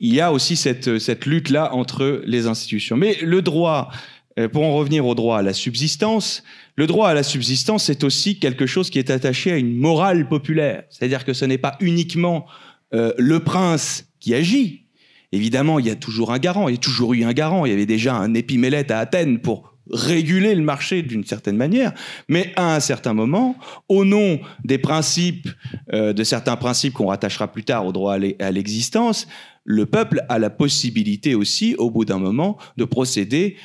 il 0.00 0.12
y 0.12 0.20
a 0.20 0.32
aussi 0.32 0.56
cette, 0.56 0.98
cette 0.98 1.26
lutte-là 1.26 1.74
entre 1.74 2.22
les 2.26 2.46
institutions. 2.46 2.96
Mais 2.96 3.16
le 3.22 3.40
droit, 3.40 3.90
euh, 4.38 4.48
pour 4.48 4.64
en 4.64 4.74
revenir 4.74 5.06
au 5.06 5.14
droit 5.14 5.38
à 5.38 5.42
la 5.42 5.52
subsistance, 5.52 6.42
le 6.74 6.86
droit 6.86 7.08
à 7.08 7.14
la 7.14 7.22
subsistance 7.22 7.88
est 7.88 8.02
aussi 8.02 8.38
quelque 8.38 8.66
chose 8.66 8.90
qui 8.90 8.98
est 8.98 9.10
attaché 9.10 9.52
à 9.52 9.58
une 9.58 9.76
morale 9.76 10.28
populaire. 10.28 10.84
C'est-à-dire 10.90 11.24
que 11.24 11.32
ce 11.32 11.44
n'est 11.44 11.58
pas 11.58 11.76
uniquement 11.80 12.46
euh, 12.94 13.12
le 13.18 13.40
prince 13.40 14.08
qui 14.20 14.34
agit. 14.34 14.86
Évidemment, 15.32 15.78
il 15.78 15.86
y 15.86 15.90
a 15.90 15.96
toujours 15.96 16.32
un 16.32 16.38
garant, 16.38 16.68
il 16.68 16.72
y 16.72 16.78
a 16.78 16.80
toujours 16.80 17.14
eu 17.14 17.24
un 17.24 17.32
garant. 17.32 17.64
Il 17.64 17.70
y 17.70 17.72
avait 17.72 17.86
déjà 17.86 18.14
un 18.14 18.34
épimélète 18.34 18.90
à 18.90 18.98
Athènes 18.98 19.38
pour 19.38 19.71
réguler 19.90 20.54
le 20.54 20.62
marché 20.62 21.02
d'une 21.02 21.24
certaine 21.24 21.56
manière, 21.56 21.92
mais 22.28 22.52
à 22.56 22.74
un 22.74 22.80
certain 22.80 23.14
moment, 23.14 23.56
au 23.88 24.04
nom 24.04 24.40
des 24.64 24.78
principes, 24.78 25.48
euh, 25.92 26.12
de 26.12 26.24
certains 26.24 26.56
principes 26.56 26.94
qu'on 26.94 27.06
rattachera 27.06 27.50
plus 27.50 27.64
tard 27.64 27.86
au 27.86 27.92
droit 27.92 28.14
à 28.14 28.50
l'existence, 28.50 29.26
le 29.64 29.86
peuple 29.86 30.22
a 30.28 30.38
la 30.38 30.50
possibilité 30.50 31.34
aussi, 31.34 31.74
au 31.78 31.90
bout 31.90 32.04
d'un 32.04 32.18
moment, 32.18 32.58
de 32.76 32.84
procéder 32.84 33.56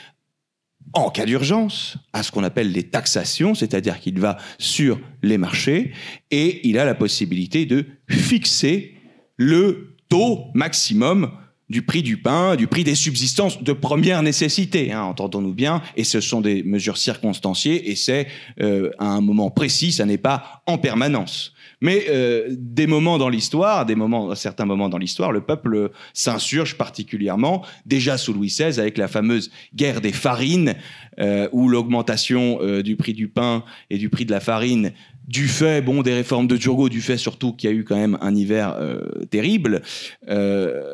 en 0.94 1.10
cas 1.10 1.26
d'urgence, 1.26 1.98
à 2.14 2.24
ce 2.24 2.32
qu'on 2.32 2.44
appelle 2.44 2.72
les 2.72 2.84
taxations, 2.84 3.54
c'est-à-dire 3.54 4.00
qu'il 4.00 4.20
va 4.20 4.38
sur 4.58 5.00
les 5.22 5.38
marchés 5.38 5.92
et 6.32 6.68
il 6.68 6.80
a 6.80 6.86
la 6.86 6.96
possibilité 6.96 7.66
de 7.66 7.86
fixer 8.08 8.96
le 9.36 9.96
taux 10.10 10.46
maximum 10.54 11.32
du 11.70 11.82
prix 11.82 12.02
du 12.02 12.18
pain, 12.18 12.56
du 12.56 12.68
prix 12.68 12.84
des 12.84 12.96
subsistances 12.96 13.62
de 13.62 13.74
première 13.74 14.24
nécessité, 14.24 14.94
hein, 14.94 15.04
entendons-nous 15.04 15.54
bien, 15.54 15.82
et 15.98 16.04
ce 16.04 16.22
sont 16.22 16.42
des 16.42 16.64
mesures 16.64 16.98
circonstanciées, 16.98 17.92
et 17.92 17.96
c'est 17.96 18.28
euh, 18.62 18.92
à 19.00 19.08
un 19.08 19.22
moment 19.22 19.50
précis, 19.50 19.92
ça 19.92 20.06
n'est 20.06 20.18
pas 20.18 20.62
en 20.66 20.78
permanence. 20.78 21.54
Mais 21.82 22.06
euh, 22.10 22.48
des 22.50 22.88
moments 22.88 23.18
dans 23.18 23.30
l'histoire, 23.30 23.86
des 23.86 23.96
moments, 23.96 24.34
certains 24.36 24.66
moments 24.66 24.90
dans 24.90 24.98
l'histoire, 24.98 25.32
le 25.32 25.42
peuple 25.42 25.92
s'insurge 26.14 26.76
particulièrement, 26.78 27.64
déjà 27.86 28.18
sous 28.18 28.34
Louis 28.34 28.48
XVI, 28.48 28.80
avec 28.80 28.98
la 28.98 29.08
fameuse 29.08 29.52
guerre 29.76 30.02
des 30.02 30.12
farines, 30.12 30.76
euh, 31.20 31.50
où 31.52 31.68
l'augmentation 31.68 32.60
euh, 32.62 32.84
du 32.84 32.96
prix 32.96 33.14
du 33.14 33.28
pain 33.28 33.64
et 33.90 33.98
du 33.98 34.10
prix 34.10 34.26
de 34.26 34.32
la 34.32 34.40
farine 34.40 34.92
du 35.28 35.48
fait 35.48 35.82
bon 35.82 36.04
des 36.04 36.14
réformes 36.14 36.48
de 36.48 36.56
Turgot, 36.56 36.88
du 36.88 37.02
fait 37.02 37.18
surtout 37.18 37.52
qu'il 37.52 37.70
y 37.70 37.74
a 37.74 37.76
eu 37.76 37.84
quand 37.84 37.98
même 37.98 38.18
un 38.22 38.34
hiver 38.34 38.78
euh, 38.80 39.26
terrible, 39.30 39.82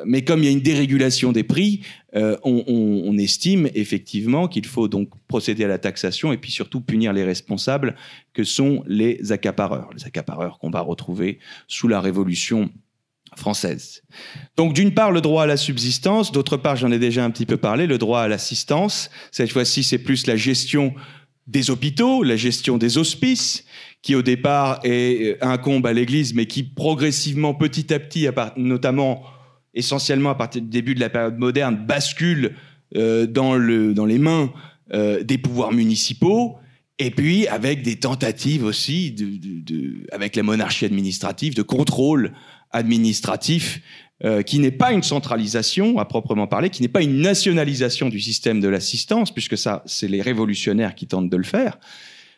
mais 0.05 0.23
comme 0.23 0.39
il 0.39 0.45
y 0.45 0.47
a 0.47 0.51
une 0.51 0.61
dérégulation 0.61 1.31
des 1.31 1.43
prix, 1.43 1.81
euh, 2.15 2.37
on, 2.43 2.63
on, 2.67 3.09
on, 3.09 3.17
estime 3.17 3.69
effectivement 3.73 4.47
qu'il 4.47 4.65
faut 4.65 4.87
donc 4.87 5.09
procéder 5.27 5.63
à 5.63 5.67
la 5.67 5.79
taxation 5.79 6.31
et 6.31 6.37
puis 6.37 6.51
surtout 6.51 6.79
punir 6.79 7.11
les 7.11 7.23
responsables 7.23 7.95
que 8.33 8.43
sont 8.43 8.83
les 8.85 9.31
accapareurs, 9.31 9.89
les 9.95 10.05
accapareurs 10.05 10.59
qu'on 10.59 10.69
va 10.69 10.81
retrouver 10.81 11.39
sous 11.67 11.87
la 11.87 12.01
Révolution 12.01 12.69
française. 13.35 14.03
Donc 14.57 14.73
d'une 14.73 14.93
part 14.93 15.11
le 15.11 15.21
droit 15.21 15.43
à 15.43 15.47
la 15.47 15.57
subsistance, 15.57 16.31
d'autre 16.31 16.57
part 16.57 16.75
j'en 16.75 16.91
ai 16.91 16.99
déjà 16.99 17.25
un 17.25 17.31
petit 17.31 17.47
peu 17.47 17.57
parlé, 17.57 17.87
le 17.87 17.97
droit 17.97 18.21
à 18.21 18.27
l'assistance. 18.27 19.09
Cette 19.31 19.51
fois-ci 19.51 19.83
c'est 19.83 19.97
plus 19.97 20.27
la 20.27 20.35
gestion 20.35 20.93
des 21.47 21.71
hôpitaux, 21.71 22.23
la 22.23 22.35
gestion 22.35 22.77
des 22.77 22.97
hospices, 22.97 23.65
qui 24.01 24.15
au 24.15 24.21
départ 24.21 24.79
est, 24.83 25.31
euh, 25.31 25.37
incombe 25.41 25.85
à 25.87 25.93
l'Église, 25.93 26.33
mais 26.33 26.45
qui 26.45 26.63
progressivement, 26.63 27.53
petit 27.53 27.93
à 27.93 27.99
petit, 27.99 28.27
notamment 28.55 29.23
essentiellement 29.73 30.29
à 30.29 30.35
partir 30.35 30.61
du 30.61 30.67
début 30.67 30.95
de 30.95 30.99
la 30.99 31.09
période 31.09 31.37
moderne, 31.37 31.75
bascule 31.75 32.55
euh, 32.95 33.25
dans, 33.25 33.55
le, 33.55 33.93
dans 33.93 34.05
les 34.05 34.19
mains 34.19 34.51
euh, 34.93 35.23
des 35.23 35.37
pouvoirs 35.37 35.71
municipaux, 35.71 36.57
et 36.99 37.09
puis 37.09 37.47
avec 37.47 37.81
des 37.81 37.95
tentatives 37.95 38.63
aussi, 38.63 39.11
de, 39.11 40.05
avec 40.11 40.35
la 40.35 40.43
monarchie 40.43 40.85
administrative, 40.85 41.55
de 41.55 41.63
contrôle 41.63 42.33
administratif 42.71 43.81
euh, 44.23 44.41
qui 44.41 44.59
n'est 44.59 44.71
pas 44.71 44.93
une 44.93 45.03
centralisation 45.03 45.97
à 45.97 46.05
proprement 46.05 46.47
parler, 46.47 46.69
qui 46.69 46.81
n'est 46.81 46.87
pas 46.87 47.01
une 47.01 47.19
nationalisation 47.19 48.09
du 48.09 48.19
système 48.19 48.61
de 48.61 48.67
l'assistance, 48.67 49.33
puisque 49.33 49.57
ça, 49.57 49.83
c'est 49.85 50.07
les 50.07 50.21
révolutionnaires 50.21 50.95
qui 50.95 51.07
tentent 51.07 51.29
de 51.29 51.37
le 51.37 51.43
faire, 51.43 51.77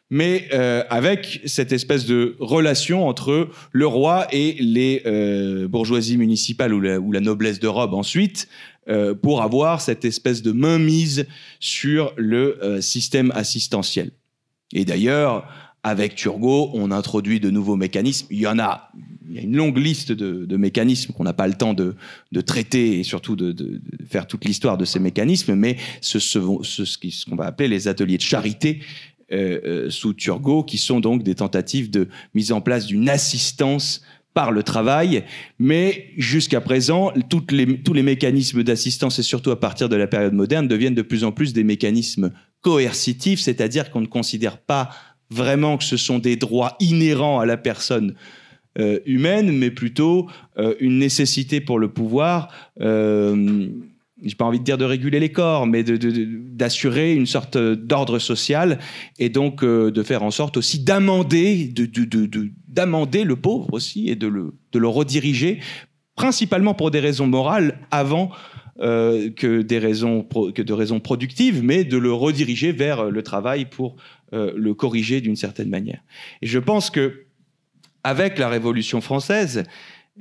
mais 0.09 0.47
euh, 0.53 0.83
avec 0.89 1.41
cette 1.45 1.71
espèce 1.71 2.05
de 2.05 2.35
relation 2.39 3.07
entre 3.07 3.49
le 3.71 3.87
roi 3.87 4.27
et 4.31 4.55
les 4.59 5.01
euh, 5.05 5.67
bourgeoisies 5.67 6.17
municipales 6.17 6.73
ou 6.73 6.81
la, 6.81 7.19
noblesse 7.19 7.59
de 7.59 7.67
robe 7.67 7.93
ensuite, 7.93 8.47
euh, 8.87 9.15
pour 9.15 9.41
avoir 9.41 9.81
cette 9.81 10.05
espèce 10.05 10.43
de 10.43 10.51
mainmise 10.51 11.25
sur 11.59 12.13
le 12.17 12.79
système 12.81 13.31
assistentiel. 13.33 14.11
Et 14.73 14.85
d'ailleurs, 14.85 15.47
avec 15.83 16.15
Turgot, 16.15 16.71
on 16.73 16.91
introduit 16.91 17.39
de 17.39 17.49
nouveaux 17.49 17.75
mécanismes. 17.75 18.27
Il 18.31 18.39
y 18.39 18.47
en 18.47 18.59
a, 18.59 18.91
il 19.27 19.35
y 19.35 19.39
a 19.39 19.41
une 19.41 19.55
longue 19.55 19.77
liste 19.77 20.11
de, 20.11 20.57
mécanismes 20.57 21.13
qu'on 21.13 21.23
n'a 21.23 21.33
pas 21.33 21.47
le 21.47 21.53
temps 21.53 21.73
de, 21.73 21.95
traiter 22.41 22.99
et 22.99 23.03
surtout 23.03 23.35
de, 23.35 23.81
faire 24.07 24.27
toute 24.27 24.45
l'histoire 24.45 24.77
de 24.77 24.85
ces 24.85 24.99
mécanismes, 24.99 25.55
mais 25.55 25.77
ce 26.01 27.29
qu'on 27.29 27.35
va 27.35 27.45
appeler 27.45 27.69
les 27.69 27.87
ateliers 27.87 28.17
de 28.17 28.23
charité 28.23 28.81
euh, 29.31 29.59
euh, 29.65 29.89
sous 29.89 30.13
Turgot, 30.13 30.63
qui 30.63 30.77
sont 30.77 30.99
donc 30.99 31.23
des 31.23 31.33
tentatives 31.33 31.89
de 31.89 32.07
mise 32.35 32.51
en 32.51 32.61
place 32.61 32.85
d'une 32.85 33.09
assistance 33.09 34.03
par 34.35 34.51
le 34.51 34.61
travail, 34.61 35.23
mais 35.57 36.09
jusqu'à 36.15 36.61
présent, 36.61 37.11
toutes 37.29 37.51
les, 37.51 37.81
tous 37.81 37.93
les 37.93 38.03
mécanismes 38.03 38.61
d'assistance, 38.61 39.17
et 39.17 39.23
surtout 39.23 39.49
à 39.49 39.59
partir 39.59 39.89
de 39.89 39.95
la 39.95 40.05
période 40.05 40.33
moderne, 40.33 40.67
deviennent 40.67 40.93
de 40.93 41.01
plus 41.01 41.23
en 41.23 41.31
plus 41.31 41.53
des 41.53 41.63
mécanismes 41.63 42.33
coercitifs, 42.61 43.39
c'est-à-dire 43.39 43.89
qu'on 43.89 44.01
ne 44.01 44.05
considère 44.05 44.59
pas 44.59 44.89
vraiment 45.31 45.77
que 45.77 45.85
ce 45.85 45.97
sont 45.97 46.19
des 46.19 46.35
droits 46.35 46.75
inhérents 46.79 47.39
à 47.39 47.47
la 47.47 47.57
personne 47.57 48.13
euh, 48.77 48.99
humaine, 49.07 49.57
mais 49.57 49.71
plutôt 49.71 50.29
une 50.79 50.99
nécessité 50.99 51.61
pour 51.61 51.79
le 51.79 51.87
pouvoir 51.87 52.49
j'ai 54.25 54.35
pas 54.35 54.45
envie 54.45 54.59
de 54.59 54.63
dire 54.63 54.77
de 54.77 54.85
réguler 54.85 55.19
les 55.19 55.31
corps, 55.31 55.67
mais 55.67 55.83
d'assurer 55.83 57.13
une 57.13 57.25
sorte 57.25 57.57
d'ordre 57.57 58.19
social 58.19 58.79
et 59.19 59.29
donc 59.29 59.63
euh, 59.63 59.91
de 59.91 60.03
faire 60.03 60.23
en 60.23 60.31
sorte 60.31 60.57
aussi 60.57 60.79
d'amender, 60.79 61.73
d'amender 62.67 63.23
le 63.23 63.35
pauvre 63.35 63.71
aussi 63.71 64.09
et 64.09 64.15
de 64.15 64.27
le, 64.27 64.55
de 64.71 64.79
le 64.79 64.87
rediriger, 64.87 65.59
principalement 66.15 66.73
pour 66.73 66.91
des 66.91 66.99
raisons 66.99 67.27
morales 67.27 67.79
avant 67.91 68.31
euh, 68.81 69.29
que 69.29 69.61
des 69.61 69.79
raisons 69.79 70.27
que 70.53 70.61
de 70.61 70.73
raisons 70.73 70.99
productives, 70.99 71.63
mais 71.63 71.83
de 71.83 71.97
le 71.97 72.11
rediriger 72.11 72.71
vers 72.71 73.09
le 73.09 73.23
travail 73.23 73.65
pour 73.65 73.95
euh, 74.33 74.51
le 74.55 74.73
corriger 74.73 75.21
d'une 75.21 75.35
certaine 75.35 75.69
manière. 75.69 76.01
Et 76.41 76.47
je 76.47 76.59
pense 76.59 76.89
que 76.89 77.25
avec 78.03 78.37
la 78.37 78.49
Révolution 78.49 79.01
française, 79.01 79.63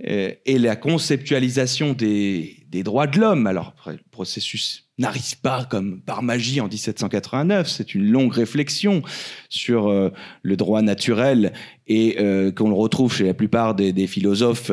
et 0.00 0.58
la 0.58 0.74
conceptualisation 0.74 1.92
des, 1.92 2.66
droits 2.84 3.06
de 3.06 3.20
l'homme. 3.20 3.46
Alors, 3.46 3.74
le 3.86 3.98
processus 4.10 4.88
n'arrive 4.98 5.38
pas 5.40 5.64
comme 5.64 6.00
par 6.00 6.22
magie 6.22 6.60
en 6.60 6.68
1789, 6.68 7.68
c'est 7.68 7.94
une 7.94 8.10
longue 8.10 8.32
réflexion 8.32 9.02
sur 9.48 9.88
euh, 9.88 10.10
le 10.42 10.56
droit 10.56 10.82
naturel 10.82 11.52
et 11.86 12.16
euh, 12.20 12.52
qu'on 12.52 12.68
le 12.68 12.74
retrouve 12.74 13.14
chez 13.14 13.24
la 13.24 13.34
plupart 13.34 13.74
des 13.74 14.06
philosophes, 14.06 14.72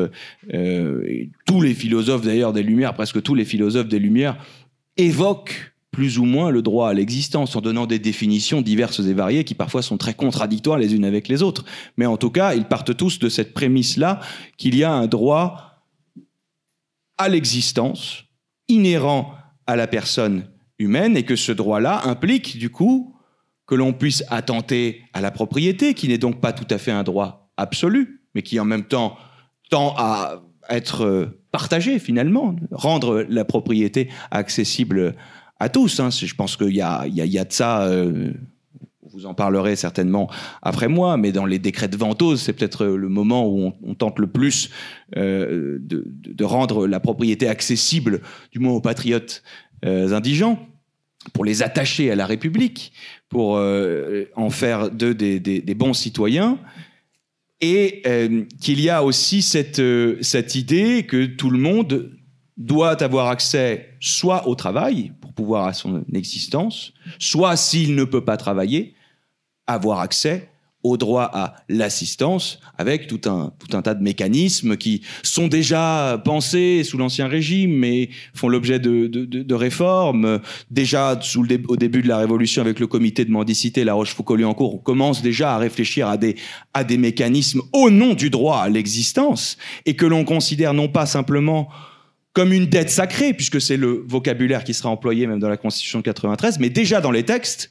tous 1.46 1.60
les 1.60 1.74
philosophes 1.74 2.22
d'ailleurs 2.22 2.52
des 2.52 2.62
Lumières, 2.62 2.94
presque 2.94 3.22
tous 3.22 3.34
les 3.34 3.44
philosophes 3.44 3.88
des 3.88 3.98
Lumières, 3.98 4.36
évoquent 4.96 5.71
plus 5.92 6.18
ou 6.18 6.24
moins 6.24 6.50
le 6.50 6.62
droit 6.62 6.88
à 6.88 6.94
l'existence 6.94 7.54
en 7.54 7.60
donnant 7.60 7.86
des 7.86 7.98
définitions 7.98 8.62
diverses 8.62 9.00
et 9.00 9.14
variées 9.14 9.44
qui 9.44 9.54
parfois 9.54 9.82
sont 9.82 9.98
très 9.98 10.14
contradictoires 10.14 10.78
les 10.78 10.94
unes 10.94 11.04
avec 11.04 11.28
les 11.28 11.42
autres. 11.42 11.64
Mais 11.98 12.06
en 12.06 12.16
tout 12.16 12.30
cas, 12.30 12.54
ils 12.54 12.64
partent 12.64 12.96
tous 12.96 13.18
de 13.18 13.28
cette 13.28 13.52
prémisse-là 13.52 14.18
qu'il 14.56 14.74
y 14.74 14.84
a 14.84 14.90
un 14.90 15.06
droit 15.06 15.84
à 17.18 17.28
l'existence 17.28 18.24
inhérent 18.68 19.34
à 19.66 19.76
la 19.76 19.86
personne 19.86 20.48
humaine 20.78 21.16
et 21.16 21.24
que 21.24 21.36
ce 21.36 21.52
droit-là 21.52 22.00
implique 22.06 22.58
du 22.58 22.70
coup 22.70 23.14
que 23.66 23.74
l'on 23.74 23.92
puisse 23.92 24.24
attenter 24.28 25.02
à 25.12 25.20
la 25.20 25.30
propriété, 25.30 25.94
qui 25.94 26.08
n'est 26.08 26.18
donc 26.18 26.40
pas 26.40 26.52
tout 26.52 26.66
à 26.70 26.78
fait 26.78 26.90
un 26.90 27.04
droit 27.04 27.52
absolu, 27.56 28.22
mais 28.34 28.42
qui 28.42 28.58
en 28.58 28.64
même 28.64 28.84
temps 28.84 29.16
tend 29.70 29.94
à 29.98 30.42
être 30.70 31.38
partagé 31.52 31.98
finalement, 31.98 32.56
rendre 32.70 33.26
la 33.28 33.44
propriété 33.44 34.08
accessible 34.30 35.14
à 35.62 35.68
tous. 35.68 36.00
Hein. 36.00 36.10
Je 36.10 36.34
pense 36.34 36.56
qu'il 36.56 36.74
y 36.74 36.80
a, 36.80 37.06
de 37.06 37.52
ça. 37.52 37.82
Euh, 37.84 38.32
vous 39.12 39.26
en 39.26 39.34
parlerez 39.34 39.76
certainement 39.76 40.30
après 40.62 40.88
moi, 40.88 41.16
mais 41.16 41.32
dans 41.32 41.44
les 41.44 41.58
décrets 41.58 41.88
de 41.88 41.96
Ventose, 41.96 42.40
c'est 42.40 42.54
peut-être 42.54 42.86
le 42.86 43.08
moment 43.08 43.46
où 43.46 43.72
on, 43.82 43.94
tente 43.94 44.18
le 44.18 44.26
plus 44.26 44.70
euh, 45.16 45.78
de, 45.80 46.44
rendre 46.44 46.86
la 46.86 46.98
propriété 46.98 47.46
accessible, 47.46 48.22
du 48.52 48.58
moins 48.58 48.72
aux 48.72 48.80
patriotes 48.80 49.42
euh, 49.84 50.12
indigents, 50.12 50.58
pour 51.34 51.44
les 51.44 51.62
attacher 51.62 52.10
à 52.10 52.16
la 52.16 52.26
République, 52.26 52.92
pour 53.28 53.60
en 54.36 54.50
faire 54.50 54.90
d'eux 54.90 55.14
des, 55.14 55.74
bons 55.74 55.94
citoyens. 55.94 56.58
Et 57.60 58.02
qu'il 58.60 58.80
y 58.80 58.90
a 58.90 59.04
aussi 59.04 59.40
cette 59.42 60.54
idée 60.54 61.04
que 61.06 61.26
tout 61.26 61.50
le 61.50 61.58
monde 61.58 62.10
doit 62.56 63.00
avoir 63.02 63.28
accès 63.28 63.90
soit 64.00 64.48
au 64.48 64.54
travail, 64.54 65.12
pouvoir 65.32 65.66
à 65.66 65.72
son 65.72 66.04
existence, 66.12 66.92
soit 67.18 67.56
s'il 67.56 67.94
ne 67.94 68.04
peut 68.04 68.24
pas 68.24 68.36
travailler, 68.36 68.94
avoir 69.66 70.00
accès 70.00 70.48
au 70.82 70.96
droit 70.96 71.30
à 71.32 71.54
l'assistance 71.68 72.58
avec 72.76 73.06
tout 73.06 73.20
un, 73.26 73.52
tout 73.58 73.76
un 73.76 73.82
tas 73.82 73.94
de 73.94 74.02
mécanismes 74.02 74.76
qui 74.76 75.02
sont 75.22 75.46
déjà 75.46 76.20
pensés 76.24 76.82
sous 76.82 76.98
l'Ancien 76.98 77.28
Régime 77.28 77.72
mais 77.72 78.08
font 78.34 78.48
l'objet 78.48 78.80
de, 78.80 79.06
de, 79.06 79.54
réformes. 79.54 80.40
Déjà 80.70 81.18
sous 81.20 81.44
le 81.44 81.60
au 81.68 81.76
début 81.76 82.02
de 82.02 82.08
la 82.08 82.18
Révolution 82.18 82.62
avec 82.62 82.80
le 82.80 82.86
comité 82.86 83.24
de 83.24 83.30
mendicité 83.30 83.84
La 83.84 83.94
Rochefoucauld-Liancourt, 83.94 84.74
on 84.74 84.78
commence 84.78 85.22
déjà 85.22 85.54
à 85.54 85.58
réfléchir 85.58 86.08
à 86.08 86.16
des, 86.16 86.36
à 86.74 86.82
des 86.82 86.98
mécanismes 86.98 87.62
au 87.72 87.90
nom 87.90 88.14
du 88.14 88.30
droit 88.30 88.58
à 88.58 88.68
l'existence 88.68 89.58
et 89.86 89.94
que 89.94 90.06
l'on 90.06 90.24
considère 90.24 90.74
non 90.74 90.88
pas 90.88 91.06
simplement 91.06 91.68
comme 92.32 92.52
une 92.52 92.66
dette 92.66 92.90
sacrée, 92.90 93.34
puisque 93.34 93.60
c'est 93.60 93.76
le 93.76 94.04
vocabulaire 94.06 94.64
qui 94.64 94.74
sera 94.74 94.88
employé 94.88 95.26
même 95.26 95.38
dans 95.38 95.48
la 95.48 95.56
Constitution 95.56 95.98
de 95.98 96.04
93, 96.04 96.58
mais 96.58 96.70
déjà 96.70 97.00
dans 97.00 97.10
les 97.10 97.24
textes, 97.24 97.70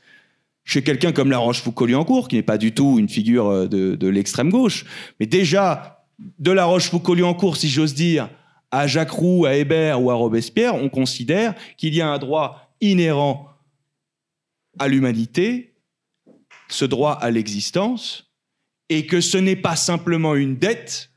chez 0.63 0.83
quelqu'un 0.83 1.11
comme 1.11 1.31
La 1.31 1.39
Rochefoucauld-Liancourt, 1.39 2.27
qui 2.27 2.35
n'est 2.35 2.43
pas 2.43 2.57
du 2.57 2.71
tout 2.71 2.99
une 2.99 3.09
figure 3.09 3.47
euh, 3.47 3.67
de, 3.67 4.07
l'extrême 4.07 4.49
gauche, 4.49 4.85
mais 5.19 5.25
déjà 5.25 6.05
de 6.39 6.51
La 6.51 6.65
Rochefoucauld-Liancourt, 6.65 7.57
si 7.57 7.69
j'ose 7.69 7.95
dire, 7.95 8.29
à 8.69 8.87
Jacques 8.87 9.11
Roux, 9.11 9.45
à 9.45 9.55
Hébert 9.55 10.01
ou 10.01 10.11
à 10.11 10.13
Robespierre, 10.13 10.75
on 10.75 10.89
considère 10.89 11.55
qu'il 11.77 11.95
y 11.95 12.01
a 12.01 12.07
un 12.07 12.19
droit 12.19 12.71
inhérent 12.79 13.49
à 14.79 14.87
l'humanité, 14.87 15.73
ce 16.69 16.85
droit 16.85 17.13
à 17.13 17.31
l'existence, 17.31 18.31
et 18.89 19.07
que 19.07 19.19
ce 19.19 19.37
n'est 19.37 19.55
pas 19.55 19.75
simplement 19.75 20.35
une 20.35 20.57
dette, 20.57 21.09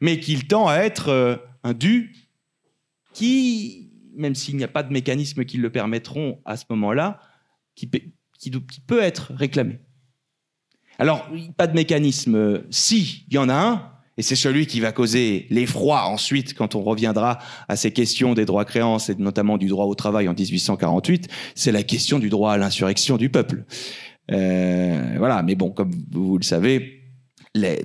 mais 0.00 0.20
qu'il 0.20 0.46
tend 0.46 0.68
à 0.68 0.76
être 0.76 1.08
euh, 1.08 1.36
un 1.64 1.72
dû 1.72 2.21
qui, 3.12 3.90
même 4.16 4.34
s'il 4.34 4.56
n'y 4.56 4.64
a 4.64 4.68
pas 4.68 4.82
de 4.82 4.92
mécanisme 4.92 5.44
qui 5.44 5.56
le 5.58 5.70
permettront 5.70 6.40
à 6.44 6.56
ce 6.56 6.64
moment-là, 6.70 7.20
qui, 7.74 7.86
peut 7.86 9.00
être 9.00 9.32
réclamé. 9.34 9.78
Alors, 10.98 11.28
pas 11.56 11.66
de 11.66 11.74
mécanisme, 11.74 12.62
si, 12.70 13.24
il 13.28 13.34
y 13.34 13.38
en 13.38 13.48
a 13.48 13.54
un, 13.54 13.92
et 14.18 14.22
c'est 14.22 14.36
celui 14.36 14.66
qui 14.66 14.80
va 14.80 14.92
causer 14.92 15.46
l'effroi 15.48 16.04
ensuite 16.04 16.54
quand 16.54 16.74
on 16.74 16.82
reviendra 16.82 17.38
à 17.68 17.76
ces 17.76 17.92
questions 17.92 18.34
des 18.34 18.44
droits 18.44 18.66
créances 18.66 19.08
et 19.08 19.14
notamment 19.14 19.56
du 19.56 19.68
droit 19.68 19.86
au 19.86 19.94
travail 19.94 20.28
en 20.28 20.34
1848, 20.34 21.28
c'est 21.54 21.72
la 21.72 21.82
question 21.82 22.18
du 22.18 22.28
droit 22.28 22.52
à 22.52 22.58
l'insurrection 22.58 23.16
du 23.16 23.30
peuple. 23.30 23.64
Euh, 24.30 25.14
voilà, 25.16 25.42
mais 25.42 25.54
bon, 25.54 25.70
comme 25.70 25.92
vous 26.10 26.36
le 26.36 26.44
savez, 26.44 27.02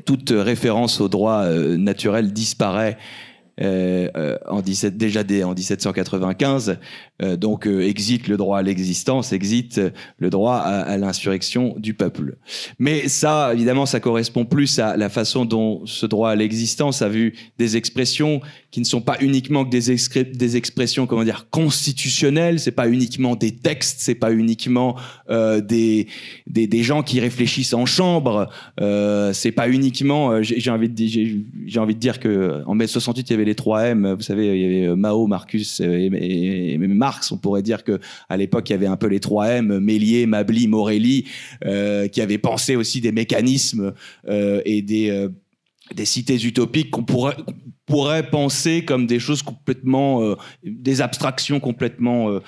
toute 0.05 0.31
référence 0.31 1.01
au 1.01 1.09
droit 1.09 1.43
euh, 1.43 1.77
naturel 1.77 2.33
disparaît 2.33 2.97
euh, 2.97 2.97
euh, 2.97 3.36
en 3.59 4.61
17, 4.61 4.97
déjà 4.97 5.23
dès, 5.23 5.43
en 5.43 5.53
1795. 5.53 6.77
Euh, 7.21 7.35
donc 7.35 7.65
existe 7.65 8.27
le 8.27 8.37
droit 8.37 8.59
à 8.59 8.61
l'existence, 8.61 9.33
existe 9.33 9.81
le 10.19 10.29
droit 10.29 10.57
à, 10.57 10.97
l'insurrection 10.97 11.75
du 11.77 11.93
peuple. 11.93 12.37
Mais 12.79 13.07
ça, 13.07 13.51
évidemment, 13.53 13.85
ça 13.85 13.99
correspond 13.99 14.45
plus 14.45 14.77
à 14.79 14.97
la 14.97 15.09
façon 15.09 15.45
dont 15.45 15.85
ce 15.85 16.05
droit 16.05 16.29
à 16.29 16.35
l'existence 16.35 17.01
a 17.01 17.09
vu 17.09 17.33
des 17.57 17.77
expressions 17.77 18.41
qui 18.69 18.79
ne 18.81 18.85
sont 18.85 19.01
pas 19.01 19.17
uniquement 19.21 19.65
que 19.65 19.69
des, 19.69 20.23
des 20.23 20.57
expressions, 20.57 21.07
comment 21.07 21.23
dire, 21.23 21.47
constitutionnelles. 21.49 22.59
C'est 22.59 22.71
pas 22.71 22.87
uniquement 22.87 23.35
des 23.35 23.51
textes, 23.51 23.97
c'est 23.99 24.15
pas 24.15 24.31
uniquement 24.31 24.95
des, 25.29 26.07
des, 26.45 26.67
des 26.67 26.83
gens 26.83 27.01
qui 27.01 27.19
réfléchissent 27.19 27.73
en 27.73 27.85
chambre. 27.85 28.49
Euh, 28.79 29.33
c'est 29.33 29.51
pas 29.51 29.69
uniquement. 29.69 30.41
J'ai 30.43 30.69
envie 30.69 30.89
de 30.89 30.95
j'ai 31.65 31.79
envie 31.79 31.95
de 31.95 31.99
dire 31.99 32.19
que 32.19 32.63
en 32.65 32.75
mai 32.75 32.87
68 32.87 33.29
il 33.29 33.31
y 33.31 33.33
avait 33.33 33.45
les 33.47 33.55
3 33.55 33.81
M. 33.85 34.13
Vous 34.13 34.21
savez, 34.21 34.47
il 34.47 34.61
y 34.61 34.65
avait 34.65 34.87
euh, 34.87 34.95
Mao, 34.95 35.25
Marcus 35.25 35.79
et, 35.79 36.77
Marx. 36.77 37.31
On 37.31 37.37
pourrait 37.37 37.63
dire 37.63 37.83
que 37.83 37.99
à 38.29 38.37
l'époque, 38.37 38.69
il 38.69 38.73
y 38.73 38.75
avait 38.75 38.87
un 38.87 38.97
peu 38.97 39.07
les 39.07 39.19
3 39.19 39.47
M, 39.47 39.79
Mélier, 39.79 40.25
Mably, 40.25 40.67
Morelli, 40.67 41.25
euh, 41.65 42.07
qui 42.07 42.21
avaient 42.21 42.37
pensé 42.37 42.75
aussi 42.75 43.01
des 43.01 43.11
mécanismes 43.11 43.93
euh, 44.27 44.61
et 44.65 44.81
des 44.81 45.31
cités 46.03 46.35
utopiques 46.45 46.91
qu'on 46.91 47.03
pourrait, 47.03 48.29
penser 48.29 48.83
comme 48.83 49.07
des 49.07 49.19
choses 49.19 49.41
complètement, 49.41 50.35
des 50.63 50.99
abstractions 50.99 51.61
complètement 51.61 52.39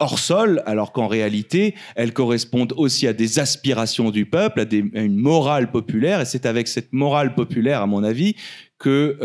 hors 0.00 0.18
sol, 0.18 0.62
alors 0.66 0.92
qu'en 0.92 1.06
réalité, 1.06 1.74
elles 1.96 2.12
correspondent 2.12 2.74
aussi 2.76 3.06
à 3.06 3.14
des 3.14 3.38
aspirations 3.38 4.10
du 4.10 4.26
peuple, 4.26 4.60
à 4.60 5.00
une 5.00 5.16
morale 5.16 5.70
populaire, 5.70 6.20
et 6.20 6.26
c'est 6.26 6.44
avec 6.44 6.68
cette 6.68 6.92
morale 6.92 7.34
populaire, 7.34 7.80
à 7.80 7.86
mon 7.86 8.04
avis, 8.04 8.36
que 8.78 9.16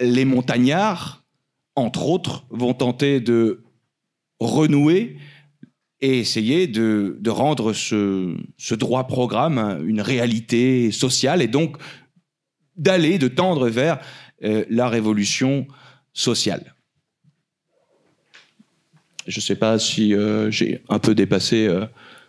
les 0.00 0.24
montagnards 0.24 1.20
entre 1.76 2.06
autres, 2.06 2.44
vont 2.50 2.74
tenter 2.74 3.20
de 3.20 3.64
renouer 4.38 5.16
et 6.00 6.18
essayer 6.18 6.66
de, 6.66 7.18
rendre 7.28 7.72
ce, 7.72 8.74
droit 8.74 9.06
programme 9.06 9.82
une 9.86 10.00
réalité 10.00 10.90
sociale 10.92 11.42
et 11.42 11.48
donc 11.48 11.76
d'aller, 12.76 13.18
de 13.18 13.28
tendre 13.28 13.68
vers 13.68 13.98
euh, 14.42 14.64
la 14.70 14.88
révolution 14.88 15.66
sociale. 16.12 16.74
Je 19.26 19.38
ne 19.38 19.42
sais 19.42 19.56
pas 19.56 19.78
si 19.78 20.14
euh, 20.14 20.50
j'ai 20.50 20.82
un 20.88 20.98
peu 20.98 21.14
dépassé. 21.14 21.66
Euh, 21.66 21.84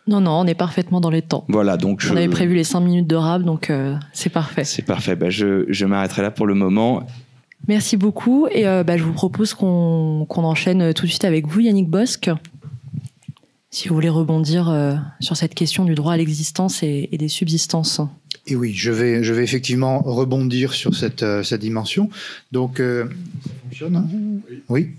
non, 0.07 0.19
non, 0.19 0.31
on 0.31 0.45
est 0.45 0.55
parfaitement 0.55 0.99
dans 0.99 1.09
les 1.09 1.21
temps. 1.21 1.45
Voilà, 1.47 1.77
donc 1.77 2.05
On 2.11 2.17
avait 2.17 2.27
prévu 2.27 2.55
les 2.55 2.65
5 2.65 2.81
minutes 2.81 3.07
de 3.07 3.15
rap, 3.15 3.43
donc 3.43 3.71
c'est 4.11 4.29
parfait. 4.29 4.65
C'est 4.65 4.81
parfait. 4.81 5.15
Ben, 5.15 5.29
je, 5.29 5.65
je 5.69 5.85
m'arrêterai 5.85 6.23
là 6.23 6.31
pour 6.31 6.47
le 6.47 6.55
moment. 6.55 7.05
Merci 7.67 7.97
beaucoup. 7.97 8.47
Et 8.51 8.63
bah, 8.63 8.97
je 8.97 9.03
vous 9.03 9.13
propose 9.13 9.53
qu'on 9.53 10.25
enchaîne 10.29 10.93
tout 10.93 11.05
de 11.05 11.09
suite 11.09 11.25
avec 11.25 11.47
vous, 11.47 11.61
Yannick 11.61 11.89
Bosque 11.89 12.31
si 13.71 13.87
vous 13.87 13.95
voulez 13.95 14.09
rebondir 14.09 14.69
euh, 14.69 14.95
sur 15.21 15.37
cette 15.37 15.55
question 15.55 15.85
du 15.85 15.95
droit 15.95 16.13
à 16.13 16.17
l'existence 16.17 16.83
et, 16.83 17.09
des 17.13 17.29
subsistances. 17.29 18.01
Et 18.45 18.55
oui, 18.55 18.73
je 18.73 18.91
vais, 18.91 19.23
je 19.23 19.33
vais 19.33 19.43
effectivement 19.43 20.01
rebondir 20.01 20.73
sur 20.73 20.93
cette, 20.93 21.23
euh, 21.23 21.41
cette 21.41 21.61
dimension. 21.61 22.09
Donc, 22.51 22.81
euh, 22.81 23.05
ça 23.45 23.51
fonctionne 23.63 24.41
Oui. 24.67 24.89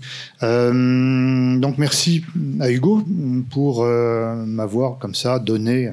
donc, 0.41 1.77
merci 1.77 2.25
à 2.61 2.71
Hugo 2.71 3.05
pour 3.51 3.85
m'avoir 3.85 4.99
comme 4.99 5.15
ça 5.15 5.39
donné 5.39 5.91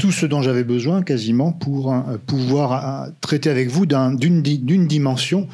tout 0.00 0.10
ce 0.12 0.24
dont 0.24 0.40
j'avais 0.40 0.64
besoin 0.64 1.02
quasiment 1.02 1.52
pour 1.52 1.92
euh, 1.92 2.16
pouvoir 2.26 3.04
euh, 3.04 3.10
traiter 3.20 3.50
avec 3.50 3.68
vous 3.68 3.84
d'une 3.84 4.86
dimension, 4.86 5.46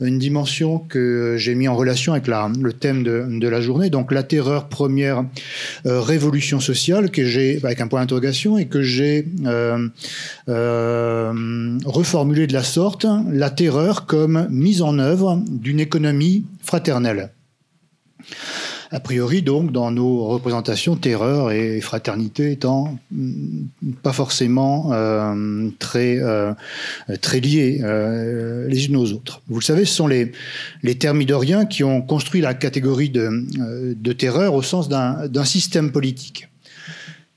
une 0.00 0.18
dimension 0.18 0.80
que 0.80 1.36
j'ai 1.38 1.54
mis 1.54 1.68
en 1.68 1.76
relation 1.76 2.12
avec 2.12 2.26
le 2.26 2.72
thème 2.72 3.04
de, 3.04 3.48
la 3.48 3.60
journée, 3.60 3.90
donc 3.90 4.10
la 4.10 4.24
terreur 4.24 4.68
première 4.68 5.24
euh, 5.86 6.00
révolution 6.00 6.58
sociale 6.58 7.12
que 7.12 7.24
j'ai 7.24 7.60
avec 7.62 7.80
un 7.80 7.86
point 7.86 8.00
d'interrogation 8.00 8.58
et 8.58 8.66
que 8.66 8.82
j'ai 8.82 9.28
reformulé 11.86 12.48
de 12.48 12.52
la 12.52 12.64
sorte, 12.64 13.06
la 13.30 13.50
terreur 13.50 14.06
comme 14.06 14.48
mise 14.50 14.82
en 14.82 14.98
œuvre 14.98 15.40
d'une 15.48 15.78
économie 15.78 16.46
fraternelle. 16.64 17.30
A 18.94 19.00
priori, 19.00 19.42
donc, 19.42 19.72
dans 19.72 19.90
nos 19.90 20.24
représentations, 20.24 20.94
terreur 20.94 21.50
et 21.50 21.80
fraternité 21.80 22.52
étant 22.52 22.96
mm, 23.10 23.64
pas 24.04 24.12
forcément 24.12 24.92
euh, 24.92 25.68
très, 25.80 26.18
euh, 26.20 26.52
très 27.20 27.40
liées 27.40 27.80
euh, 27.82 28.68
les 28.68 28.86
unes 28.86 28.94
aux 28.96 29.10
autres. 29.10 29.42
Vous 29.48 29.58
le 29.58 29.64
savez, 29.64 29.84
ce 29.84 29.96
sont 29.96 30.06
les, 30.06 30.30
les 30.84 30.94
thermidoriens 30.94 31.66
qui 31.66 31.82
ont 31.82 32.02
construit 32.02 32.40
la 32.40 32.54
catégorie 32.54 33.10
de, 33.10 33.44
de 33.96 34.12
terreur 34.12 34.54
au 34.54 34.62
sens 34.62 34.88
d'un 34.88 35.44
système 35.44 35.90
politique. 35.90 36.46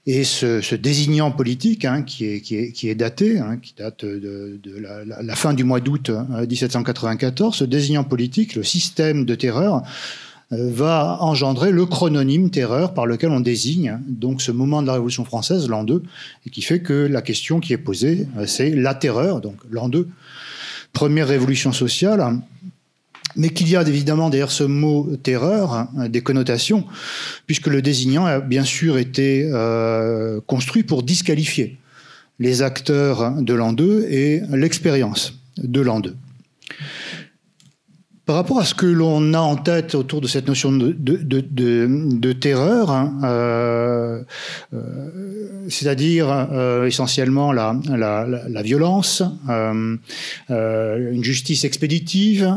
Et 0.06 0.26
ce, 0.26 0.76
désignant 0.76 1.32
politique, 1.32 1.86
hein, 1.86 2.04
qui, 2.04 2.26
est, 2.26 2.42
qui, 2.42 2.56
est, 2.56 2.72
qui, 2.72 2.88
est, 2.88 2.96
daté, 2.96 3.40
hein, 3.40 3.58
qui 3.58 3.74
date 3.76 4.06
de, 4.06 4.60
de 4.64 4.78
la, 4.78 5.04
la, 5.04 5.36
fin 5.36 5.56
du 5.56 5.64
mois 5.64 5.80
d'août 5.80 6.12
1794, 6.48 7.56
ce 7.56 7.64
désignant 7.64 8.04
politique, 8.04 8.54
le 8.54 8.64
système 8.64 9.26
de 9.26 9.34
terreur, 9.34 9.82
va 10.52 11.18
engendrer 11.20 11.72
le 11.72 11.86
chrononyme 11.86 12.50
terreur 12.50 12.94
par 12.94 13.06
lequel 13.06 13.32
on 13.32 13.42
désigne 13.42 14.00
donc 14.08 14.42
ce 14.42 14.52
moment 14.52 14.82
de 14.82 14.88
la 14.88 14.94
Révolution 14.94 15.26
française, 15.26 15.68
l'an 15.68 15.84
2, 15.84 16.04
et 16.46 16.50
qui 16.50 16.62
fait 16.62 16.80
que 16.80 16.94
la 16.94 17.22
question 17.22 17.60
qui 17.60 17.74
est 17.74 17.78
posée, 17.78 18.28
euh, 18.38 18.46
c'est 18.46 18.70
la 18.70 18.96
terreur, 18.96 19.42
donc 19.42 19.56
l'an 19.70 19.90
2, 19.90 20.08
première 20.94 21.28
révolution 21.28 21.74
sociale, 21.74 22.40
mais 23.36 23.50
qu'il 23.50 23.70
y 23.70 23.76
a 23.76 23.82
évidemment 23.82 24.30
derrière 24.30 24.52
ce 24.52 24.64
mot 24.64 25.16
terreur 25.22 25.74
hein, 25.74 26.10
des 26.10 26.22
connotations, 26.22 26.86
puisque 27.46 27.68
le 27.68 27.82
désignant 27.82 28.26
a 28.26 28.40
bien 28.40 28.64
sûr 28.64 28.98
été 28.98 29.50
euh, 29.52 30.40
construit 30.48 30.84
pour 30.84 31.04
disqualifier 31.04 31.78
les 32.40 32.62
acteurs 32.62 33.32
de 33.42 33.54
l'an 33.54 33.74
2 33.74 34.08
et 34.10 34.42
l'expérience 34.52 35.34
de 35.58 35.82
l'an 35.82 36.00
2. 36.00 36.16
Par 38.28 38.36
rapport 38.36 38.60
à 38.60 38.66
ce 38.66 38.76
que 38.76 38.86
l'on 38.86 39.34
a 39.34 39.40
en 39.40 39.56
tête 39.56 39.96
autour 39.96 40.20
de 40.20 40.28
cette 40.28 40.50
notion 40.50 40.74
de, 40.74 40.92
de, 40.92 41.16
de, 41.40 41.88
de 42.12 42.34
terreur, 42.34 42.92
hein, 42.92 43.18
euh, 43.24 44.22
euh, 44.74 45.70
c'est-à-dire 45.70 46.28
euh, 46.52 46.88
essentiellement 46.88 47.54
la, 47.54 47.80
la, 47.88 48.28
la 48.28 48.62
violence, 48.64 49.24
une 49.48 51.24
justice 51.24 51.64
expéditive, 51.64 52.54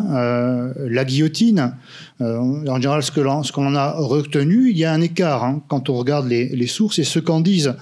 la 0.77 1.05
guillotine, 1.05 1.77
en 2.19 2.77
général 2.81 3.05
ce 3.05 3.13
que 3.13 3.21
l'on 3.21 3.75
a 3.77 3.93
retenu, 3.93 4.71
il 4.71 4.77
y 4.77 4.85
a 4.85 4.93
un 4.93 5.01
écart 5.01 5.45
hein, 5.45 5.63
quand 5.69 5.89
on 5.89 5.95
regarde 5.95 6.27
les, 6.27 6.49
les 6.49 6.67
sources 6.67 6.99
et 6.99 7.05
ce 7.05 7.21
qu'en 7.21 7.41
disent 7.41 7.77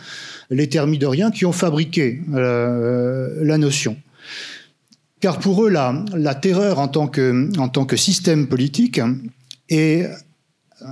les 0.51 0.69
thermidoriens 0.69 1.31
qui 1.31 1.47
ont 1.47 1.53
fabriqué 1.53 2.21
la 2.35 3.57
notion. 3.57 3.97
Car 5.21 5.39
pour 5.39 5.65
eux, 5.65 5.71
la, 5.71 6.35
terreur 6.35 6.79
en 6.79 6.89
tant, 6.89 7.09
que, 7.09 7.97
système 7.97 8.47
politique 8.47 9.01
et 9.69 10.05
euh, 10.83 10.87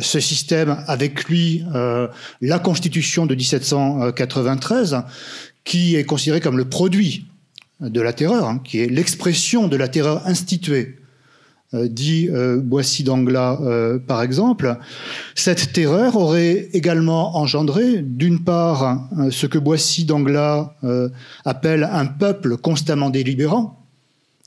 ce 0.00 0.20
système 0.20 0.84
avec 0.86 1.24
lui 1.24 1.64
euh, 1.74 2.06
la 2.40 2.60
Constitution 2.60 3.26
de 3.26 3.34
1793, 3.34 5.02
qui 5.64 5.96
est 5.96 6.04
considérée 6.04 6.40
comme 6.40 6.58
le 6.58 6.68
produit 6.68 7.26
de 7.80 8.00
la 8.00 8.12
terreur, 8.12 8.48
hein, 8.48 8.60
qui 8.62 8.78
est 8.78 8.86
l'expression 8.86 9.66
de 9.66 9.76
la 9.76 9.88
terreur 9.88 10.26
instituée, 10.26 10.96
dit 11.72 12.28
Boissy 12.58 13.04
d'Anglas 13.04 13.58
par 14.06 14.22
exemple, 14.22 14.76
cette 15.34 15.72
terreur 15.72 16.16
aurait 16.16 16.68
également 16.72 17.36
engendré, 17.36 18.02
d'une 18.02 18.44
part, 18.44 19.08
ce 19.30 19.46
que 19.46 19.58
Boissy 19.58 20.04
d'Anglas 20.04 20.74
appelle 21.44 21.88
un 21.90 22.06
peuple 22.06 22.56
constamment 22.56 23.10
délibérant, 23.10 23.82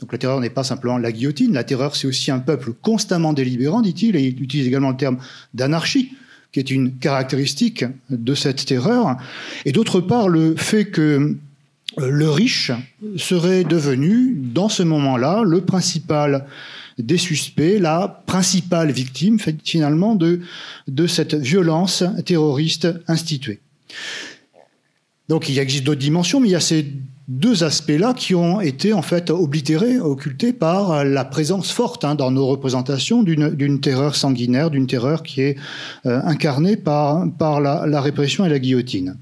donc 0.01 0.11
la 0.11 0.17
terreur 0.17 0.41
n'est 0.41 0.49
pas 0.49 0.63
simplement 0.63 0.97
la 0.97 1.11
guillotine, 1.11 1.53
la 1.53 1.63
terreur 1.63 1.95
c'est 1.95 2.07
aussi 2.07 2.29
un 2.29 2.39
peuple 2.39 2.73
constamment 2.81 3.33
délibérant, 3.33 3.81
dit-il, 3.81 4.15
et 4.15 4.27
il 4.27 4.43
utilise 4.43 4.67
également 4.67 4.91
le 4.91 4.97
terme 4.97 5.17
d'anarchie, 5.53 6.11
qui 6.51 6.59
est 6.59 6.69
une 6.69 6.97
caractéristique 6.97 7.85
de 8.09 8.35
cette 8.35 8.65
terreur. 8.65 9.17
Et 9.65 9.71
d'autre 9.71 10.01
part, 10.01 10.29
le 10.29 10.55
fait 10.55 10.85
que 10.85 11.35
euh, 11.99 12.09
le 12.09 12.29
riche 12.29 12.71
serait 13.17 13.63
devenu, 13.63 14.35
dans 14.35 14.69
ce 14.69 14.83
moment-là, 14.83 15.43
le 15.45 15.61
principal 15.61 16.45
des 16.97 17.17
suspects, 17.17 17.79
la 17.79 18.23
principale 18.25 18.91
victime 18.91 19.37
finalement 19.63 20.15
de, 20.15 20.41
de 20.87 21.07
cette 21.07 21.35
violence 21.35 22.03
terroriste 22.25 22.87
instituée. 23.07 23.59
Donc 25.27 25.49
il 25.49 25.57
existe 25.59 25.83
d'autres 25.83 25.99
dimensions, 25.99 26.39
mais 26.39 26.49
il 26.49 26.51
y 26.51 26.55
a 26.55 26.59
ces 26.59 26.85
deux 27.27 27.63
aspects-là 27.63 28.13
qui 28.13 28.35
ont 28.35 28.61
été 28.61 28.93
en 28.93 29.01
fait 29.01 29.31
oblitérés, 29.31 29.99
occultés 29.99 30.53
par 30.53 31.03
la 31.03 31.25
présence 31.25 31.71
forte 31.71 32.05
hein, 32.05 32.13
dans 32.13 32.29
nos 32.29 32.45
représentations 32.45 33.23
d'une 33.23 33.79
terreur 33.79 34.15
sanguinaire, 34.15 34.69
d'une 34.69 34.85
terreur 34.85 35.23
qui 35.23 35.41
est 35.41 35.57
euh, 36.05 36.21
incarnée 36.23 36.77
par, 36.77 37.25
par 37.39 37.61
la, 37.61 37.87
la, 37.87 38.01
répression 38.01 38.45
et 38.45 38.49
la 38.49 38.59
guillotine. 38.59 39.17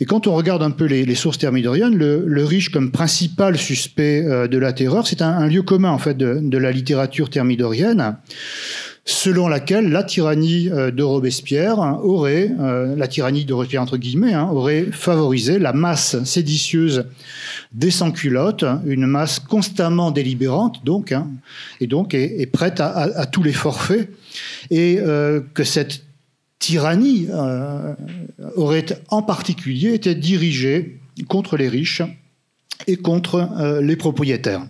Et 0.00 0.04
quand 0.04 0.26
on 0.26 0.34
regarde 0.34 0.62
un 0.62 0.70
peu 0.70 0.84
les, 0.84 1.06
les 1.06 1.14
sources 1.14 1.38
thermidoriennes, 1.38 1.96
le, 1.96 2.24
le, 2.26 2.44
riche 2.44 2.68
comme 2.68 2.90
principal 2.90 3.56
suspect 3.56 4.22
euh, 4.26 4.46
de 4.46 4.58
la 4.58 4.74
terreur, 4.74 5.06
c'est 5.06 5.22
un, 5.22 5.30
un, 5.30 5.46
lieu 5.46 5.62
commun 5.62 5.90
en 5.90 5.98
fait 5.98 6.16
de, 6.16 6.40
de 6.42 6.58
la 6.58 6.72
littérature 6.72 7.30
thermidorienne 7.30 8.16
selon 9.04 9.48
laquelle 9.48 9.90
la 9.90 10.02
tyrannie 10.02 10.68
euh, 10.68 10.90
de 10.90 11.02
Robespierre 11.02 11.78
aurait, 12.02 12.50
euh, 12.60 12.94
la 12.96 13.08
tyrannie 13.08 13.44
de 13.44 13.52
Robespierre 13.52 13.82
entre 13.82 13.96
guillemets, 13.96 14.34
hein, 14.34 14.48
aurait 14.52 14.86
favorisé 14.92 15.58
la 15.58 15.72
masse 15.72 16.22
séditieuse 16.24 17.06
des 17.72 17.90
sans-culottes, 17.90 18.64
une 18.84 19.06
masse 19.06 19.38
constamment 19.38 20.10
délibérante, 20.10 20.84
donc, 20.84 21.12
hein, 21.12 21.28
et 21.80 21.86
donc 21.86 22.14
est, 22.14 22.50
prête 22.50 22.80
à, 22.80 23.26
tous 23.26 23.42
les 23.42 23.52
forfaits, 23.52 24.10
et 24.70 24.98
euh, 25.00 25.40
que 25.54 25.64
cette 25.64 26.04
tyrannie 26.58 27.28
aurait 28.54 28.84
en 29.08 29.22
particulier 29.22 29.94
été 29.94 30.14
dirigée 30.14 31.00
contre 31.26 31.56
les 31.56 31.68
riches 31.68 32.02
et 32.86 32.96
contre 32.96 33.80
les 33.80 33.96
propriétaires. 33.96 34.66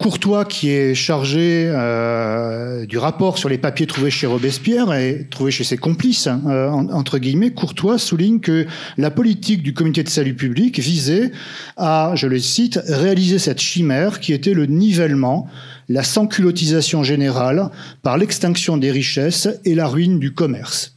Courtois, 0.00 0.46
qui 0.46 0.70
est 0.70 0.94
chargé 0.94 1.66
euh, 1.66 2.86
du 2.86 2.96
rapport 2.96 3.36
sur 3.36 3.50
les 3.50 3.58
papiers 3.58 3.86
trouvés 3.86 4.10
chez 4.10 4.26
Robespierre 4.26 4.94
et 4.94 5.26
trouvés 5.30 5.50
chez 5.50 5.62
ses 5.62 5.76
complices, 5.76 6.26
hein, 6.26 6.40
euh, 6.46 6.70
entre 6.70 7.18
guillemets, 7.18 7.50
Courtois 7.50 7.98
souligne 7.98 8.40
que 8.40 8.66
la 8.96 9.10
politique 9.10 9.62
du 9.62 9.74
comité 9.74 10.02
de 10.02 10.08
salut 10.08 10.32
public 10.32 10.78
visait 10.78 11.32
à, 11.76 12.12
je 12.14 12.28
le 12.28 12.38
cite, 12.38 12.80
réaliser 12.88 13.38
cette 13.38 13.60
chimère 13.60 14.20
qui 14.20 14.32
était 14.32 14.54
le 14.54 14.64
nivellement, 14.64 15.48
la 15.90 16.02
sans-culottisation 16.02 17.02
générale 17.02 17.68
par 18.02 18.16
l'extinction 18.16 18.78
des 18.78 18.90
richesses 18.90 19.48
et 19.66 19.74
la 19.74 19.86
ruine 19.86 20.18
du 20.18 20.32
commerce. 20.32 20.96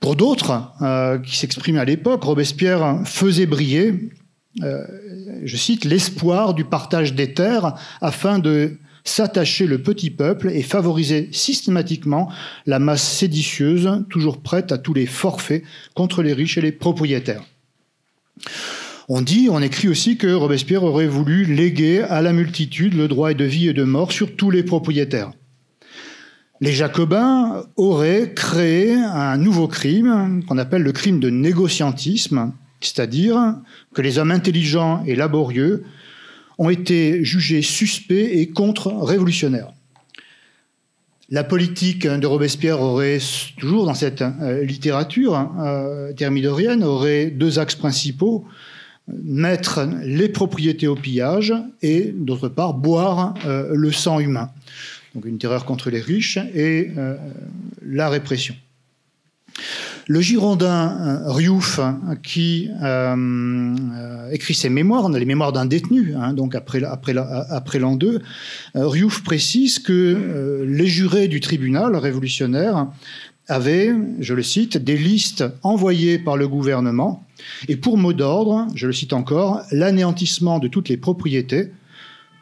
Pour 0.00 0.16
d'autres, 0.16 0.72
euh, 0.80 1.18
qui 1.18 1.36
s'exprimaient 1.36 1.80
à 1.80 1.84
l'époque, 1.84 2.22
Robespierre 2.22 3.02
faisait 3.04 3.44
briller 3.44 4.10
je 4.60 5.56
cite, 5.56 5.84
l'espoir 5.84 6.54
du 6.54 6.64
partage 6.64 7.14
des 7.14 7.34
terres 7.34 7.74
afin 8.00 8.38
de 8.38 8.78
s'attacher 9.04 9.66
le 9.66 9.82
petit 9.82 10.10
peuple 10.10 10.50
et 10.50 10.62
favoriser 10.62 11.28
systématiquement 11.32 12.30
la 12.66 12.78
masse 12.78 13.02
séditieuse, 13.02 14.04
toujours 14.10 14.40
prête 14.40 14.72
à 14.72 14.78
tous 14.78 14.94
les 14.94 15.06
forfaits 15.06 15.64
contre 15.94 16.22
les 16.22 16.32
riches 16.32 16.58
et 16.58 16.62
les 16.62 16.72
propriétaires. 16.72 17.42
On 19.08 19.20
dit, 19.20 19.48
on 19.50 19.60
écrit 19.60 19.88
aussi 19.88 20.16
que 20.16 20.32
Robespierre 20.32 20.84
aurait 20.84 21.08
voulu 21.08 21.44
léguer 21.44 22.02
à 22.02 22.22
la 22.22 22.32
multitude 22.32 22.94
le 22.94 23.08
droit 23.08 23.34
de 23.34 23.44
vie 23.44 23.68
et 23.68 23.72
de 23.72 23.82
mort 23.82 24.12
sur 24.12 24.36
tous 24.36 24.50
les 24.50 24.62
propriétaires. 24.62 25.32
Les 26.60 26.72
Jacobins 26.72 27.64
auraient 27.76 28.32
créé 28.34 28.94
un 28.94 29.36
nouveau 29.36 29.66
crime 29.66 30.44
qu'on 30.46 30.58
appelle 30.58 30.82
le 30.82 30.92
crime 30.92 31.18
de 31.18 31.28
négociantisme, 31.28 32.52
c'est-à-dire 32.84 33.56
que 33.94 34.02
les 34.02 34.18
hommes 34.18 34.30
intelligents 34.30 35.02
et 35.06 35.14
laborieux 35.14 35.84
ont 36.58 36.70
été 36.70 37.24
jugés 37.24 37.62
suspects 37.62 38.30
et 38.32 38.48
contre-révolutionnaires. 38.48 39.72
La 41.32 41.44
politique 41.44 42.06
de 42.06 42.26
Robespierre 42.26 42.82
aurait, 42.82 43.18
toujours 43.58 43.86
dans 43.86 43.94
cette 43.94 44.20
euh, 44.20 44.64
littérature 44.64 45.50
euh, 45.58 46.12
thermidorienne, 46.12 46.84
aurait 46.84 47.30
deux 47.30 47.58
axes 47.58 47.74
principaux. 47.74 48.44
Mettre 49.08 49.88
les 50.04 50.28
propriétés 50.28 50.86
au 50.86 50.94
pillage 50.94 51.54
et, 51.80 52.12
d'autre 52.14 52.48
part, 52.50 52.74
boire 52.74 53.32
euh, 53.46 53.70
le 53.72 53.90
sang 53.90 54.20
humain. 54.20 54.50
Donc 55.14 55.24
une 55.24 55.38
terreur 55.38 55.64
contre 55.64 55.88
les 55.88 56.00
riches 56.00 56.38
et 56.54 56.90
la 57.82 58.08
répression. 58.08 58.54
Le 60.08 60.20
Girondin 60.20 60.98
euh, 61.00 61.32
Riouf, 61.32 61.78
qui 62.22 62.68
euh, 62.82 63.14
euh, 63.16 64.30
écrit 64.30 64.54
ses 64.54 64.68
mémoires, 64.68 65.04
on 65.04 65.14
a 65.14 65.18
les 65.18 65.24
mémoires 65.24 65.52
d'un 65.52 65.66
détenu, 65.66 66.14
hein, 66.16 66.32
donc 66.32 66.54
après 66.56 66.80
l'an 67.78 67.96
2, 67.96 68.20
Riouf 68.74 69.22
précise 69.22 69.78
que 69.78 70.64
les 70.66 70.86
jurés 70.86 71.28
du 71.28 71.40
tribunal 71.40 71.96
révolutionnaire 71.96 72.88
avaient, 73.48 73.92
je 74.20 74.34
le 74.34 74.42
cite, 74.42 74.76
des 74.76 74.96
listes 74.96 75.44
envoyées 75.62 76.18
par 76.18 76.36
le 76.36 76.48
gouvernement, 76.48 77.24
et 77.68 77.76
pour 77.76 77.96
mot 77.96 78.12
d'ordre, 78.12 78.66
je 78.74 78.86
le 78.86 78.92
cite 78.92 79.12
encore, 79.12 79.62
l'anéantissement 79.70 80.58
de 80.58 80.68
toutes 80.68 80.88
les 80.88 80.96
propriétés, 80.96 81.70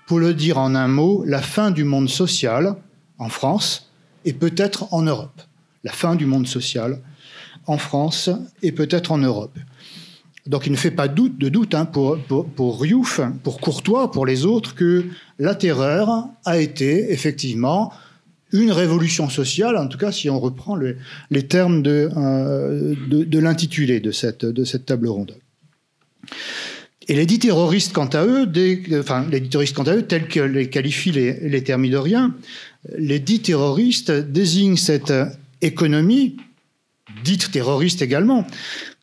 pour 0.06 0.18
le 0.18 0.34
dire 0.34 0.58
en 0.58 0.74
un 0.74 0.88
mot, 0.88 1.24
la 1.26 1.40
fin 1.40 1.70
du 1.70 1.84
monde 1.84 2.08
social 2.08 2.76
en 3.18 3.28
France 3.28 3.90
et 4.24 4.32
peut-être 4.32 4.92
en 4.92 5.02
Europe. 5.02 5.42
La 5.84 5.92
fin 5.92 6.14
du 6.14 6.26
monde 6.26 6.46
social 6.46 7.00
en 7.66 7.78
France 7.78 8.30
et 8.62 8.72
peut-être 8.72 9.12
en 9.12 9.18
Europe. 9.18 9.56
Donc 10.46 10.66
il 10.66 10.72
ne 10.72 10.76
fait 10.76 10.90
pas 10.90 11.08
doute, 11.08 11.38
de 11.38 11.48
doute 11.48 11.74
hein, 11.74 11.84
pour, 11.84 12.18
pour, 12.18 12.80
Riouf, 12.80 13.20
pour 13.42 13.60
Courtois, 13.60 14.10
pour 14.10 14.26
les 14.26 14.46
autres, 14.46 14.74
que 14.74 15.04
la 15.38 15.54
terreur 15.54 16.26
a 16.44 16.58
été 16.58 17.12
effectivement 17.12 17.92
une 18.52 18.72
révolution 18.72 19.28
sociale, 19.28 19.76
en 19.76 19.86
tout 19.86 19.98
cas 19.98 20.10
si 20.10 20.28
on 20.28 20.40
reprend 20.40 20.76
les 20.76 21.46
termes 21.46 21.84
euh, 21.86 22.94
de, 23.08 23.22
de, 23.22 23.38
l'intitulé 23.38 24.00
de 24.00 24.10
cette, 24.10 24.44
de 24.44 24.64
table 24.78 25.08
ronde. 25.08 25.36
Et 27.06 27.14
les 27.14 27.26
dix 27.26 27.38
terroristes, 27.38 27.92
quant 27.92 28.06
à 28.06 28.24
eux, 28.24 28.50
enfin, 28.98 29.26
les 29.30 29.42
terroristes, 29.42 29.76
quant 29.76 29.84
à 29.84 29.94
eux, 29.94 30.02
tels 30.02 30.28
que 30.28 30.40
les 30.40 30.68
qualifient 30.68 31.12
les, 31.12 31.48
les 31.48 31.62
thermidoriens, 31.62 32.34
les 32.96 33.18
dix 33.18 33.40
terroristes 33.40 34.10
désignent 34.10 34.76
cette 34.76 35.12
économie 35.60 36.36
dite 37.22 37.50
terroriste 37.50 38.02
également, 38.02 38.46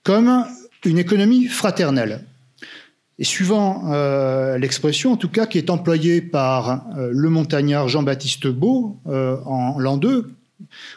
comme 0.03 0.45
une 0.85 0.97
économie 0.97 1.47
fraternelle. 1.47 2.23
Et 3.19 3.23
suivant 3.23 3.91
euh, 3.91 4.57
l'expression, 4.57 5.13
en 5.13 5.17
tout 5.17 5.29
cas, 5.29 5.47
qui 5.47 5.57
est 5.57 5.69
employée 5.69 6.21
par 6.21 6.85
euh, 6.97 7.09
le 7.11 7.29
montagnard 7.29 7.87
Jean-Baptiste 7.87 8.47
Beau 8.47 8.99
euh, 9.07 9.37
en 9.45 9.79
l'an 9.79 9.97
2, 9.97 10.29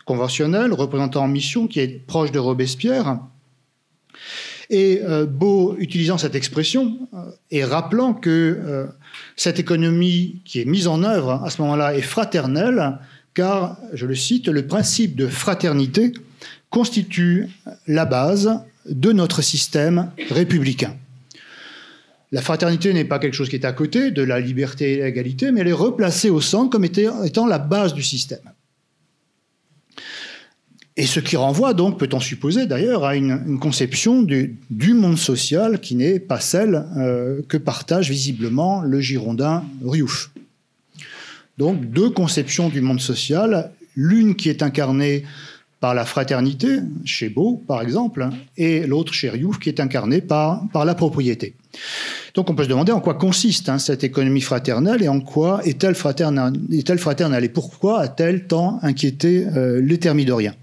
conventionnel, 0.04 0.72
représentant 0.72 1.24
en 1.24 1.28
mission, 1.28 1.66
qui 1.66 1.80
est 1.80 2.06
proche 2.06 2.30
de 2.30 2.38
Robespierre, 2.38 3.20
et 4.72 5.02
Beau, 5.28 5.74
utilisant 5.80 6.16
cette 6.16 6.36
expression 6.36 6.96
et 7.50 7.64
rappelant 7.64 8.14
que 8.14 8.86
cette 9.34 9.58
économie 9.58 10.42
qui 10.44 10.60
est 10.60 10.64
mise 10.64 10.86
en 10.86 11.02
œuvre 11.02 11.42
à 11.44 11.50
ce 11.50 11.60
moment-là 11.62 11.96
est 11.96 12.02
fraternelle, 12.02 12.98
car, 13.34 13.78
je 13.92 14.06
le 14.06 14.14
cite, 14.14 14.46
le 14.46 14.64
principe 14.64 15.16
de 15.16 15.26
fraternité 15.26 16.12
constitue 16.70 17.48
la 17.86 18.04
base 18.04 18.60
de 18.88 19.12
notre 19.12 19.42
système 19.42 20.10
républicain. 20.30 20.96
La 22.32 22.42
fraternité 22.42 22.94
n'est 22.94 23.04
pas 23.04 23.18
quelque 23.18 23.34
chose 23.34 23.48
qui 23.48 23.56
est 23.56 23.64
à 23.64 23.72
côté 23.72 24.12
de 24.12 24.22
la 24.22 24.38
liberté 24.38 24.92
et 24.92 25.02
l'égalité, 25.02 25.50
mais 25.50 25.60
elle 25.60 25.68
est 25.68 25.72
replacée 25.72 26.30
au 26.30 26.40
centre 26.40 26.70
comme 26.70 26.84
étant 26.84 27.46
la 27.46 27.58
base 27.58 27.92
du 27.92 28.04
système. 28.04 28.38
Et 30.96 31.06
ce 31.06 31.18
qui 31.18 31.36
renvoie 31.36 31.74
donc, 31.74 31.98
peut-on 31.98 32.20
supposer 32.20 32.66
d'ailleurs, 32.66 33.04
à 33.04 33.16
une, 33.16 33.58
conception 33.58 34.22
du, 34.22 34.58
monde 34.92 35.18
social 35.18 35.80
qui 35.80 35.96
n'est 35.96 36.20
pas 36.20 36.40
celle 36.40 36.84
euh, 36.96 37.40
que 37.48 37.56
partage 37.56 38.10
visiblement 38.10 38.82
le 38.82 39.00
Girondin 39.00 39.64
Riouf. 39.84 40.30
Donc 41.58 41.90
deux 41.90 42.10
conceptions 42.10 42.68
du 42.68 42.80
monde 42.80 43.00
social, 43.00 43.72
l'une 43.96 44.36
qui 44.36 44.48
est 44.48 44.62
incarnée 44.62 45.24
par 45.80 45.94
la 45.94 46.04
fraternité, 46.04 46.80
chez 47.04 47.30
Beau 47.30 47.62
par 47.66 47.80
exemple, 47.80 48.28
et 48.56 48.86
l'autre 48.86 49.14
chez 49.14 49.30
Riouf 49.30 49.58
qui 49.58 49.70
est 49.70 49.80
incarné 49.80 50.20
par, 50.20 50.62
la 50.74 50.94
propriété. 50.94 51.54
Donc 52.34 52.50
on 52.50 52.54
peut 52.54 52.64
se 52.64 52.68
demander 52.68 52.92
en 52.92 53.00
quoi 53.00 53.14
consiste 53.14 53.68
hein, 53.68 53.78
cette 53.78 54.04
économie 54.04 54.42
fraternelle 54.42 55.02
et 55.02 55.08
en 55.08 55.20
quoi 55.20 55.60
est-elle 55.64 55.94
fraternelle, 55.94 56.52
est 56.70 56.96
fraternelle 56.96 57.44
et 57.44 57.48
pourquoi 57.48 58.00
a-t-elle 58.00 58.46
tant 58.46 58.78
inquiété 58.82 59.46
euh, 59.56 59.80
les 59.82 59.98
thermidoriens? 59.98 60.54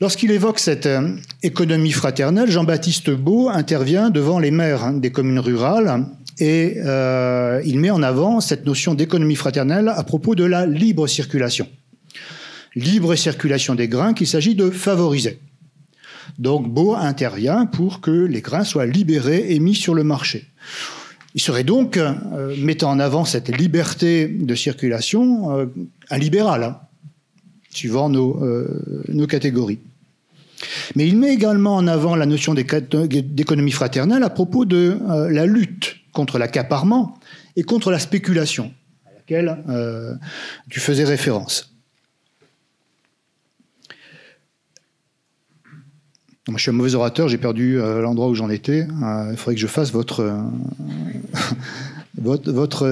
Lorsqu'il 0.00 0.30
évoque 0.30 0.58
cette 0.58 0.86
euh, 0.86 1.16
économie 1.42 1.92
fraternelle, 1.92 2.50
Jean-Baptiste 2.50 3.10
Beau 3.10 3.50
intervient 3.50 4.08
devant 4.08 4.38
les 4.38 4.50
maires 4.50 4.84
hein, 4.84 4.92
des 4.94 5.12
communes 5.12 5.38
rurales 5.38 6.06
et 6.38 6.76
euh, 6.78 7.60
il 7.66 7.78
met 7.78 7.90
en 7.90 8.02
avant 8.02 8.40
cette 8.40 8.64
notion 8.64 8.94
d'économie 8.94 9.36
fraternelle 9.36 9.92
à 9.94 10.02
propos 10.02 10.34
de 10.34 10.44
la 10.44 10.64
libre 10.64 11.06
circulation 11.06 11.68
libre 12.74 13.14
circulation 13.14 13.74
des 13.74 13.88
grains 13.88 14.14
qu'il 14.14 14.26
s'agit 14.26 14.54
de 14.54 14.70
favoriser. 14.70 15.40
Donc 16.38 16.68
Beau 16.68 16.94
intervient 16.94 17.66
pour 17.66 18.00
que 18.00 18.10
les 18.10 18.40
grains 18.40 18.64
soient 18.64 18.86
libérés 18.86 19.52
et 19.52 19.58
mis 19.58 19.74
sur 19.74 19.94
le 19.94 20.04
marché. 20.04 20.46
Il 21.34 21.40
serait 21.40 21.64
donc, 21.64 21.96
euh, 21.96 22.56
mettant 22.58 22.90
en 22.90 22.98
avant 22.98 23.24
cette 23.24 23.56
liberté 23.56 24.26
de 24.26 24.54
circulation, 24.54 25.56
euh, 25.56 25.66
un 26.10 26.18
libéral, 26.18 26.64
hein, 26.64 26.80
suivant 27.70 28.08
nos, 28.08 28.42
euh, 28.44 29.04
nos, 29.08 29.28
catégories. 29.28 29.78
Mais 30.96 31.06
il 31.06 31.16
met 31.16 31.32
également 31.32 31.76
en 31.76 31.86
avant 31.86 32.16
la 32.16 32.26
notion 32.26 32.54
d'économie 32.54 33.70
fraternelle 33.70 34.24
à 34.24 34.30
propos 34.30 34.64
de 34.64 34.98
la 35.30 35.46
lutte 35.46 35.96
contre 36.12 36.38
l'accaparement 36.38 37.18
et 37.56 37.62
contre 37.62 37.90
la 37.90 37.98
spéculation, 37.98 38.72
à 39.06 39.14
laquelle 39.14 40.18
tu 40.68 40.80
faisais 40.80 41.04
référence. 41.04 41.69
Je 46.48 46.56
suis 46.56 46.70
un 46.70 46.74
mauvais 46.74 46.94
orateur, 46.94 47.28
j'ai 47.28 47.36
perdu 47.36 47.78
euh, 47.78 48.00
l'endroit 48.00 48.28
où 48.28 48.34
j'en 48.34 48.48
étais. 48.48 48.86
Euh, 49.02 49.28
il 49.30 49.36
faudrait 49.36 49.54
que 49.54 49.60
je 49.60 49.66
fasse 49.66 49.92
votre, 49.92 50.20
euh, 50.20 50.38
votre, 52.18 52.86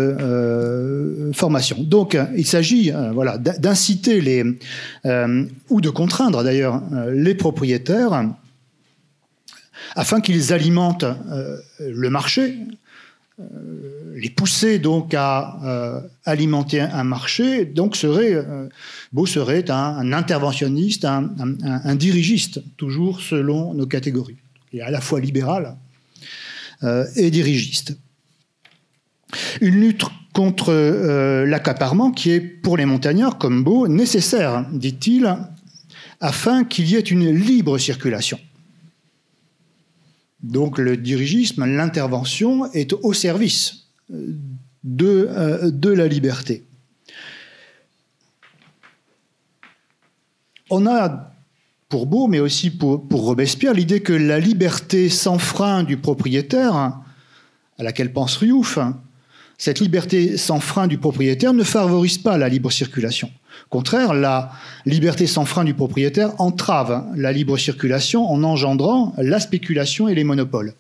formation. 1.33 1.79
Donc, 1.81 2.17
il 2.37 2.47
s'agit 2.47 2.93
voilà, 3.15 3.39
d'inciter 3.39 4.21
les, 4.21 4.45
ou 5.71 5.81
de 5.81 5.91
contraindre 5.91 6.45
d'ailleurs 6.45 6.83
les 7.11 7.35
propriétaires 7.35 8.31
afin 9.95 10.21
qu'ils 10.21 10.53
alimentent 10.53 11.07
le 11.81 12.11
marché 12.11 12.59
les 14.15 14.31
pousser 14.31 14.79
donc 14.79 15.15
à 15.15 15.61
euh, 15.65 16.01
alimenter 16.25 16.81
un 16.81 17.05
marché, 17.05 17.65
donc 17.65 17.97
serait, 17.97 18.35
euh, 18.35 18.69
Beau 19.13 19.27
serait 19.27 19.71
un, 19.71 20.13
interventionniste, 20.13 21.05
un, 21.05 21.95
dirigiste, 21.95 22.61
toujours 22.77 23.21
selon 23.21 23.75
nos 23.75 23.87
catégories, 23.87 24.39
et 24.73 24.83
à 24.83 24.91
la 24.91 25.01
fois 25.01 25.21
libéral 25.21 25.77
et 27.17 27.33
dirigiste. 27.33 27.99
Une 29.61 29.81
lutte 29.81 30.05
contre 30.33 30.73
l'accaparement 31.45 32.13
qui 32.13 32.31
est 32.31 32.41
pour 32.41 32.77
les 32.77 32.85
montagnards 32.85 33.37
comme 33.37 33.65
Beau 33.65 33.89
nécessaire, 33.89 34.65
dit-il, 34.73 35.37
afin 36.21 36.63
qu'il 36.63 36.89
y 36.89 36.95
ait 36.95 37.01
une 37.01 37.31
libre 37.31 37.79
circulation. 37.79 38.39
Donc 40.43 40.79
le 40.79 40.97
dirigisme, 40.97 41.65
l'intervention 41.65 42.71
est 42.73 42.93
au 42.93 43.13
service 43.13 43.89
euh, 44.13 44.35
de, 44.85 45.29
euh, 45.31 45.71
de 45.71 45.91
la 45.91 46.07
liberté. 46.07 46.65
On 50.71 50.87
a 50.87 51.35
pour 51.89 52.07
Beau, 52.07 52.27
mais 52.27 52.41
aussi 52.41 52.71
pour, 52.71 53.09
pour 53.09 53.23
Robespierre, 53.23 53.73
l'idée 53.73 54.01
que 54.01 54.13
la 54.13 54.39
liberté 54.39 55.09
sans 55.09 55.39
frein 55.39 55.83
du 55.83 55.97
propriétaire, 55.97 56.75
à 56.75 57.03
laquelle 57.79 58.13
pense 58.13 58.37
Riouf, 58.37 58.79
cette 59.57 59.81
liberté 59.81 60.37
sans 60.37 60.61
frein 60.61 60.87
du 60.87 60.99
propriétaire 60.99 61.55
ne 61.55 61.65
favorise 61.65 62.19
pas 62.19 62.37
la 62.37 62.49
libre 62.49 62.71
circulation. 62.71 63.31
Au 63.67 63.71
contraire, 63.71 64.15
la 64.15 64.51
liberté 64.87 65.27
sans 65.27 65.45
frein 65.45 65.65
du 65.65 65.75
propriétaire 65.75 66.41
entrave 66.41 67.05
la 67.17 67.33
libre 67.33 67.59
circulation 67.59 68.31
en 68.31 68.43
engendrant 68.45 69.15
la 69.19 69.41
spéculation 69.41 70.09
et 70.09 70.15
les 70.15 70.25
monopoles. 70.25 70.75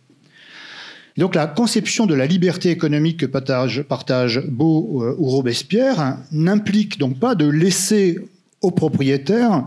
Donc 1.18 1.34
la 1.34 1.48
conception 1.48 2.06
de 2.06 2.14
la 2.14 2.26
liberté 2.26 2.70
économique 2.70 3.18
que 3.18 3.26
partage, 3.26 3.82
partage 3.82 4.40
Beau 4.46 5.02
euh, 5.02 5.16
ou 5.18 5.28
Robespierre 5.28 6.18
n'implique 6.30 6.98
donc 6.98 7.18
pas 7.18 7.34
de 7.34 7.46
laisser 7.46 8.20
au 8.62 8.70
propriétaire 8.70 9.64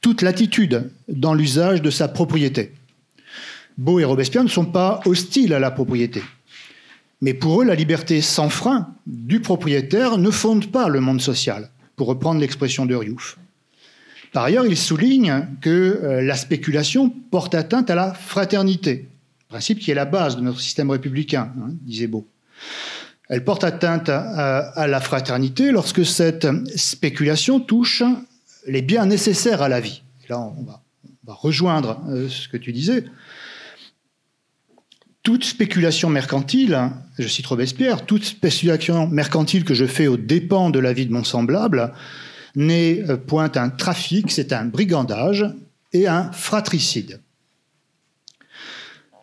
toute 0.00 0.22
latitude 0.22 0.90
dans 1.08 1.34
l'usage 1.34 1.82
de 1.82 1.90
sa 1.90 2.06
propriété. 2.06 2.72
Beau 3.78 3.98
et 3.98 4.04
Robespierre 4.04 4.44
ne 4.44 4.48
sont 4.48 4.66
pas 4.66 5.00
hostiles 5.04 5.54
à 5.54 5.58
la 5.58 5.72
propriété. 5.72 6.22
Mais 7.20 7.34
pour 7.34 7.62
eux, 7.62 7.64
la 7.64 7.74
liberté 7.74 8.20
sans 8.20 8.48
frein 8.48 8.88
du 9.06 9.40
propriétaire 9.40 10.18
ne 10.18 10.30
fonde 10.30 10.70
pas 10.70 10.88
le 10.88 11.00
monde 11.00 11.20
social, 11.20 11.70
pour 11.96 12.06
reprendre 12.06 12.40
l'expression 12.40 12.86
de 12.86 12.94
Riouf. 12.94 13.38
Par 14.32 14.44
ailleurs, 14.44 14.66
ils 14.66 14.78
soulignent 14.78 15.46
que 15.60 15.70
euh, 15.70 16.22
la 16.22 16.36
spéculation 16.36 17.10
porte 17.10 17.54
atteinte 17.54 17.90
à 17.90 17.94
la 17.94 18.14
fraternité, 18.14 19.08
principe 19.48 19.78
qui 19.78 19.90
est 19.90 19.94
la 19.94 20.06
base 20.06 20.36
de 20.36 20.40
notre 20.40 20.60
système 20.60 20.90
républicain, 20.90 21.52
hein, 21.58 21.68
disait 21.82 22.06
Beau. 22.06 22.26
Elle 23.28 23.44
porte 23.44 23.64
atteinte 23.64 24.08
à, 24.08 24.86
la 24.86 25.00
fraternité 25.00 25.70
lorsque 25.70 26.04
cette 26.04 26.46
spéculation 26.76 27.60
touche 27.60 28.02
les 28.66 28.82
biens 28.82 29.06
nécessaires 29.06 29.62
à 29.62 29.68
la 29.68 29.80
vie. 29.80 30.02
là, 30.28 30.40
on 30.40 30.64
va, 30.64 30.82
rejoindre 31.26 32.02
euh, 32.08 32.28
ce 32.28 32.48
que 32.48 32.56
tu 32.56 32.72
disais. 32.72 33.04
Toute 35.22 35.44
spéculation 35.44 36.10
mercantile, 36.10 36.90
je 37.16 37.28
cite 37.28 37.46
Robespierre, 37.46 38.04
toute 38.06 38.24
spéculation 38.24 39.06
mercantile 39.06 39.62
que 39.62 39.72
je 39.72 39.84
fais 39.84 40.08
aux 40.08 40.16
dépens 40.16 40.70
de 40.70 40.80
la 40.80 40.92
vie 40.92 41.06
de 41.06 41.12
mon 41.12 41.22
semblable 41.22 41.92
n'est 42.56 43.08
euh, 43.08 43.16
point 43.16 43.52
un 43.54 43.70
trafic, 43.70 44.32
c'est 44.32 44.52
un 44.52 44.64
brigandage 44.64 45.46
et 45.92 46.08
un 46.08 46.32
fratricide. 46.32 47.20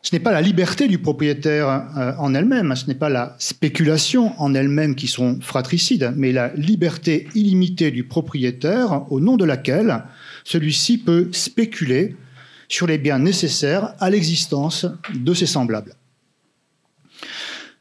Ce 0.02 0.16
n'est 0.16 0.22
pas 0.22 0.32
la 0.32 0.40
liberté 0.40 0.88
du 0.88 1.00
propriétaire 1.00 1.68
euh, 1.68 2.14
en 2.18 2.34
elle-même, 2.34 2.74
ce 2.78 2.88
n'est 2.88 2.96
pas 2.96 3.10
la 3.10 3.36
spéculation 3.38 4.40
en 4.42 4.54
elle-même 4.54 4.96
qui 4.96 5.08
sont 5.08 5.42
fratricides, 5.42 6.14
mais 6.16 6.32
la 6.32 6.54
liberté 6.56 7.28
illimitée 7.36 7.92
du 7.92 8.06
propriétaire 8.06 9.12
au 9.12 9.20
nom 9.20 9.36
de 9.36 9.44
laquelle 9.44 10.06
celui-ci 10.46 11.00
peut 11.00 11.28
spéculer 11.34 12.16
sur 12.70 12.88
les 12.88 12.98
biens 12.98 13.20
nécessaires 13.20 13.96
à 14.00 14.10
l'existence 14.10 14.86
de 15.14 15.34
ses 15.34 15.48
semblables. 15.48 15.96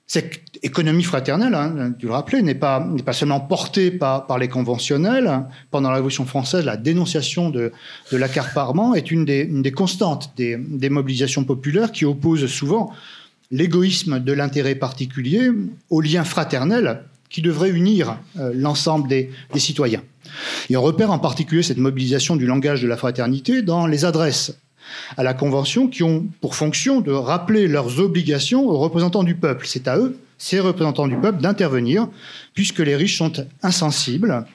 Cette 0.07 0.41
économie 0.63 1.03
fraternelle, 1.03 1.55
hein, 1.55 1.93
tu 1.99 2.07
le 2.07 2.13
rappelais, 2.13 2.41
n'est 2.41 2.55
pas, 2.55 2.89
seulement 3.13 3.41
portée 3.41 3.91
par, 3.91 4.39
les 4.39 4.49
conventionnels. 4.49 5.45
Pendant 5.71 5.91
la 5.91 5.97
Révolution 5.97 6.25
française, 6.25 6.65
la 6.65 6.79
dénonciation 6.79 7.51
de, 7.51 7.73
de 8.11 8.17
l'accaparement 8.17 8.95
est 8.95 9.11
une 9.11 9.27
des, 9.27 9.73
constantes 9.73 10.33
des, 10.39 10.89
mobilisations 10.89 11.45
populaires 11.45 11.93
qui 11.93 12.07
opposent 12.07 12.47
souvent 12.47 12.91
l'égoïsme 13.51 14.19
de 14.19 14.33
l'intérêt 14.33 14.75
particulier 14.75 15.51
au 15.91 16.01
lien 16.01 16.25
fraternel 16.25 17.03
qui 17.29 17.43
devrait 17.43 17.71
unir 17.71 18.17
euh, 18.39 18.53
l'ensemble 18.55 19.09
des 19.09 19.31
citoyens. 19.57 20.03
Et 20.71 20.77
on 20.79 20.83
repère 20.83 21.11
en 21.11 21.19
particulier 21.19 21.63
cette 21.63 21.77
mobilisation 21.77 22.37
du 22.37 22.47
langage 22.47 22.81
de 22.81 22.89
la 22.89 22.97
fraternité 22.97 23.61
dans 23.61 23.87
les 23.87 24.07
adresses 24.07 24.59
à 25.17 25.23
la 25.23 25.35
Convention 25.35 25.89
qui 25.89 26.03
ont 26.03 26.27
pour 26.41 26.55
fonction 26.55 27.01
de 27.01 27.13
rappeler 27.13 27.69
leurs 27.69 28.01
obligations 28.01 28.67
aux 28.67 28.79
représentants 28.79 29.25
du 29.25 29.35
peuple. 29.35 29.67
C'est 29.67 29.89
à 29.89 29.99
eux, 29.99 30.19
ces 30.39 30.61
représentants 30.61 31.09
du 31.09 31.17
peuple, 31.17 31.43
d'intervenir, 31.43 32.09
puisque 32.55 32.79
les 32.79 32.95
riches 32.95 33.19
sont 33.19 33.33
insensibles, 33.63 34.47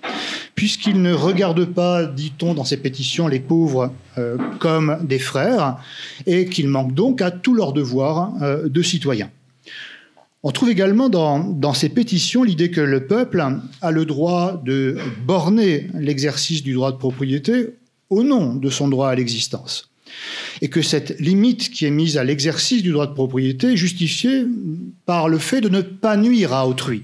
puisqu'ils 0.56 1.02
ne 1.02 1.14
regardent 1.14 1.66
pas, 1.66 2.06
dit-on 2.06 2.54
dans 2.54 2.64
ces 2.64 2.78
pétitions, 2.78 3.28
les 3.28 3.42
pauvres 3.42 3.92
euh, 4.18 4.38
comme 4.60 4.98
des 5.04 5.20
frères, 5.20 5.78
et 6.26 6.46
qu'ils 6.46 6.70
manquent 6.70 6.94
donc 6.94 7.22
à 7.22 7.32
tous 7.32 7.54
leurs 7.54 7.74
devoirs 7.74 8.34
euh, 8.42 8.70
de 8.70 8.82
citoyens. 8.82 9.30
On 10.46 10.52
trouve 10.52 10.70
également 10.70 11.10
dans, 11.10 11.40
dans 11.40 11.74
ces 11.74 11.90
pétitions 11.90 12.44
l'idée 12.44 12.70
que 12.70 12.82
le 12.82 13.06
peuple 13.06 13.46
a 13.82 13.92
le 13.92 14.06
droit 14.06 14.62
de 14.64 14.98
borner 15.26 15.90
l'exercice 15.94 16.64
du 16.64 16.74
droit 16.74 16.92
de 16.92 16.98
propriété 16.98 17.76
au 18.10 18.24
nom 18.24 18.54
de 18.54 18.70
son 18.70 18.90
droit 18.90 19.10
à 19.10 19.16
l'existence 19.16 19.93
et 20.62 20.70
que 20.70 20.82
cette 20.82 21.20
limite 21.20 21.70
qui 21.70 21.86
est 21.86 21.92
mise 21.92 22.18
à 22.18 22.24
l'exercice 22.24 22.84
du 22.84 22.92
droit 22.92 23.08
de 23.08 23.14
propriété 23.14 23.74
est 23.74 23.78
justifiée 23.78 24.46
par 25.06 25.30
le 25.30 25.38
fait 25.38 25.62
de 25.62 25.70
ne 25.70 25.82
pas 25.82 26.18
nuire 26.18 26.54
à 26.54 26.68
autrui. 26.68 27.04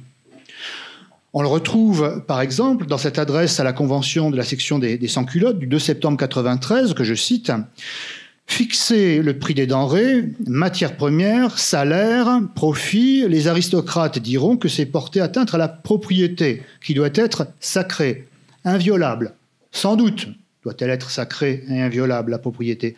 On 1.34 1.41
le 1.43 1.47
retrouve, 1.47 2.24
par 2.28 2.41
exemple, 2.41 2.88
dans 2.88 2.97
cette 2.97 3.20
adresse 3.20 3.60
à 3.60 3.64
la 3.64 3.74
Convention 3.74 4.32
de 4.32 4.38
la 4.38 4.43
section 4.43 4.80
des, 4.80 5.07
sans-culottes 5.07 5.60
du 5.60 5.68
2 5.68 5.78
septembre 5.78 6.18
93, 6.18 6.93
que 6.93 7.03
je 7.03 7.14
cite, 7.14 7.51
Fixer 8.47 9.22
le 9.22 9.38
prix 9.38 9.53
des 9.53 9.68
denrées, 9.68 10.26
matières 10.47 10.97
premières, 10.97 11.60
salaires, 11.60 12.41
profits, 12.55 13.28
les 13.28 13.47
aristocrates 13.47 14.18
diront 14.18 14.57
que 14.57 14.68
c'est 14.68 14.88
porter 14.88 15.22
atteinte 15.22 15.53
à 15.53 15.60
la 15.60 15.68
propriété, 15.68 16.64
qui 16.84 16.95
doit 16.95 17.10
être 17.14 17.45
sacrée, 17.60 18.28
inviolable. 18.66 19.36
Sans 19.72 19.95
doute, 19.95 20.30
doit-elle 20.64 20.89
être 20.89 21.10
sacrée 21.10 21.64
et 21.70 21.82
inviolable, 21.82 22.32
la 22.32 22.38
propriété. 22.38 22.95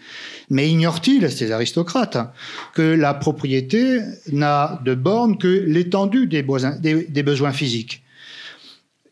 Mais 0.50 0.70
ignorent-ils, 0.70 1.30
ces 1.32 1.52
aristocrates, 1.52 2.18
que 2.74 2.82
la 2.82 3.14
propriété 3.14 4.00
n'a 4.32 4.82
de 4.84 4.96
borne 4.96 5.38
que 5.38 5.48
l'étendue 5.48 6.28
des, 6.28 6.44
besoins 7.24 7.52
physiques. 7.52 8.04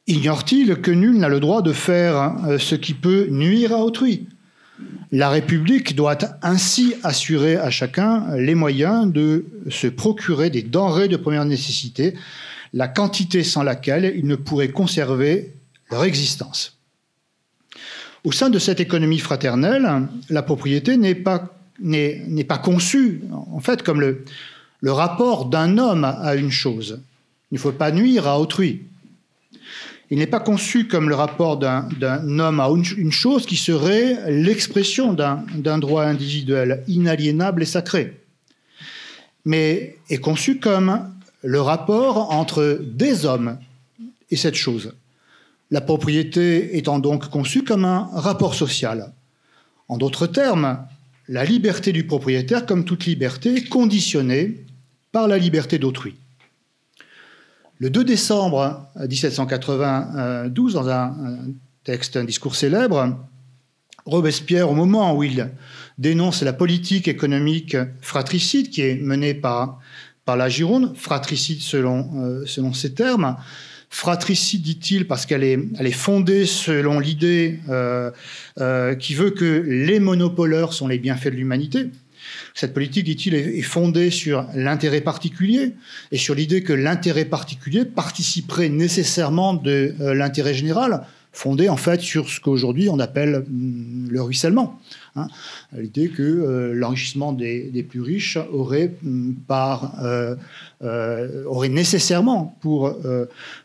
Ignorent-ils 0.07 0.81
que 0.81 0.89
nul 0.89 1.17
n'a 1.17 1.29
le 1.29 1.39
droit 1.39 1.61
de 1.61 1.73
faire 1.73 2.35
euh, 2.47 2.57
ce 2.57 2.73
qui 2.73 2.95
peut 2.95 3.27
nuire 3.29 3.73
à 3.73 3.77
autrui. 3.77 4.27
La 5.11 5.29
République 5.29 5.95
doit 5.95 6.17
ainsi 6.41 6.95
assurer 7.03 7.57
à 7.57 7.69
chacun 7.69 8.35
les 8.35 8.55
moyens 8.55 9.11
de 9.11 9.45
se 9.69 9.87
procurer 9.87 10.49
des 10.49 10.63
denrées 10.63 11.07
de 11.07 11.17
première 11.17 11.45
nécessité, 11.45 12.15
la 12.73 12.87
quantité 12.87 13.43
sans 13.43 13.61
laquelle 13.61 14.13
ils 14.15 14.25
ne 14.25 14.35
pourraient 14.35 14.69
conserver 14.69 15.53
leur 15.91 16.03
existence. 16.05 16.78
Au 18.23 18.31
sein 18.31 18.49
de 18.49 18.59
cette 18.59 18.79
économie 18.79 19.19
fraternelle, 19.19 20.07
la 20.29 20.41
propriété 20.41 20.97
n'est 20.97 21.15
pas, 21.15 21.47
conçue, 22.61 23.21
en 23.31 23.59
fait, 23.59 23.81
comme 23.83 24.01
le, 24.01 24.25
rapport 24.91 25.45
d'un 25.45 25.77
homme 25.77 26.03
à 26.03 26.35
une 26.35 26.51
chose. 26.51 26.99
Il 27.51 27.55
ne 27.55 27.59
faut 27.59 27.71
pas 27.71 27.91
nuire 27.91 28.27
à 28.27 28.39
autrui. 28.39 28.83
Il 30.11 30.17
n'est 30.17 30.27
pas 30.27 30.39
conçu 30.39 30.87
comme 30.87 31.07
le 31.07 31.15
rapport 31.15 31.57
d'un, 31.57 31.87
homme 32.39 32.59
à 32.59 32.67
une, 32.69 33.11
chose 33.11 33.45
qui 33.45 33.55
serait 33.55 34.31
l'expression 34.31 35.13
d'un 35.13 35.77
droit 35.77 36.03
individuel 36.03 36.83
inaliénable 36.87 37.63
et 37.63 37.67
sacré, 37.67 38.17
mais 39.45 39.97
est 40.09 40.17
conçu 40.17 40.59
comme 40.59 41.09
le 41.41 41.61
rapport 41.61 42.31
entre 42.31 42.81
des 42.81 43.25
hommes 43.25 43.57
et 44.29 44.35
cette 44.35 44.55
chose 44.55 44.93
la 45.71 45.81
propriété 45.81 46.77
étant 46.77 46.99
donc 46.99 47.29
conçue 47.29 47.63
comme 47.63 47.85
un 47.85 48.09
rapport 48.13 48.55
social. 48.55 49.13
En 49.87 49.97
d'autres 49.97 50.27
termes, 50.27 50.85
la 51.27 51.45
liberté 51.45 51.91
du 51.91 52.05
propriétaire, 52.05 52.65
comme 52.65 52.85
toute 52.85 53.05
liberté, 53.05 53.55
est 53.55 53.69
conditionnée 53.69 54.65
par 55.11 55.27
la 55.27 55.37
liberté 55.37 55.77
d'autrui. 55.77 56.15
Le 57.77 57.89
2 57.89 58.03
décembre 58.03 58.87
1792, 58.99 60.73
dans 60.73 60.89
un, 60.89 61.15
texte, 61.83 62.17
un 62.17 62.23
discours 62.23 62.55
célèbre, 62.55 63.17
Robespierre, 64.05 64.69
au 64.69 64.73
moment 64.73 65.15
où 65.15 65.23
il 65.23 65.49
dénonce 65.97 66.41
la 66.41 66.53
politique 66.53 67.07
économique 67.07 67.77
fratricide 68.01 68.69
qui 68.69 68.81
est 68.81 68.95
menée 68.95 69.33
par, 69.33 69.79
la 70.27 70.49
Gironde, 70.49 70.95
fratricide 70.95 71.59
selon, 71.59 72.23
euh, 72.23 72.45
selon 72.45 72.71
ses 72.71 72.93
termes, 72.93 73.35
fratricide, 73.89 74.61
dit-il, 74.61 75.07
parce 75.07 75.25
qu'elle 75.25 75.43
est, 75.43 75.59
elle 75.77 75.87
est 75.87 75.91
fondée 75.91 76.45
selon 76.45 76.99
l'idée 76.99 77.59
euh, 77.69 78.11
euh, 78.59 78.95
qui 78.95 79.15
veut 79.15 79.31
que 79.31 79.63
les 79.67 79.99
monopoleurs 79.99 80.73
sont 80.73 80.87
les 80.87 80.99
bienfaits 80.99 81.29
de 81.29 81.35
l'humanité. 81.35 81.87
Cette 82.53 82.73
politique, 82.73 83.05
dit-il, 83.05 83.33
est 83.33 83.61
fondée 83.61 84.11
sur 84.11 84.45
l'intérêt 84.53 85.01
particulier 85.01 85.73
et 86.11 86.17
sur 86.17 86.35
l'idée 86.35 86.61
que 86.61 86.73
l'intérêt 86.73 87.25
particulier 87.25 87.85
participerait 87.85 88.69
nécessairement 88.69 89.53
de 89.53 89.95
euh, 89.99 90.13
l'intérêt 90.13 90.53
général, 90.53 91.05
fondée 91.31 91.69
en 91.69 91.77
fait 91.77 92.01
sur 92.01 92.29
ce 92.29 92.39
qu'aujourd'hui 92.39 92.89
on 92.89 92.99
appelle 92.99 93.35
hum, 93.47 94.07
le 94.09 94.21
ruissellement. 94.21 94.79
Hein. 95.15 95.27
L'idée 95.75 96.09
que 96.09 96.21
euh, 96.21 96.73
l'enrichissement 96.73 97.33
des, 97.33 97.85
plus 97.87 98.01
riches 98.01 98.37
aurait, 98.51 98.93
hum, 99.05 99.35
par, 99.47 100.03
euh, 100.03 100.35
euh, 100.83 101.43
aurait 101.45 101.69
nécessairement 101.69 102.57
pour, 102.61 102.95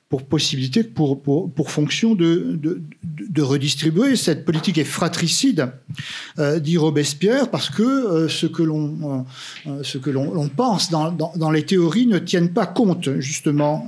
pour 0.08 0.24
possibilité, 0.24 0.84
pour, 0.84 1.20
pour, 1.22 1.70
fonction 1.70 2.14
de, 2.14 2.50
redistribuer. 3.38 4.16
Cette 4.16 4.44
politique 4.44 4.78
est 4.78 4.84
fratricide, 4.84 5.68
dit 6.60 6.76
Robespierre, 6.78 7.50
parce 7.50 7.70
que 7.70 8.28
ce 8.28 8.46
que 8.46 8.62
l'on 8.62 9.26
ce 9.82 9.98
que 9.98 10.10
l'on 10.10 10.48
pense 10.48 10.90
dans, 10.90 11.10
dans, 11.10 11.32
dans, 11.36 11.50
les 11.50 11.64
théories 11.64 12.06
ne 12.06 12.18
tiennent 12.18 12.52
pas 12.52 12.66
compte 12.66 13.18
justement 13.18 13.86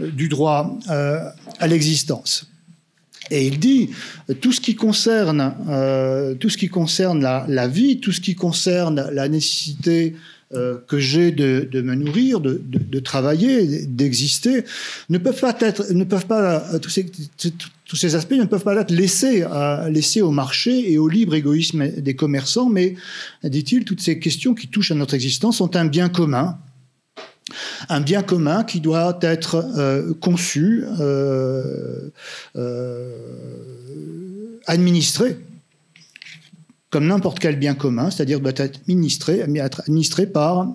du 0.00 0.28
droit 0.28 0.78
à 0.88 1.66
l'existence. 1.66 2.51
Et 3.30 3.46
il 3.46 3.58
dit 3.58 3.90
tout 4.40 4.52
ce 4.52 4.60
qui 4.60 4.74
concerne, 4.74 5.54
euh, 5.68 6.34
tout 6.34 6.48
ce 6.48 6.58
qui 6.58 6.68
concerne 6.68 7.22
la, 7.22 7.68
vie, 7.68 8.00
tout 8.00 8.12
ce 8.12 8.20
qui 8.20 8.34
concerne 8.34 9.08
la 9.12 9.28
nécessité 9.28 10.16
euh, 10.54 10.78
que 10.86 10.98
j'ai 10.98 11.30
de, 11.30 11.80
me 11.80 11.94
nourrir, 11.94 12.40
de, 12.40 13.00
travailler, 13.00 13.86
d'exister, 13.86 14.64
ne 15.08 15.18
peuvent 15.18 15.40
pas 15.40 15.56
être, 15.60 15.92
ne 15.92 16.04
peuvent 16.04 16.26
pas 16.26 16.62
tous 16.78 17.96
ces, 17.96 18.14
aspects 18.14 18.32
ne 18.32 18.44
peuvent 18.44 18.62
pas 18.62 18.74
être 18.80 18.90
laissés, 18.90 19.44
laissés 19.88 20.22
au 20.22 20.30
marché 20.30 20.92
et 20.92 20.98
au 20.98 21.08
libre 21.08 21.34
égoïsme 21.34 21.88
des 21.88 22.16
commerçants, 22.16 22.68
mais, 22.68 22.96
dit-il, 23.44 23.84
toutes 23.84 24.00
ces 24.00 24.18
questions 24.18 24.54
qui 24.54 24.68
touchent 24.68 24.90
à 24.90 24.94
notre 24.94 25.14
existence 25.14 25.58
sont 25.58 25.76
un 25.76 25.84
bien 25.84 26.08
commun 26.08 26.58
un 27.88 28.00
bien 28.00 28.22
commun 28.22 28.64
qui 28.64 28.80
doit 28.80 29.18
être 29.22 29.64
euh, 29.76 30.14
conçu, 30.14 30.84
euh, 31.00 32.10
euh, 32.56 33.10
administré 34.66 35.38
comme 36.90 37.06
n'importe 37.06 37.38
quel 37.38 37.58
bien 37.58 37.74
commun, 37.74 38.10
c'est-à-dire 38.10 38.38
doit 38.38 38.52
être 38.54 38.80
administré, 38.82 39.40
administré 39.40 40.26
par, 40.26 40.68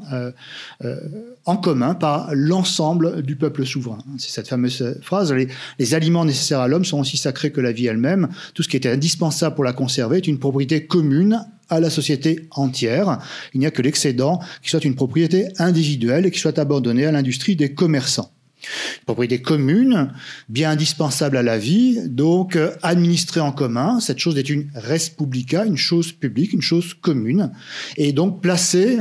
en 1.47 1.57
commun 1.57 1.95
par 1.95 2.29
l'ensemble 2.33 3.23
du 3.23 3.35
peuple 3.35 3.65
souverain. 3.65 3.97
C'est 4.17 4.29
cette 4.29 4.47
fameuse 4.47 4.97
phrase 5.01 5.33
les, 5.33 5.93
aliments 5.95 6.25
nécessaires 6.25 6.59
à 6.59 6.67
l'homme 6.67 6.85
sont 6.85 6.99
aussi 6.99 7.17
sacrés 7.17 7.51
que 7.51 7.61
la 7.61 7.71
vie 7.71 7.87
elle-même. 7.87 8.27
Tout 8.53 8.63
ce 8.63 8.67
qui 8.67 8.77
était 8.77 8.89
indispensable 8.89 9.55
pour 9.55 9.63
la 9.63 9.73
conserver 9.73 10.17
est 10.17 10.27
une 10.27 10.39
propriété 10.39 10.85
commune 10.85 11.45
à 11.69 11.79
la 11.79 11.89
société 11.89 12.47
entière. 12.51 13.19
Il 13.53 13.59
n'y 13.59 13.65
a 13.65 13.71
que 13.71 13.81
l'excédent 13.81 14.39
qui 14.61 14.69
soit 14.69 14.83
une 14.83 14.95
propriété 14.95 15.47
individuelle 15.57 16.25
et 16.25 16.31
qui 16.31 16.39
soit 16.39 16.59
abandonné 16.59 17.05
à 17.05 17.11
l'industrie 17.11 17.55
des 17.55 17.73
commerçants. 17.73 18.31
Une 18.63 19.05
propriété 19.05 19.41
commune, 19.41 20.11
bien 20.49 20.71
indispensable 20.71 21.37
à 21.37 21.43
la 21.43 21.57
vie, 21.57 21.99
donc 22.07 22.55
euh, 22.55 22.71
administrée 22.81 23.39
en 23.39 23.51
commun. 23.51 23.99
Cette 23.99 24.19
chose 24.19 24.37
est 24.37 24.49
une 24.49 24.69
res 24.73 25.15
publica, 25.15 25.65
une 25.65 25.77
chose 25.77 26.11
publique, 26.11 26.53
une 26.53 26.61
chose 26.61 26.93
commune, 26.93 27.51
et 27.97 28.13
donc 28.13 28.41
placée 28.41 28.97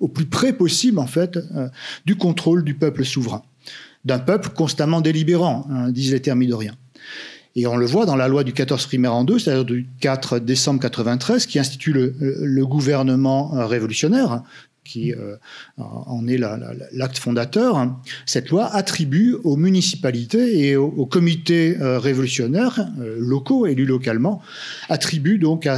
au 0.00 0.08
plus 0.08 0.26
près 0.26 0.52
possible 0.52 0.98
en 0.98 1.06
fait 1.06 1.36
euh, 1.36 1.68
du 2.04 2.16
contrôle 2.16 2.64
du 2.64 2.74
peuple 2.74 3.04
souverain, 3.04 3.42
d'un 4.04 4.18
peuple 4.18 4.50
constamment 4.50 5.00
délibérant, 5.00 5.66
hein, 5.70 5.90
disent 5.90 6.12
les 6.12 6.20
thermidoriens. 6.20 6.74
Et 7.56 7.66
on 7.66 7.78
le 7.78 7.86
voit 7.86 8.04
dans 8.04 8.16
la 8.16 8.28
loi 8.28 8.44
du 8.44 8.52
14 8.52 8.86
primaire 8.86 9.14
en 9.14 9.24
2, 9.24 9.38
c'est-à-dire 9.38 9.64
du 9.64 9.88
4 10.00 10.38
décembre 10.40 10.78
93, 10.78 11.46
qui 11.46 11.58
institue 11.58 11.92
le, 11.92 12.66
gouvernement 12.66 13.56
euh, 13.56 13.66
révolutionnaire, 13.66 14.42
qui 14.86 15.12
euh, 15.12 15.36
en 15.76 16.26
est 16.26 16.38
l'acte 16.92 17.18
fondateur, 17.18 17.94
cette 18.24 18.50
loi 18.50 18.66
attribue 18.66 19.34
aux 19.44 19.56
municipalités 19.56 20.66
et 20.66 20.76
aux, 20.76 21.06
comités 21.06 21.76
euh, 21.80 21.98
révolutionnaires 21.98 22.88
locaux, 23.18 23.66
élus 23.66 23.86
localement, 23.86 24.40
attribue 24.88 25.38
donc 25.38 25.68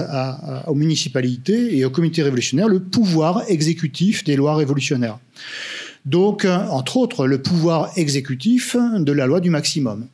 aux 0.67 0.75
municipalités 0.75 1.77
et 1.77 1.85
aux 1.85 1.91
comités 1.91 2.23
révolutionnaires 2.23 2.69
le 2.69 2.81
pouvoir 2.81 3.43
exécutif 3.49 4.25
des 4.25 4.37
lois 4.37 4.55
révolutionnaires. 4.55 5.19
Donc, 6.05 6.45
entre 6.45 6.97
autres, 6.97 7.27
le 7.27 7.43
pouvoir 7.43 7.91
exécutif 7.97 8.77
de 8.77 9.13
la 9.13 9.27
loi 9.27 9.41
du 9.41 9.51
maximum. 9.51 10.09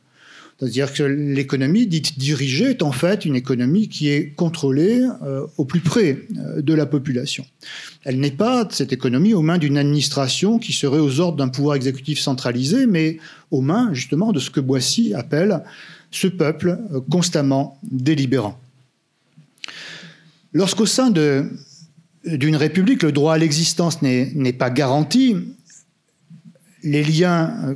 C'est-à-dire 0.57 0.93
que 0.93 1.03
l'économie 1.03 1.85
dite 1.85 2.17
dirigée 2.17 2.69
est 2.69 2.81
en 2.81 2.93
fait 2.93 3.25
une 3.25 3.35
économie 3.35 3.89
qui 3.89 4.07
est 4.07 4.33
contrôlée 4.35 5.05
euh, 5.21 5.45
au 5.57 5.65
plus 5.65 5.81
près 5.81 6.19
euh, 6.37 6.61
de 6.61 6.73
la 6.73 6.85
population. 6.85 7.45
Elle 8.05 8.21
n'est 8.21 8.31
pas, 8.31 8.65
cette 8.71 8.93
économie, 8.93 9.33
aux 9.33 9.41
mains 9.41 9.57
d'une 9.57 9.77
administration 9.77 10.57
qui 10.57 10.71
serait 10.71 10.99
aux 10.99 11.19
ordres 11.19 11.37
d'un 11.37 11.49
pouvoir 11.49 11.75
exécutif 11.75 12.19
centralisé, 12.19 12.87
mais 12.87 13.17
aux 13.51 13.59
mains 13.59 13.93
justement 13.93 14.31
de 14.31 14.39
ce 14.39 14.49
que 14.49 14.61
Boissy 14.61 15.13
appelle 15.13 15.61
ce 16.09 16.27
peuple 16.27 16.79
euh, 16.93 17.01
constamment 17.11 17.77
délibérant. 17.83 18.57
Lorsqu'au 20.53 20.85
sein 20.85 21.11
d'une 21.11 22.55
république, 22.55 23.03
le 23.03 23.11
droit 23.11 23.33
à 23.33 23.37
l'existence 23.37 24.01
n'est 24.01 24.53
pas 24.53 24.69
garanti, 24.69 25.35
les 26.81 27.03
liens 27.03 27.75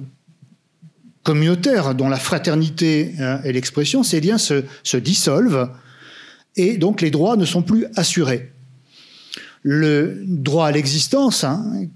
communautaire 1.24 1.96
dont 1.96 2.10
la 2.10 2.18
fraternité 2.18 3.14
hein, 3.20 3.42
est 3.44 3.52
l'expression, 3.52 4.04
ces 4.04 4.22
liens 4.22 4.38
se, 4.38 4.64
se, 4.84 4.98
dissolvent 4.98 5.70
et 6.56 6.78
donc 6.78 7.02
les 7.02 7.12
droits 7.12 7.38
ne 7.38 7.46
sont 7.46 7.62
plus 7.62 7.86
assurés. 7.96 8.52
Le 9.62 10.24
droit 10.26 10.68
à 10.68 10.72
l'existence, 10.72 11.44
hein, 11.44 11.88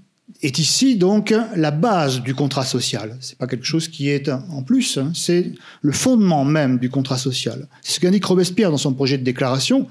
est 0.42 0.58
ici 0.58 0.96
donc 0.96 1.34
la 1.54 1.70
base 1.70 2.20
du 2.20 2.34
contrat 2.34 2.64
social. 2.64 3.16
C'est 3.20 3.38
pas 3.38 3.46
quelque 3.46 3.64
chose 3.64 3.88
qui 3.88 4.08
est 4.08 4.28
en 4.28 4.62
plus, 4.62 4.98
hein. 4.98 5.12
c'est 5.14 5.52
le 5.82 5.92
fondement 5.92 6.44
même 6.44 6.78
du 6.78 6.90
contrat 6.90 7.18
social. 7.18 7.68
C'est 7.82 7.94
ce 7.94 8.00
qu'indique 8.00 8.24
Robespierre 8.24 8.70
dans 8.70 8.78
son 8.78 8.92
projet 8.94 9.18
de 9.18 9.22
déclaration 9.22 9.86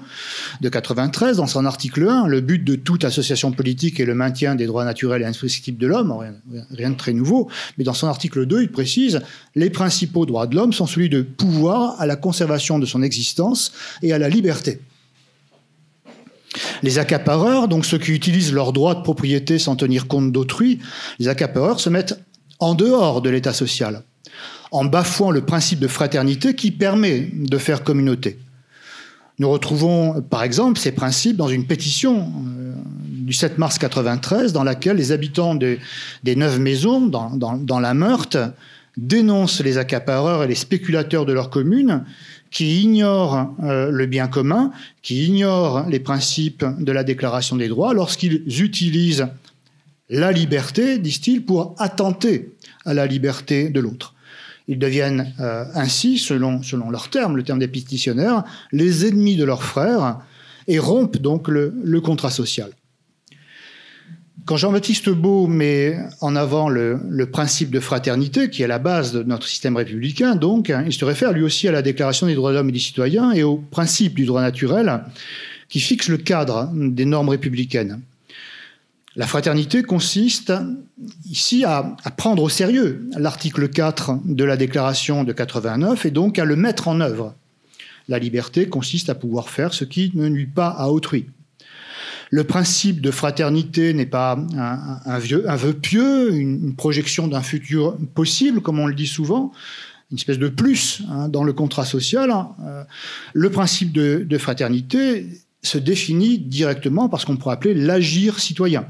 de 0.60 0.68
93, 0.68 1.36
dans 1.36 1.46
son 1.46 1.64
article 1.64 2.08
1, 2.08 2.26
le 2.26 2.40
but 2.40 2.64
de 2.64 2.74
toute 2.74 3.04
association 3.04 3.52
politique 3.52 4.00
est 4.00 4.04
le 4.04 4.14
maintien 4.14 4.54
des 4.54 4.66
droits 4.66 4.84
naturels 4.84 5.22
et 5.22 5.24
imprescriptibles 5.24 5.78
de 5.78 5.86
l'homme, 5.86 6.12
rien, 6.12 6.34
rien, 6.70 6.90
de 6.90 6.96
très 6.96 7.12
nouveau, 7.12 7.48
mais 7.78 7.84
dans 7.84 7.94
son 7.94 8.08
article 8.08 8.46
2, 8.46 8.62
il 8.62 8.72
précise 8.72 9.22
les 9.54 9.70
principaux 9.70 10.26
droits 10.26 10.46
de 10.46 10.56
l'homme 10.56 10.72
sont 10.72 10.86
celui 10.86 11.08
de 11.08 11.22
pouvoir 11.22 12.00
à 12.00 12.06
la 12.06 12.16
conservation 12.16 12.78
de 12.78 12.86
son 12.86 13.02
existence 13.02 13.72
et 14.02 14.12
à 14.12 14.18
la 14.18 14.28
liberté. 14.28 14.80
Les 16.82 16.98
accapareurs, 16.98 17.68
donc 17.68 17.84
ceux 17.84 17.98
qui 17.98 18.12
utilisent 18.12 18.52
leurs 18.52 18.72
droits 18.72 18.94
de 18.94 19.02
propriété 19.02 19.58
sans 19.58 19.76
tenir 19.76 20.06
compte 20.06 20.32
d'autrui, 20.32 20.78
les 21.18 21.28
accapareurs 21.28 21.80
se 21.80 21.90
mettent 21.90 22.18
en 22.60 22.74
dehors 22.74 23.22
de 23.22 23.30
l'État 23.30 23.52
social, 23.52 24.02
en 24.70 24.84
bafouant 24.84 25.30
le 25.30 25.42
principe 25.42 25.80
de 25.80 25.88
fraternité 25.88 26.54
qui 26.54 26.70
permet 26.70 27.30
de 27.32 27.58
faire 27.58 27.82
communauté. 27.82 28.38
Nous 29.38 29.50
retrouvons 29.50 30.22
par 30.22 30.44
exemple 30.44 30.78
ces 30.78 30.92
principes 30.92 31.36
dans 31.36 31.48
une 31.48 31.66
pétition 31.66 32.32
euh, 32.46 32.72
du 33.04 33.32
7 33.32 33.58
mars 33.58 33.78
93 33.78 34.52
dans 34.52 34.62
laquelle 34.62 34.96
les 34.96 35.10
habitants 35.10 35.54
des 35.56 35.80
neuf 36.36 36.58
maisons 36.58 37.00
dans, 37.06 37.80
la 37.80 37.94
Meurthe 37.94 38.38
dénoncent 38.96 39.60
les 39.60 39.78
accapareurs 39.78 40.44
et 40.44 40.48
les 40.48 40.54
spéculateurs 40.54 41.26
de 41.26 41.32
leur 41.32 41.50
commune 41.50 42.04
qui 42.50 42.82
ignorent 42.82 43.54
euh, 43.64 43.90
le 43.90 44.06
bien 44.06 44.28
commun, 44.28 44.70
qui 45.02 45.26
ignorent 45.26 45.88
les 45.88 45.98
principes 45.98 46.64
de 46.78 46.92
la 46.92 47.02
Déclaration 47.02 47.56
des 47.56 47.68
droits 47.68 47.94
lorsqu'ils 47.94 48.44
utilisent 48.62 49.26
la 50.08 50.30
liberté, 50.30 50.98
disent-ils, 50.98 51.44
pour 51.44 51.74
attenter 51.78 52.54
à 52.84 52.94
la 52.94 53.06
liberté 53.06 53.70
de 53.70 53.80
l'autre. 53.80 54.14
Ils 54.68 54.78
deviennent 54.78 55.34
euh, 55.40 55.64
ainsi, 55.74 56.18
selon, 56.18 56.62
selon 56.62 56.90
leur 56.90 57.10
terme, 57.10 57.36
le 57.36 57.42
terme 57.42 57.58
des 57.58 57.68
pétitionnaires, 57.68 58.44
les 58.70 59.06
ennemis 59.06 59.36
de 59.36 59.44
leurs 59.44 59.64
frères 59.64 60.18
et 60.68 60.78
rompent 60.78 61.18
donc 61.18 61.48
le 61.48 62.00
contrat 62.00 62.30
social. 62.30 62.70
Quand 64.46 64.58
Jean-Baptiste 64.58 65.08
Beau 65.08 65.46
met 65.46 65.98
en 66.20 66.36
avant 66.36 66.68
le, 66.68 67.26
principe 67.32 67.70
de 67.70 67.80
fraternité, 67.80 68.50
qui 68.50 68.62
est 68.62 68.66
la 68.66 68.78
base 68.78 69.12
de 69.12 69.22
notre 69.22 69.46
système 69.46 69.74
républicain, 69.74 70.36
donc, 70.36 70.68
hein, 70.68 70.84
il 70.86 70.92
se 70.92 71.06
réfère 71.06 71.32
lui 71.32 71.42
aussi 71.42 71.66
à 71.66 71.72
la 71.72 71.80
Déclaration 71.80 72.26
des 72.26 72.34
droits 72.34 72.50
de 72.50 72.56
l'homme 72.56 72.68
et 72.68 72.72
des 72.72 72.78
citoyens 72.78 73.32
et 73.32 73.42
au 73.42 73.56
principe 73.56 74.14
du 74.14 74.26
droit 74.26 74.42
naturel 74.42 75.02
qui 75.70 75.80
fixe 75.80 76.08
le 76.08 76.18
cadre 76.18 76.70
des 76.74 77.06
normes 77.06 77.30
républicaines. 77.30 78.02
La 79.16 79.26
fraternité 79.26 79.82
consiste 79.82 80.52
ici 81.30 81.64
à, 81.64 81.96
à 82.04 82.10
prendre 82.10 82.42
au 82.42 82.50
sérieux 82.50 83.08
l'article 83.16 83.70
4 83.70 84.18
de 84.26 84.44
la 84.44 84.58
Déclaration 84.58 85.24
de 85.24 85.32
89 85.32 86.04
et 86.04 86.10
donc 86.10 86.38
à 86.38 86.44
le 86.44 86.56
mettre 86.56 86.88
en 86.88 87.00
œuvre. 87.00 87.34
La 88.08 88.18
liberté 88.18 88.68
consiste 88.68 89.08
à 89.08 89.14
pouvoir 89.14 89.48
faire 89.48 89.72
ce 89.72 89.86
qui 89.86 90.12
ne 90.14 90.28
nuit 90.28 90.46
pas 90.46 90.68
à 90.68 90.88
autrui. 90.88 91.26
Le 92.30 92.44
principe 92.44 93.00
de 93.00 93.10
fraternité 93.10 93.94
n'est 93.94 94.06
pas 94.06 94.38
un, 94.56 95.18
vœu 95.18 95.72
pieux, 95.74 96.32
une, 96.32 96.74
projection 96.74 97.28
d'un 97.28 97.42
futur 97.42 97.96
possible, 98.14 98.60
comme 98.60 98.78
on 98.78 98.86
le 98.86 98.94
dit 98.94 99.06
souvent, 99.06 99.52
une 100.10 100.18
espèce 100.18 100.38
de 100.38 100.48
plus 100.48 101.02
hein, 101.10 101.28
dans 101.28 101.44
le 101.44 101.52
contrat 101.52 101.84
social. 101.84 102.30
Euh, 102.62 102.84
le 103.32 103.50
principe 103.50 103.92
de, 103.92 104.38
fraternité 104.38 105.26
se 105.62 105.78
définit 105.78 106.38
directement 106.38 107.08
par 107.08 107.20
ce 107.20 107.26
qu'on 107.26 107.36
pourrait 107.36 107.54
appeler 107.54 107.74
l'agir 107.74 108.38
citoyen. 108.38 108.86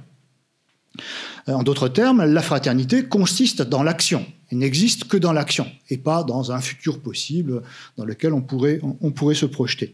En 1.46 1.62
d'autres 1.62 1.88
termes, 1.88 2.24
la 2.24 2.42
fraternité 2.42 3.04
consiste 3.04 3.62
dans 3.62 3.82
l'action. 3.82 4.24
Elle 4.50 4.58
n'existe 4.58 5.04
que 5.04 5.16
dans 5.16 5.32
l'action 5.32 5.66
et 5.90 5.98
pas 5.98 6.24
dans 6.24 6.52
un 6.52 6.60
futur 6.60 7.00
possible 7.00 7.62
dans 7.96 8.04
lequel 8.04 8.32
on 8.32 8.40
pourrait 8.42 9.34
se 9.34 9.46
projeter. 9.46 9.92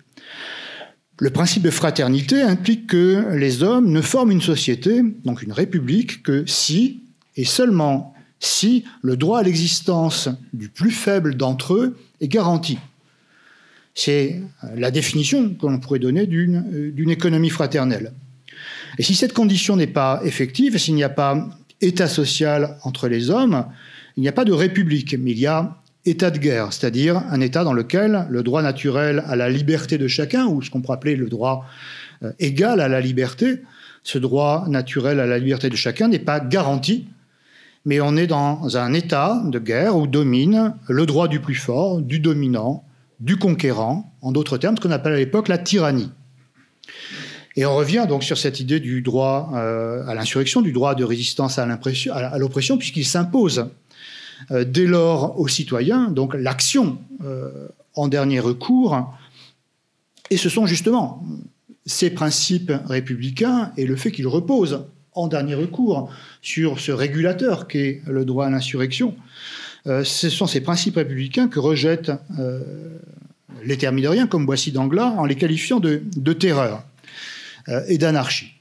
Le 1.23 1.29
principe 1.29 1.63
de 1.63 1.71
fraternité 1.71 2.41
implique 2.41 2.87
que 2.87 3.35
les 3.37 3.63
hommes 3.63 3.93
ne 3.93 4.01
forment 4.01 4.31
une 4.31 4.41
société, 4.41 5.03
donc 5.25 5.43
une 5.43 5.53
république, 5.53 6.23
que 6.23 6.45
si 6.47 7.01
et 7.37 7.45
seulement 7.45 8.15
si 8.39 8.85
le 9.03 9.19
droit 9.19 9.41
à 9.41 9.43
l'existence 9.43 10.31
du 10.55 10.71
plus 10.71 10.91
faible 10.91 11.35
d'entre 11.35 11.75
eux 11.75 11.99
est 12.23 12.29
garanti. 12.29 12.79
C'est 13.95 14.41
la 14.75 14.91
définition 14.91 15.53
que 15.53 15.67
l'on 15.67 15.79
pourrait 15.79 15.99
donner 15.99 16.27
d'une 16.27 17.11
économie 17.11 17.51
fraternelle. 17.51 18.15
Et 18.97 19.03
si 19.03 19.15
cette 19.15 19.35
condition 19.35 19.77
n'est 19.77 19.87
pas 19.87 20.23
effective, 20.25 20.79
s'il 20.79 20.95
n'y 20.95 21.05
a 21.05 21.11
pas 21.11 21.51
état 21.83 22.09
social 22.09 22.79
entre 22.83 23.09
les 23.09 23.29
hommes, 23.29 23.67
il 24.17 24.23
n'y 24.23 24.29
a 24.29 24.33
pas 24.33 24.47
de 24.47 24.53
république, 24.53 25.15
mais 25.19 25.33
il 25.33 25.39
y 25.39 25.47
a 25.47 25.77
état 26.07 26.31
de 26.31 26.39
guerre, 26.39 26.73
c'est-à-dire 26.73 27.23
un 27.31 27.41
état 27.41 27.65
dans 27.65 27.73
lequel 27.73 28.27
le 28.31 28.43
droit 28.43 28.63
naturel 28.63 29.23
à 29.27 29.37
la 29.37 29.49
liberté 29.49 29.99
de 29.99 30.09
chacun, 30.09 30.47
ou 30.47 30.63
ce 30.63 30.71
qu'on 30.71 30.81
pourrait 30.81 30.97
appeler 30.97 31.17
le 31.17 31.29
droit 31.29 31.67
euh, 32.23 32.33
égal 32.39 32.81
à 32.81 32.89
la 32.89 33.01
liberté, 33.01 33.61
ce 34.03 34.19
droit 34.19 34.65
naturel 34.69 35.21
à 35.21 35.27
la 35.27 35.39
liberté 35.39 35.69
de 35.69 35.77
chacun 35.77 36.09
n'est 36.09 36.19
pas 36.19 36.41
garanti, 36.41 37.07
mais 37.85 38.01
on 38.01 38.17
est 38.17 38.27
dans 38.27 38.77
un 38.77 38.93
état 38.93 39.43
de 39.45 39.59
guerre 39.59 39.97
où 39.97 40.07
domine 40.07 40.75
le 40.89 41.07
droit 41.07 41.29
du 41.29 41.41
plus 41.41 41.55
fort, 41.55 42.01
du 42.01 42.19
dominant, 42.19 42.85
du 43.21 43.37
conquérant, 43.37 44.15
en 44.23 44.33
d'autres 44.33 44.59
termes, 44.59 44.77
ce 44.77 44.83
qu'on 44.83 44.91
appelle 44.91 45.13
à 45.13 45.19
l'époque 45.19 45.49
la 45.49 45.59
tyrannie. 45.59 46.11
Et 47.57 47.67
on 47.67 47.75
revient 47.75 48.07
donc 48.09 48.23
sur 48.23 48.39
cette 48.39 48.61
idée 48.61 48.81
du 48.81 49.03
droit 49.03 49.51
euh, 49.55 50.07
à 50.07 50.15
l'insurrection, 50.15 50.63
du 50.63 50.73
droit 50.73 50.95
de 50.95 51.05
résistance 51.05 51.59
à 51.59 52.39
l'oppression, 52.39 52.79
puisqu'il 52.79 53.05
s'impose 53.05 53.67
dès 54.51 54.87
lors 54.87 55.39
aux 55.39 55.49
citoyens, 55.49 56.11
donc 56.11 56.35
l'action 56.35 56.99
euh, 57.25 57.69
en 57.95 58.09
dernier 58.09 58.41
recours. 58.41 59.13
Et 60.31 60.37
ce 60.37 60.49
sont 60.49 60.67
justement 60.67 61.25
ces 61.87 62.11
principes 62.11 62.73
républicains 62.87 63.73
et 63.77 63.87
le 63.87 63.97
fait 63.97 64.13
qu'ils 64.13 64.29
reposent 64.29 64.85
en 65.13 65.27
dernier 65.27 65.55
recours 65.55 66.11
sur 66.41 66.79
ce 66.79 66.93
régulateur 66.93 67.67
qu'est 67.67 68.03
le 68.07 68.25
droit 68.25 68.47
à 68.47 68.51
l'insurrection. 68.51 69.17
ce 69.85 70.29
sont 70.29 70.47
ces 70.47 70.61
principes 70.61 70.97
républicains 70.97 71.49
que 71.49 71.59
rejettent 71.59 72.13
les 73.65 73.77
thermidoriens 73.77 74.29
comme 74.29 74.47
Boissy 74.47 74.71
d'Anglas 74.71 75.15
en 75.19 75.25
les 75.25 75.35
qualifiant 75.35 75.81
de, 75.81 76.03
de 76.17 76.33
terreur. 76.33 76.85
Euh, 77.69 77.83
et 77.89 77.99
d'anarchie. 77.99 78.55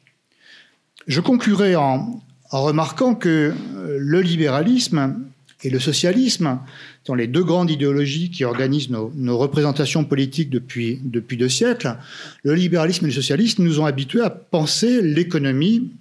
Je 1.08 1.22
conclurai 1.22 1.76
en, 1.76 2.22
remarquant 2.52 3.16
que 3.16 3.54
euh, 3.76 3.98
le 4.00 4.22
libéralisme 4.22 5.22
et 5.64 5.70
le 5.70 5.80
socialisme 5.80 6.60
sont 7.06 7.16
les 7.16 7.28
deux 7.28 7.44
grandes 7.44 7.70
idéologies 7.70 8.32
qui 8.32 8.46
organisent 8.46 8.90
nos, 8.90 9.38
représentations 9.38 10.06
politiques 10.06 10.50
depuis, 10.50 11.00
deux 11.04 11.50
siècles. 11.50 11.98
Le 12.44 12.54
libéralisme 12.54 13.06
et 13.06 13.10
le 13.10 13.14
socialisme 13.14 13.64
nous 13.64 13.80
ont 13.80 13.86
habitués 13.86 14.22
à 14.22 14.30
penser 14.30 15.02
l'économie 15.02 15.92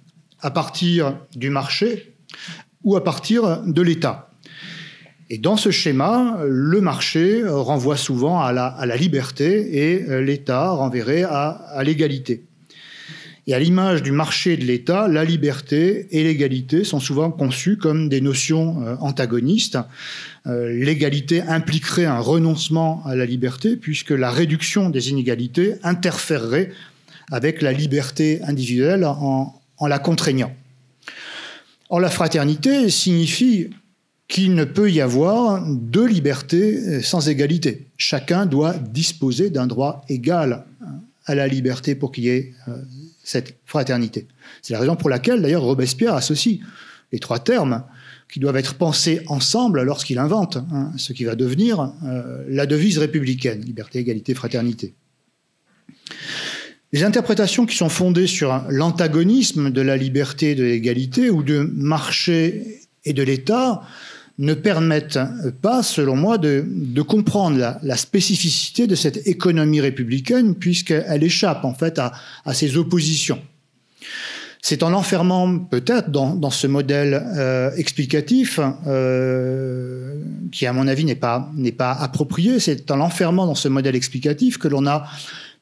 à 0.41 0.51
partir 0.51 1.17
du 1.35 1.49
marché 1.49 2.13
ou 2.83 2.95
à 2.95 3.03
partir 3.03 3.63
de 3.63 3.81
l'État. 3.81 4.31
Et 5.29 5.37
dans 5.37 5.57
ce 5.57 5.71
schéma, 5.71 6.39
le 6.47 6.81
marché 6.81 7.43
renvoie 7.45 7.97
souvent 7.97 8.41
à 8.41 8.53
la, 8.53 8.95
liberté 8.95 9.77
et 9.77 10.09
euh, 10.09 10.21
l'État 10.21 10.71
renverrait 10.71 11.23
à 11.23 11.81
l'égalité. 11.83 12.48
Et 13.49 13.55
à 13.55 13.57
l'image 13.57 14.03
du 14.03 14.11
marché 14.11 14.57
de 14.57 14.63
l'État, 14.63 15.07
la 15.07 15.25
liberté 15.25 16.05
et 16.11 16.23
l'égalité 16.23 16.83
sont 16.83 16.99
souvent 16.99 17.31
conçues 17.31 17.77
comme 17.77 18.07
des 18.07 18.21
notions 18.21 18.83
euh, 18.83 18.95
antagonistes. 18.99 19.79
Euh, 20.45 20.71
l'égalité 20.71 21.41
impliquerait 21.41 22.05
un 22.05 22.19
renoncement 22.19 23.03
à 23.07 23.15
la 23.15 23.25
liberté 23.25 23.75
puisque 23.75 24.11
la 24.11 24.29
réduction 24.29 24.91
des 24.91 25.09
inégalités 25.09 25.77
interférerait 25.81 26.69
avec 27.31 27.63
la 27.63 27.73
liberté 27.73 28.39
individuelle 28.43 29.03
en, 29.03 29.59
la 29.81 29.97
contraignant. 29.97 30.53
Or, 31.89 31.99
la 31.99 32.11
fraternité 32.11 32.91
signifie 32.91 33.71
qu'il 34.27 34.53
ne 34.53 34.63
peut 34.63 34.91
y 34.91 35.01
avoir 35.01 35.65
de 35.67 36.03
liberté 36.03 36.77
euh, 36.77 37.01
sans 37.01 37.29
égalité. 37.29 37.87
Chacun 37.97 38.45
doit 38.45 38.75
disposer 38.75 39.49
d'un 39.49 39.65
droit 39.65 40.05
égal 40.07 40.65
à 41.25 41.33
la 41.33 41.47
liberté 41.47 41.95
pour 41.95 42.11
qu'il 42.11 42.25
y 42.25 42.29
ait 42.29 42.53
cette 43.29 43.59
fraternité. 43.65 44.27
C'est 44.63 44.73
la 44.73 44.79
raison 44.79 44.95
pour 44.95 45.07
laquelle, 45.07 45.43
d'ailleurs, 45.43 45.61
Robespierre 45.61 46.15
associe 46.15 46.57
les 47.11 47.19
trois 47.19 47.37
termes 47.37 47.83
qui 48.31 48.39
doivent 48.39 48.57
être 48.57 48.73
pensés 48.73 49.21
ensemble 49.27 49.83
lorsqu'il 49.83 50.17
invente 50.17 50.57
hein, 50.57 50.91
ce 50.97 51.13
qui 51.13 51.25
va 51.25 51.35
devenir 51.35 51.93
euh, 52.03 52.43
la 52.47 52.65
devise 52.65 52.97
républicaine, 52.97 53.61
liberté, 53.61 53.99
égalité, 53.99 54.33
fraternité. 54.33 54.95
Les 56.91 57.03
interprétations 57.03 57.67
qui 57.67 57.77
sont 57.77 57.89
fondées 57.89 58.25
sur 58.25 58.63
l'antagonisme 58.67 59.69
de 59.69 59.81
la 59.81 59.95
liberté 59.95 60.51
et 60.51 60.55
de 60.55 60.63
l'égalité 60.63 61.29
ou 61.29 61.43
de 61.43 61.59
marché 61.59 62.81
et 63.05 63.13
de 63.13 63.21
l'État 63.21 63.83
ne 64.39 64.53
permettent 64.53 65.19
pas, 65.61 65.83
selon 65.83 66.15
moi, 66.15 66.37
de, 66.37 67.01
comprendre 67.01 67.77
la, 67.83 67.97
spécificité 67.97 68.87
de 68.87 68.95
cette 68.95 69.27
économie 69.27 69.81
républicaine, 69.81 70.55
puisqu'elle 70.55 71.23
échappe 71.23 71.65
en 71.65 71.73
fait 71.73 71.99
à, 71.99 72.13
ces 72.53 72.77
oppositions. 72.77 73.41
C'est 74.61 74.81
en 74.81 74.89
l'enfermant 74.89 75.59
peut-être 75.59 76.09
dans, 76.09 76.49
ce 76.51 76.67
modèle 76.67 77.21
euh, 77.35 77.71
explicatif, 77.75 78.61
euh, 78.87 80.21
qui 80.53 80.65
à 80.65 80.73
mon 80.73 80.87
avis 80.87 81.03
n'est 81.03 81.15
pas, 81.15 81.51
n'est 81.55 81.73
pas 81.73 81.91
approprié, 81.91 82.59
c'est 82.59 82.89
en 82.91 82.95
l'enfermant 82.95 83.45
dans 83.45 83.55
ce 83.55 83.67
modèle 83.67 83.95
explicatif 83.95 84.57
que 84.57 84.69
l'on 84.69 84.87
a 84.87 85.05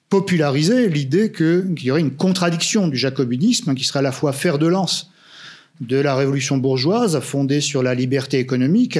popularisé 0.10 0.88
l'idée 0.88 1.32
qu'il 1.32 1.84
y 1.84 1.92
aurait 1.92 2.02
une 2.02 2.16
contradiction 2.16 2.88
du 2.88 2.96
jacobinisme 2.96 3.74
qui 3.74 3.84
serait 3.84 4.00
à 4.00 4.04
la 4.04 4.12
fois 4.12 4.34
fer 4.34 4.60
de 4.60 4.68
lance 4.68 5.12
de 5.82 5.98
la 5.98 6.16
révolution 6.16 6.58
bourgeoise 6.58 7.20
fondée 7.20 7.62
sur 7.62 7.84
la 7.84 7.96
liberté 7.96 8.40
économique 8.40 9.00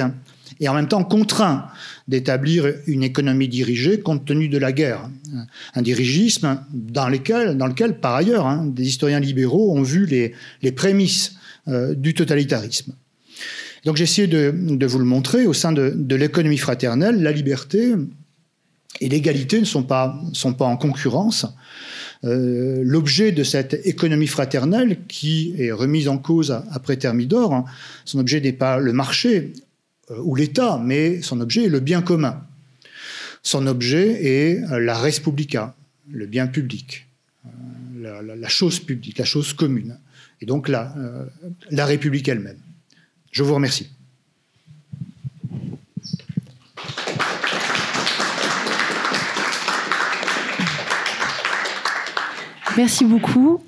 et 0.60 0.68
en 0.68 0.74
même 0.74 0.88
temps 0.88 1.04
contraint 1.04 1.66
d'établir 2.08 2.72
une 2.86 3.02
économie 3.02 3.48
dirigée 3.48 4.00
compte 4.00 4.24
tenu 4.24 4.48
de 4.48 4.58
la 4.58 4.72
guerre. 4.72 5.08
Un 5.74 5.82
dirigisme 5.82 6.60
dans, 6.72 7.08
lequel, 7.08 8.00
par 8.00 8.14
ailleurs, 8.14 8.46
hein, 8.46 8.66
des 8.66 8.86
historiens 8.86 9.20
libéraux 9.20 9.76
ont 9.76 9.82
vu 9.82 10.06
les, 10.06 10.72
prémices 10.72 11.36
euh, 11.68 11.94
du 11.94 12.14
totalitarisme. 12.14 12.94
Donc 13.84 13.96
j'ai 13.96 14.04
essayé 14.04 14.26
de, 14.26 14.86
vous 14.86 14.98
le 14.98 15.04
montrer, 15.04 15.46
au 15.46 15.52
sein 15.52 15.72
de, 15.72 16.14
l'économie 16.14 16.58
fraternelle, 16.58 17.22
la 17.22 17.32
liberté 17.32 17.94
et 19.00 19.08
l'égalité 19.08 19.60
ne 19.60 19.64
sont 19.64 19.84
pas 19.84 20.20
en 20.60 20.76
concurrence, 20.76 21.46
euh, 22.24 22.82
l'objet 22.84 23.30
de 23.30 23.44
cette 23.44 23.74
économie 23.86 24.26
fraternelle 24.26 24.98
qui 25.06 25.54
est 25.58 25.70
remise 25.70 26.08
en 26.08 26.18
cause 26.18 26.62
après 26.72 26.96
Thermidor, 26.96 27.54
hein, 27.54 27.64
son 28.04 28.18
objet 28.18 28.40
n'est 28.40 28.52
pas 28.52 28.78
le 28.78 28.92
marché 28.92 29.52
euh, 30.10 30.18
ou 30.22 30.34
l'État, 30.34 30.80
mais 30.82 31.22
son 31.22 31.40
objet 31.40 31.66
est 31.66 31.68
le 31.68 31.80
bien 31.80 32.02
commun. 32.02 32.42
Son 33.42 33.66
objet 33.68 34.24
est 34.24 34.64
euh, 34.64 34.80
la 34.80 34.98
res 34.98 35.20
publica, 35.22 35.76
le 36.10 36.26
bien 36.26 36.48
public, 36.48 37.06
la, 38.00 38.48
chose 38.48 38.80
publique, 38.80 39.18
la 39.18 39.24
chose 39.24 39.52
commune, 39.52 39.98
et 40.40 40.46
donc 40.46 40.68
la, 40.68 40.94
la 41.70 41.84
République 41.84 42.28
elle-même. 42.28 42.58
Je 43.30 43.42
vous 43.42 43.54
remercie. 43.54 43.90
Merci 52.78 53.04
beaucoup. 53.04 53.60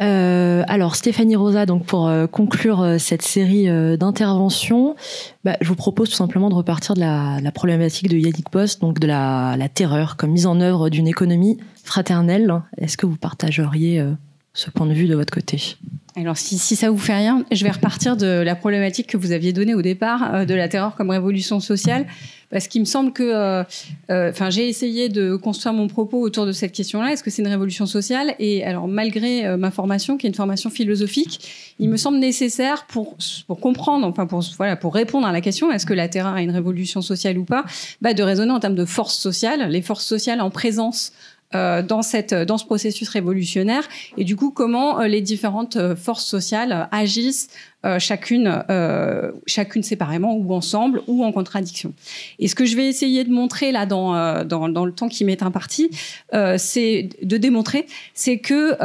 Euh, 0.00 0.62
alors 0.68 0.94
Stéphanie 0.94 1.34
Rosa, 1.34 1.66
donc 1.66 1.86
pour 1.86 2.06
euh, 2.06 2.28
conclure 2.28 2.82
euh, 2.82 2.98
cette 2.98 3.22
série 3.22 3.66
d'interventions, 3.98 4.94
bah, 5.42 5.56
je 5.60 5.66
vous 5.66 5.74
propose 5.74 6.10
tout 6.10 6.14
simplement 6.14 6.50
de 6.50 6.54
repartir 6.54 6.94
de 6.94 7.00
la, 7.00 7.50
problématique 7.52 8.08
de 8.08 8.16
Yannick 8.16 8.48
Post, 8.50 8.80
donc 8.80 9.00
de 9.00 9.08
la, 9.08 9.56
la 9.58 9.68
terreur 9.68 10.16
comme 10.16 10.30
mise 10.30 10.46
en 10.46 10.60
œuvre 10.60 10.88
d'une 10.88 11.08
économie 11.08 11.58
fraternelle. 11.82 12.62
Est-ce 12.78 12.96
que 12.96 13.06
vous 13.06 13.16
partageriez 13.16 14.06
ce 14.52 14.70
point 14.70 14.86
de 14.86 14.92
vue 14.92 15.08
de 15.08 15.16
votre 15.16 15.34
côté? 15.34 15.76
Alors, 16.16 16.36
si, 16.36 16.58
si 16.58 16.76
ça 16.76 16.90
vous 16.90 16.98
fait 16.98 17.16
rien, 17.16 17.44
je 17.50 17.64
vais 17.64 17.72
repartir 17.72 18.16
de 18.16 18.26
la 18.26 18.54
problématique 18.54 19.08
que 19.08 19.16
vous 19.16 19.32
aviez 19.32 19.52
donnée 19.52 19.74
au 19.74 19.82
départ 19.82 20.46
de 20.46 20.54
la 20.54 20.68
terreur 20.68 20.94
comme 20.94 21.10
révolution 21.10 21.58
sociale 21.58 22.06
parce 22.54 22.68
qu'il 22.68 22.80
me 22.80 22.86
semble 22.86 23.12
que, 23.12 23.24
euh, 23.24 23.64
euh, 24.10 24.30
enfin, 24.30 24.48
j'ai 24.48 24.68
essayé 24.68 25.08
de 25.08 25.34
construire 25.34 25.74
mon 25.74 25.88
propos 25.88 26.20
autour 26.20 26.46
de 26.46 26.52
cette 26.52 26.70
question-là. 26.70 27.12
Est-ce 27.12 27.24
que 27.24 27.30
c'est 27.30 27.42
une 27.42 27.48
révolution 27.48 27.84
sociale? 27.84 28.36
Et 28.38 28.64
alors, 28.64 28.86
malgré 28.86 29.44
euh, 29.44 29.56
ma 29.56 29.72
formation, 29.72 30.16
qui 30.16 30.26
est 30.26 30.30
une 30.30 30.36
formation 30.36 30.70
philosophique, 30.70 31.74
il 31.80 31.88
me 31.88 31.96
semble 31.96 32.18
nécessaire 32.18 32.86
pour 32.86 33.16
pour 33.48 33.58
comprendre, 33.58 34.06
enfin 34.06 34.26
pour 34.26 34.44
voilà, 34.56 34.76
pour 34.76 34.94
répondre 34.94 35.26
à 35.26 35.32
la 35.32 35.40
question 35.40 35.72
est-ce 35.72 35.84
que 35.84 35.94
la 35.94 36.08
terreur 36.08 36.36
est 36.36 36.44
une 36.44 36.52
révolution 36.52 37.02
sociale 37.02 37.38
ou 37.38 37.44
pas, 37.44 37.64
bah, 38.00 38.14
de 38.14 38.22
raisonner 38.22 38.52
en 38.52 38.60
termes 38.60 38.76
de 38.76 38.84
forces 38.84 39.18
sociales, 39.18 39.68
les 39.68 39.82
forces 39.82 40.06
sociales 40.06 40.40
en 40.40 40.50
présence 40.50 41.10
euh, 41.10 41.33
dans, 41.54 42.02
cette, 42.02 42.34
dans 42.34 42.58
ce 42.58 42.64
processus 42.64 43.08
révolutionnaire 43.08 43.88
et 44.16 44.24
du 44.24 44.36
coup 44.36 44.50
comment 44.50 45.02
les 45.02 45.20
différentes 45.20 45.94
forces 45.94 46.24
sociales 46.24 46.88
agissent 46.90 47.48
chacune, 47.98 48.62
chacune 49.46 49.82
séparément 49.82 50.34
ou 50.36 50.54
ensemble 50.54 51.02
ou 51.06 51.24
en 51.24 51.32
contradiction. 51.32 51.92
Et 52.38 52.48
ce 52.48 52.54
que 52.54 52.64
je 52.64 52.76
vais 52.76 52.88
essayer 52.88 53.24
de 53.24 53.30
montrer 53.30 53.72
là 53.72 53.84
dans, 53.86 54.44
dans, 54.44 54.68
dans 54.68 54.84
le 54.84 54.92
temps 54.92 55.08
qui 55.08 55.24
m'est 55.24 55.42
imparti, 55.42 55.90
c'est 56.56 57.10
de 57.22 57.36
démontrer, 57.36 57.86
c'est 58.14 58.38
que 58.38 58.76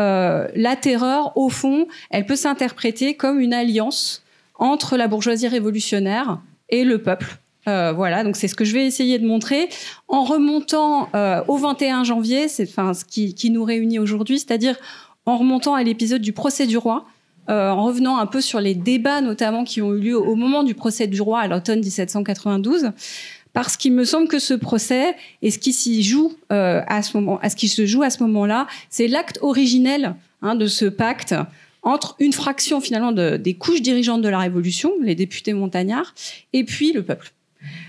la 0.55 0.75
terreur, 0.75 1.35
au 1.37 1.49
fond, 1.49 1.87
elle 2.09 2.25
peut 2.25 2.35
s'interpréter 2.35 3.15
comme 3.15 3.39
une 3.39 3.53
alliance 3.53 4.23
entre 4.55 4.97
la 4.97 5.07
bourgeoisie 5.07 5.47
révolutionnaire 5.47 6.39
et 6.69 6.83
le 6.83 7.01
peuple. 7.01 7.37
Euh, 7.67 7.91
voilà, 7.91 8.23
donc 8.23 8.35
c'est 8.35 8.47
ce 8.47 8.55
que 8.55 8.65
je 8.65 8.73
vais 8.73 8.85
essayer 8.85 9.19
de 9.19 9.27
montrer 9.27 9.69
en 10.07 10.23
remontant 10.23 11.09
euh, 11.13 11.41
au 11.47 11.57
21 11.57 12.03
janvier, 12.03 12.47
c'est 12.47 12.63
enfin 12.63 12.93
ce 12.93 13.03
qui, 13.03 13.33
qui 13.33 13.49
nous 13.49 13.63
réunit 13.63 13.99
aujourd'hui, 13.99 14.39
c'est-à-dire 14.39 14.77
en 15.25 15.37
remontant 15.37 15.75
à 15.75 15.83
l'épisode 15.83 16.21
du 16.21 16.31
procès 16.31 16.67
du 16.67 16.77
roi, 16.77 17.05
euh, 17.49 17.69
en 17.69 17.83
revenant 17.83 18.17
un 18.17 18.25
peu 18.27 18.41
sur 18.41 18.61
les 18.61 18.75
débats 18.75 19.21
notamment 19.21 19.63
qui 19.63 19.81
ont 19.81 19.93
eu 19.93 19.99
lieu 19.99 20.17
au 20.17 20.35
moment 20.35 20.63
du 20.63 20.73
procès 20.73 21.07
du 21.07 21.21
roi 21.21 21.41
à 21.41 21.47
l'automne 21.47 21.79
1792 21.79 22.91
parce 23.51 23.75
qu'il 23.75 23.91
me 23.91 24.05
semble 24.05 24.27
que 24.27 24.39
ce 24.39 24.53
procès 24.53 25.15
et 25.41 25.51
ce 25.51 25.57
qui 25.57 25.73
s'y 25.73 26.03
joue 26.03 26.31
à 26.49 27.01
ce 27.01 27.17
moment, 27.17 27.39
à 27.41 27.49
ce 27.49 27.55
qui 27.55 27.67
se 27.67 27.87
joue 27.87 28.03
à 28.03 28.11
ce 28.11 28.21
moment-là, 28.23 28.67
c'est 28.91 29.07
l'acte 29.07 29.39
originel 29.41 30.15
hein, 30.43 30.53
de 30.53 30.67
ce 30.67 30.85
pacte 30.85 31.33
entre 31.81 32.15
une 32.19 32.33
fraction 32.33 32.79
finalement 32.79 33.11
de, 33.11 33.37
des 33.37 33.55
couches 33.55 33.81
dirigeantes 33.81 34.21
de 34.21 34.29
la 34.29 34.39
Révolution, 34.39 34.91
les 35.01 35.15
députés 35.15 35.53
montagnards, 35.53 36.13
et 36.53 36.63
puis 36.63 36.93
le 36.93 37.03
peuple. 37.03 37.31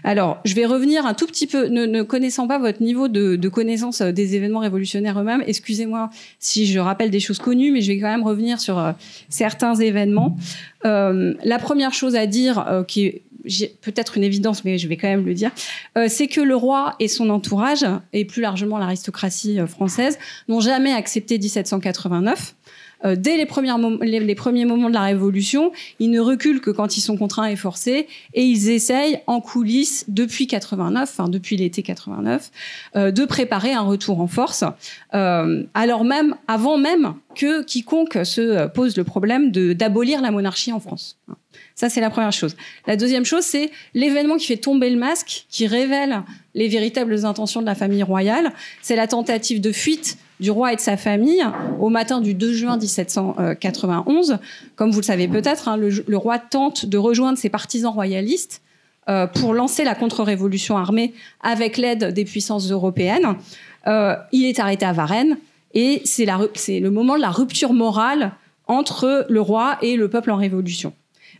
Alors, 0.02 0.40
je 0.44 0.54
vais 0.54 0.66
revenir 0.66 1.06
un 1.06 1.14
tout 1.14 1.26
petit 1.26 1.46
peu, 1.46 1.66
ne, 1.66 2.02
connaissant 2.02 2.48
pas 2.48 2.58
votre 2.58 2.82
niveau 2.82 3.08
de, 3.08 3.48
connaissance 3.48 4.00
euh, 4.00 4.12
des 4.12 4.34
événements 4.34 4.60
révolutionnaires 4.60 5.20
eux-mêmes, 5.20 5.42
excusez-moi 5.46 6.10
si 6.38 6.66
je 6.66 6.78
rappelle 6.78 7.10
des 7.10 7.20
choses 7.20 7.38
connues, 7.38 7.70
mais 7.70 7.80
je 7.80 7.92
vais 7.92 7.98
quand 7.98 8.08
même 8.08 8.24
revenir 8.24 8.60
sur 8.60 8.78
euh, 8.78 8.92
certains 9.28 9.74
événements. 9.74 10.36
Euh, 10.84 11.34
la 11.44 11.58
première 11.58 11.92
chose 11.92 12.16
à 12.16 12.26
dire, 12.26 12.84
qui 12.88 13.06
est 13.06 13.22
peut-être 13.80 14.16
une 14.16 14.24
évidence, 14.24 14.64
mais 14.64 14.78
je 14.78 14.88
vais 14.88 14.96
quand 14.96 15.08
même 15.08 15.24
le 15.24 15.34
dire, 15.34 15.50
c'est 16.08 16.26
que 16.26 16.40
le 16.40 16.54
roi 16.54 16.94
et 17.00 17.08
son 17.08 17.30
entourage, 17.30 17.86
et 18.12 18.24
plus 18.24 18.42
largement 18.42 18.78
l'aristocratie 18.78 19.58
française, 19.66 20.18
n'ont 20.48 20.60
jamais 20.60 20.92
accepté 20.92 21.38
1789. 21.38 22.54
Euh, 23.04 23.16
dès 23.16 23.36
les, 23.36 23.46
premiers 23.46 23.72
moments 24.64 24.88
de 24.88 24.94
la 24.94 25.02
Révolution, 25.02 25.72
ils 25.98 26.10
ne 26.10 26.20
reculent 26.20 26.60
que 26.60 26.70
quand 26.70 26.96
ils 26.96 27.00
sont 27.00 27.16
contraints 27.16 27.46
et 27.46 27.56
forcés, 27.56 28.06
et 28.34 28.44
ils 28.44 28.70
essayent 28.70 29.20
en 29.26 29.40
coulisses 29.40 30.04
depuis 30.08 30.46
89, 30.46 31.08
enfin 31.10 31.28
depuis 31.28 31.56
l'été 31.56 31.82
89, 31.82 32.50
euh, 32.96 33.10
de 33.10 33.24
préparer 33.24 33.72
un 33.72 33.82
retour 33.82 34.20
en 34.20 34.26
force, 34.26 34.64
euh, 35.14 35.64
alors 35.74 36.04
même, 36.04 36.36
avant 36.48 36.76
même 36.76 37.14
que 37.34 37.62
quiconque 37.62 38.18
se 38.24 38.66
pose 38.68 38.96
le 38.96 39.04
problème 39.04 39.50
d'abolir 39.50 40.20
la 40.20 40.30
monarchie 40.30 40.72
en 40.72 40.80
France. 40.80 41.18
Ça, 41.74 41.88
c'est 41.88 42.00
la 42.00 42.10
première 42.10 42.32
chose. 42.32 42.56
La 42.86 42.96
deuxième 42.96 43.24
chose, 43.24 43.44
c'est 43.44 43.70
l'événement 43.94 44.36
qui 44.36 44.46
fait 44.46 44.56
tomber 44.56 44.90
le 44.90 44.98
masque, 44.98 45.46
qui 45.48 45.66
révèle 45.66 46.22
les 46.54 46.68
véritables 46.68 47.24
intentions 47.24 47.60
de 47.60 47.66
la 47.66 47.74
famille 47.74 48.02
royale. 48.02 48.52
C'est 48.82 48.96
la 48.96 49.06
tentative 49.06 49.60
de 49.60 49.72
fuite 49.72 50.18
du 50.40 50.50
roi 50.50 50.72
et 50.72 50.76
de 50.76 50.80
sa 50.80 50.96
famille 50.96 51.44
au 51.78 51.88
matin 51.88 52.20
du 52.20 52.34
2 52.34 52.52
juin 52.52 52.76
1791. 52.76 54.38
Comme 54.76 54.90
vous 54.90 55.00
le 55.00 55.04
savez 55.04 55.28
peut-être, 55.28 55.68
hein, 55.68 55.76
le, 55.76 56.16
roi 56.16 56.38
tente 56.38 56.86
de 56.86 56.98
rejoindre 56.98 57.38
ses 57.38 57.48
partisans 57.48 57.92
royalistes 57.92 58.62
euh, 59.08 59.26
pour 59.26 59.54
lancer 59.54 59.84
la 59.84 59.94
contre-révolution 59.94 60.76
armée 60.76 61.14
avec 61.42 61.76
l'aide 61.76 62.12
des 62.12 62.24
puissances 62.24 62.70
européennes. 62.70 63.36
Euh, 63.86 64.16
il 64.32 64.46
est 64.46 64.58
arrêté 64.58 64.84
à 64.84 64.92
Varennes 64.92 65.38
et 65.74 66.02
c'est 66.04 66.24
le 66.26 66.90
moment 66.90 67.16
de 67.16 67.22
la 67.22 67.30
rupture 67.30 67.72
morale 67.72 68.32
entre 68.66 69.26
le 69.28 69.40
roi 69.40 69.78
et 69.82 69.96
le 69.96 70.08
peuple 70.08 70.30
en 70.30 70.36
révolution. 70.36 70.92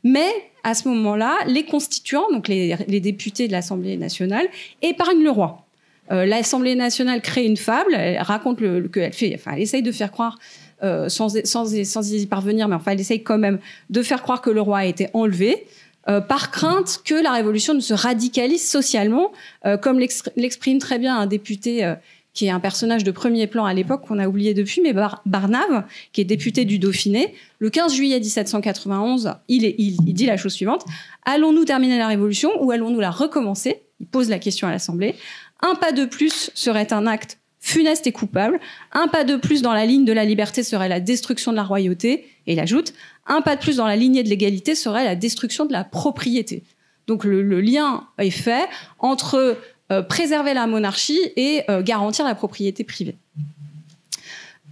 Mais 0.05 0.29
à 0.65 0.75
ce 0.75 0.89
moment-là, 0.89 1.37
les 1.47 1.65
constituants, 1.65 2.31
donc 2.33 2.49
les, 2.49 2.77
les 2.87 3.01
députés 3.01 3.47
de 3.47 3.53
l'Assemblée 3.53 3.97
nationale, 3.97 4.47
épargnent 4.83 5.23
le 5.23 5.31
roi. 5.31 5.67
Euh, 6.11 6.27
L'Assemblée 6.27 6.75
nationale 6.75 7.23
crée 7.23 7.45
une 7.45 7.57
fable, 7.57 7.95
elle 7.95 8.21
raconte 8.23 8.61
le, 8.61 8.89
qu'elle 8.89 9.13
fait, 9.13 9.33
enfin, 9.35 9.53
elle 9.55 9.63
essaye 9.63 9.83
de 9.83 9.93
faire 9.93 10.11
croire, 10.11 10.39
euh, 10.83 11.09
sans, 11.09 11.29
sans, 11.45 11.85
sans, 11.85 12.13
y 12.13 12.27
parvenir, 12.27 12.69
mais 12.69 12.75
enfin, 12.75 12.93
elle 12.93 13.01
essaye 13.01 13.23
quand 13.23 13.39
même 13.39 13.59
de 13.91 14.03
faire 14.03 14.23
croire 14.23 14.41
que 14.41 14.51
le 14.51 14.61
roi 14.61 14.79
a 14.79 14.85
été 14.87 15.09
enlevé. 15.13 15.67
Euh, 16.09 16.21
par 16.23 16.51
crainte 16.51 17.03
que 17.05 17.15
la 17.15 17.31
révolution 17.33 17.75
ne 17.75 17.81
se 17.81 17.93
radicalise 17.93 18.67
socialement, 18.67 19.33
euh, 19.67 19.77
comme 19.77 19.99
l'exprime 19.99 20.79
très 20.79 20.99
bien 20.99 21.17
un 21.17 21.27
député 21.27 21.85
euh, 21.85 21.95
qui 22.33 22.47
est 22.47 22.51
un 22.51 22.59
personnage 22.59 23.05
de 23.05 23.11
premier 23.11 23.47
plan 23.47 23.67
à 23.67 23.75
l'époque 23.75 24.07
qu'on 24.07 24.19
a 24.19 24.27
oublié 24.27 24.55
depuis, 24.55 24.81
mais 24.81 24.95
Barnave, 25.27 25.85
qui 26.13 26.23
est 26.23 26.25
député 26.25 26.65
du 26.65 26.79
Dauphiné, 26.79 27.35
le 27.59 27.69
15 27.69 27.95
juillet 27.95 28.19
1791, 28.19 29.35
il, 29.49 29.67
est, 29.67 29.75
il 29.79 30.15
dit 30.15 30.27
la 30.27 30.39
chose 30.39 30.55
suivante 30.55 30.87
allons-nous 31.27 31.65
terminer 31.65 31.99
la 31.99 32.07
révolution 32.07 32.51
ou 32.61 32.71
allons-nous 32.71 33.01
la 33.01 33.11
recommencer? 33.11 33.83
Il 34.01 34.07
pose 34.07 34.31
la 34.31 34.39
question 34.39 34.67
à 34.67 34.71
l'Assemblée. 34.71 35.15
Un 35.63 35.75
pas 35.75 35.93
de 35.93 36.05
plus 36.05 36.51
serait 36.55 36.93
un 36.93 37.07
acte 37.07 37.39
funeste 37.61 38.07
et 38.07 38.13
coupable. 38.13 38.59
Un 38.93 39.09
pas 39.09 39.25
de 39.25 39.37
plus 39.37 39.63
dans 39.63 39.75
la 39.75 39.87
ligne 39.87 40.05
de 40.05 40.13
la 40.13 40.25
liberté 40.25 40.63
serait 40.63 40.89
la 40.89 41.01
destruction 41.01 41.53
de 41.53 41.57
la 41.57 41.63
royauté. 41.63 42.27
Et 42.47 42.55
il 42.55 42.61
ajoute, 42.61 42.95
un 43.27 43.43
pas 43.43 43.57
de 43.57 43.61
plus 43.61 43.77
dans 43.77 43.87
la 43.87 43.97
lignée 43.97 44.23
de 44.23 44.29
l'égalité 44.29 44.75
serait 44.75 45.05
la 45.05 45.15
destruction 45.15 45.67
de 45.67 45.73
la 45.73 45.85
propriété. 45.85 46.65
Donc 47.07 47.25
le, 47.25 47.61
lien 47.61 48.05
est 48.19 48.31
fait 48.31 48.69
entre 48.99 49.59
euh, 49.93 50.03
préserver 50.03 50.55
la 50.55 50.67
monarchie 50.67 51.21
et 51.37 51.63
euh, 51.69 51.83
garantir 51.83 52.25
la 52.25 52.35
propriété 52.35 52.85
privée. 52.85 53.17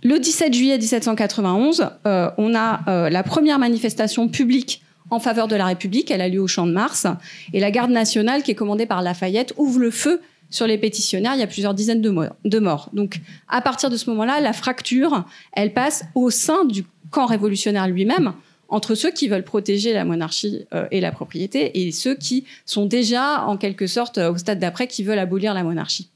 Le 0.02 0.18
17 0.18 0.54
juillet 0.54 0.78
1791, 0.78 1.90
euh, 2.06 2.30
on 2.38 2.54
a 2.54 3.10
la 3.10 3.22
première 3.24 3.58
manifestation 3.58 4.28
publique 4.28 4.82
en 5.10 5.18
faveur 5.18 5.48
de 5.48 5.56
la 5.56 5.66
République. 5.66 6.10
Elle 6.10 6.20
a 6.20 6.28
lieu 6.28 6.40
au 6.40 6.46
Champ 6.46 6.66
de 6.66 6.72
Mars. 6.72 7.06
Et 7.52 7.58
la 7.58 7.72
garde 7.72 7.90
nationale, 7.90 8.42
qui 8.44 8.52
est 8.52 8.54
commandée 8.54 8.86
par 8.86 9.02
Lafayette, 9.02 9.52
ouvre 9.56 9.80
le 9.80 9.90
feu 9.90 10.20
sur 10.50 10.66
les 10.66 10.78
pétitionnaires, 10.78 11.34
il 11.34 11.40
y 11.40 11.42
a 11.42 11.46
plusieurs 11.46 11.74
dizaines 11.74 12.00
de 12.00 12.58
morts. 12.58 12.88
Donc, 12.92 13.20
à 13.48 13.60
partir 13.60 13.90
de 13.90 13.96
ce 13.96 14.08
moment-là, 14.10 14.40
la 14.40 14.52
fracture, 14.52 15.24
elle 15.52 15.74
passe 15.74 16.04
au 16.14 16.30
sein 16.30 16.64
du 16.64 16.84
camp 17.10 17.26
révolutionnaire 17.26 17.88
lui-même, 17.88 18.32
entre 18.68 18.94
ceux 18.94 19.10
qui 19.10 19.28
veulent 19.28 19.44
protéger 19.44 19.92
la 19.92 20.04
monarchie 20.04 20.66
euh, 20.74 20.86
et 20.90 21.00
la 21.00 21.10
propriété 21.10 21.86
et 21.86 21.92
ceux 21.92 22.14
qui 22.14 22.44
sont 22.66 22.86
déjà, 22.86 23.44
en 23.44 23.56
quelque 23.56 23.86
sorte, 23.86 24.18
au 24.18 24.36
stade 24.36 24.58
d'après, 24.58 24.86
qui 24.86 25.02
veulent 25.02 25.18
abolir 25.18 25.54
la 25.54 25.64
monarchie. 25.64 26.10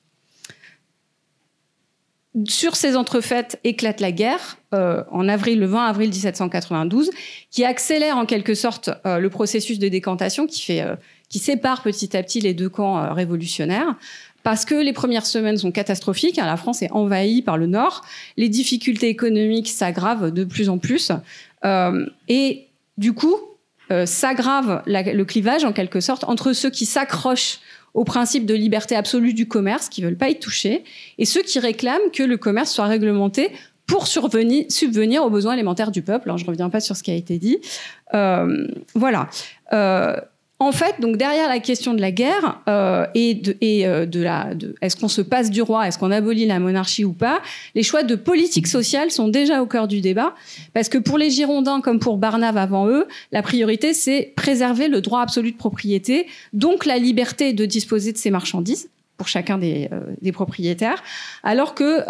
Sur 2.48 2.76
ces 2.76 2.96
entrefaites 2.96 3.60
éclate 3.62 4.00
la 4.00 4.10
guerre 4.10 4.56
euh, 4.72 5.04
en 5.10 5.28
avril, 5.28 5.60
le 5.60 5.66
20 5.66 5.84
avril 5.84 6.08
1792, 6.08 7.10
qui 7.50 7.62
accélère 7.64 8.16
en 8.16 8.24
quelque 8.24 8.54
sorte 8.54 8.88
euh, 9.04 9.18
le 9.18 9.28
processus 9.28 9.78
de 9.78 9.88
décantation 9.88 10.46
qui 10.46 10.62
fait 10.62 10.82
qui 11.32 11.40
sépare 11.40 11.82
petit 11.82 12.16
à 12.16 12.22
petit 12.22 12.40
les 12.40 12.54
deux 12.54 12.68
camps 12.68 12.98
euh, 12.98 13.12
révolutionnaires 13.12 13.96
parce 14.42 14.64
que 14.64 14.74
les 14.74 14.92
premières 14.92 15.26
semaines 15.26 15.56
sont 15.56 15.72
catastrophiques. 15.72 16.38
Hein, 16.38 16.46
la 16.46 16.56
France 16.56 16.82
est 16.82 16.90
envahie 16.92 17.42
par 17.42 17.56
le 17.56 17.66
Nord. 17.66 18.02
Les 18.36 18.48
difficultés 18.48 19.08
économiques 19.08 19.68
s'aggravent 19.68 20.30
de 20.30 20.44
plus 20.44 20.68
en 20.68 20.78
plus. 20.78 21.12
Euh, 21.64 22.06
et 22.28 22.66
du 22.98 23.12
coup, 23.12 23.36
euh, 23.90 24.04
s'aggrave 24.04 24.82
le 24.86 25.22
clivage, 25.22 25.64
en 25.64 25.72
quelque 25.72 26.00
sorte, 26.00 26.24
entre 26.24 26.52
ceux 26.52 26.70
qui 26.70 26.86
s'accrochent 26.86 27.60
au 27.94 28.04
principe 28.04 28.46
de 28.46 28.54
liberté 28.54 28.96
absolue 28.96 29.34
du 29.34 29.46
commerce, 29.46 29.88
qui 29.88 30.02
veulent 30.02 30.16
pas 30.16 30.30
y 30.30 30.38
toucher, 30.38 30.82
et 31.18 31.24
ceux 31.24 31.42
qui 31.42 31.58
réclament 31.58 32.10
que 32.12 32.22
le 32.22 32.36
commerce 32.36 32.72
soit 32.72 32.86
réglementé 32.86 33.50
pour 33.86 34.06
survenir, 34.06 34.64
subvenir 34.70 35.22
aux 35.24 35.30
besoins 35.30 35.52
élémentaires 35.52 35.90
du 35.90 36.00
peuple. 36.00 36.28
Alors, 36.28 36.38
je 36.38 36.46
reviens 36.46 36.70
pas 36.70 36.80
sur 36.80 36.96
ce 36.96 37.02
qui 37.02 37.10
a 37.10 37.14
été 37.14 37.38
dit. 37.38 37.58
Euh, 38.14 38.66
voilà. 38.94 39.28
En 40.62 40.70
fait, 40.70 41.00
donc 41.00 41.16
derrière 41.16 41.48
la 41.48 41.58
question 41.58 41.92
de 41.92 42.00
la 42.00 42.12
guerre 42.12 42.60
euh, 42.68 43.04
et 43.16 43.42
euh, 43.84 44.06
de 44.06 44.20
la, 44.20 44.54
de, 44.54 44.76
est-ce 44.80 44.94
qu'on 44.96 45.08
se 45.08 45.20
passe 45.20 45.50
du 45.50 45.60
roi, 45.60 45.88
est-ce 45.88 45.98
qu'on 45.98 46.12
abolit 46.12 46.46
la 46.46 46.60
monarchie 46.60 47.04
ou 47.04 47.12
pas, 47.12 47.42
les 47.74 47.82
choix 47.82 48.04
de 48.04 48.14
politique 48.14 48.68
sociale 48.68 49.10
sont 49.10 49.26
déjà 49.26 49.60
au 49.60 49.66
cœur 49.66 49.88
du 49.88 50.00
débat, 50.00 50.36
parce 50.72 50.88
que 50.88 50.98
pour 50.98 51.18
les 51.18 51.30
Girondins 51.30 51.80
comme 51.80 51.98
pour 51.98 52.16
Barnave 52.16 52.56
avant 52.56 52.86
eux, 52.86 53.08
la 53.32 53.42
priorité 53.42 53.92
c'est 53.92 54.32
préserver 54.36 54.86
le 54.86 55.00
droit 55.00 55.22
absolu 55.22 55.50
de 55.50 55.56
propriété, 55.56 56.28
donc 56.52 56.86
la 56.86 56.98
liberté 56.98 57.52
de 57.52 57.66
disposer 57.66 58.12
de 58.12 58.18
ses 58.18 58.30
marchandises 58.30 58.88
pour 59.16 59.26
chacun 59.26 59.58
des, 59.58 59.88
euh, 59.90 60.32
propriétaires, 60.32 61.02
alors 61.42 61.74
que 61.74 62.04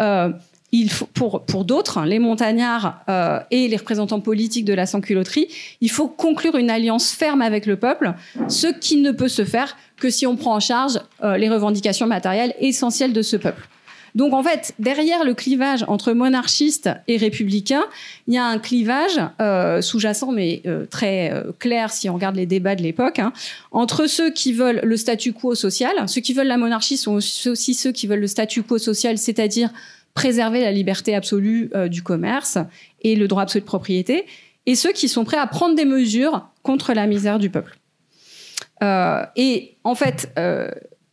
il 0.73 0.91
faut, 0.91 1.05
pour, 1.05 1.45
pour 1.45 1.63
d'autres, 1.63 2.03
les 2.03 2.19
montagnards 2.19 3.01
euh, 3.07 3.39
et 3.51 3.67
les 3.67 3.77
représentants 3.77 4.19
politiques 4.19 4.65
de 4.65 4.73
la 4.73 4.85
sans-culotterie, 4.85 5.47
il 5.79 5.89
faut 5.89 6.07
conclure 6.07 6.55
une 6.55 6.69
alliance 6.69 7.11
ferme 7.11 7.41
avec 7.41 7.65
le 7.65 7.77
peuple, 7.77 8.13
ce 8.49 8.67
qui 8.67 8.97
ne 8.97 9.11
peut 9.11 9.27
se 9.29 9.45
faire 9.45 9.77
que 9.97 10.09
si 10.09 10.27
on 10.27 10.35
prend 10.35 10.55
en 10.55 10.59
charge 10.59 10.99
euh, 11.23 11.37
les 11.37 11.47
revendications 11.47 12.07
matérielles 12.07 12.55
essentielles 12.59 13.13
de 13.13 13.21
ce 13.21 13.37
peuple. 13.37 13.69
Donc 14.15 14.33
en 14.33 14.43
fait, 14.43 14.73
derrière 14.79 15.23
le 15.23 15.33
clivage 15.33 15.83
entre 15.87 16.13
monarchistes 16.13 16.89
et 17.07 17.17
républicains, 17.17 17.83
il 18.27 18.35
y 18.35 18.37
a 18.37 18.45
un 18.45 18.59
clivage 18.59 19.19
euh, 19.41 19.81
sous-jacent, 19.81 20.31
mais 20.31 20.61
euh, 20.65 20.85
très 20.85 21.31
euh, 21.31 21.51
clair 21.57 21.91
si 21.91 22.09
on 22.09 22.13
regarde 22.13 22.35
les 22.35 22.45
débats 22.45 22.75
de 22.75 22.83
l'époque, 22.83 23.19
hein, 23.19 23.33
entre 23.71 24.07
ceux 24.07 24.31
qui 24.31 24.53
veulent 24.53 24.81
le 24.83 24.97
statu 24.97 25.33
quo 25.33 25.55
social. 25.55 25.91
Ceux 26.07 26.21
qui 26.21 26.33
veulent 26.33 26.47
la 26.47 26.57
monarchie 26.57 26.97
sont 26.97 27.15
aussi 27.15 27.73
ceux 27.73 27.91
qui 27.91 28.05
veulent 28.05 28.19
le 28.19 28.27
statu 28.27 28.61
quo 28.61 28.77
social, 28.77 29.17
c'est-à-dire 29.17 29.69
préserver 30.13 30.61
la 30.61 30.71
liberté 30.71 31.15
absolue 31.15 31.71
du 31.89 32.03
commerce 32.03 32.57
et 33.01 33.15
le 33.15 33.27
droit 33.27 33.43
absolu 33.43 33.61
de 33.61 33.65
propriété, 33.65 34.25
et 34.65 34.75
ceux 34.75 34.91
qui 34.91 35.09
sont 35.09 35.25
prêts 35.25 35.37
à 35.37 35.47
prendre 35.47 35.75
des 35.75 35.85
mesures 35.85 36.47
contre 36.61 36.93
la 36.93 37.07
misère 37.07 37.39
du 37.39 37.49
peuple. 37.49 37.77
et 39.35 39.75
en 39.83 39.95
fait, 39.95 40.31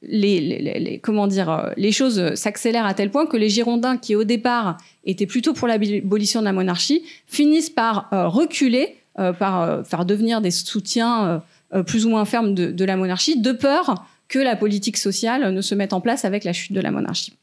les, 0.03 1.01
comment 1.03 1.27
dire, 1.27 1.51
euh, 1.51 1.71
les 1.77 1.93
choses 1.93 2.35
s'accélèrent 2.35 2.87
à 2.87 2.95
tel 2.95 3.11
point 3.11 3.27
que 3.27 3.37
les 3.37 3.49
Girondins, 3.49 3.97
qui 3.97 4.15
au 4.15 4.25
départ 4.25 4.79
étaient 5.05 5.27
plutôt 5.27 5.53
pour 5.53 5.69
l'abolition 5.69 6.41
de 6.41 6.45
la 6.45 6.53
monarchie, 6.53 7.03
finissent 7.27 7.71
par 7.71 8.09
euh, 8.13 8.27
reculer, 8.29 8.97
euh, 9.19 9.33
par 9.33 9.87
faire 9.87 10.05
devenir 10.05 10.41
des 10.41 10.51
soutiens 10.51 11.43
plus 11.87 12.05
ou 12.05 12.11
moins 12.11 12.25
fermes 12.25 12.55
de, 12.55 12.85
la 12.85 12.97
monarchie, 12.97 13.41
de 13.41 13.53
peur 13.53 14.05
que 14.29 14.41
la 14.41 14.57
politique 14.57 14.97
sociale 14.97 15.53
ne 15.53 15.61
se 15.61 15.75
mette 15.75 15.93
en 15.93 16.01
place 16.01 16.25
avec 16.25 16.43
la 16.43 16.53
chute 16.53 16.73
de 16.73 16.81
la 16.81 16.91
monarchie. 16.91 17.37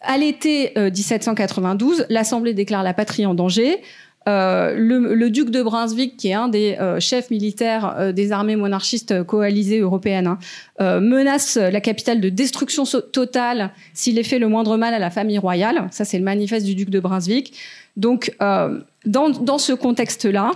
À 0.00 0.16
l'été 0.16 0.72
1792, 0.76 2.06
l'Assemblée 2.08 2.54
déclare 2.54 2.82
la 2.82 2.94
patrie 2.94 3.26
en 3.26 3.34
danger. 3.34 3.80
Euh, 4.28 4.74
le, 4.76 5.30
duc 5.30 5.50
de 5.50 5.62
Brunswick, 5.62 6.16
qui 6.18 6.28
est 6.28 6.34
un 6.34 6.48
des 6.48 6.76
euh, 6.78 7.00
chefs 7.00 7.30
militaires 7.30 7.96
euh, 7.98 8.12
des 8.12 8.32
armées 8.32 8.56
monarchistes 8.56 9.22
coalisées 9.24 9.80
européennes, 9.80 10.36
hein, 10.78 11.00
menace 11.00 11.56
la 11.56 11.80
capitale 11.80 12.20
de 12.20 12.28
destruction 12.28 12.84
totale 13.12 13.70
s'il 13.94 14.18
est 14.18 14.24
fait 14.24 14.38
le 14.38 14.48
moindre 14.48 14.76
mal 14.76 14.92
à 14.92 14.98
la 14.98 15.10
famille 15.10 15.38
royale. 15.38 15.88
Ça, 15.90 16.04
c'est 16.04 16.18
le 16.18 16.24
manifeste 16.24 16.66
du 16.66 16.74
duc 16.74 16.90
de 16.90 17.00
Brunswick. 17.00 17.56
Donc, 17.96 18.34
dans, 18.38 19.58
ce 19.58 19.72
contexte-là, 19.72 20.52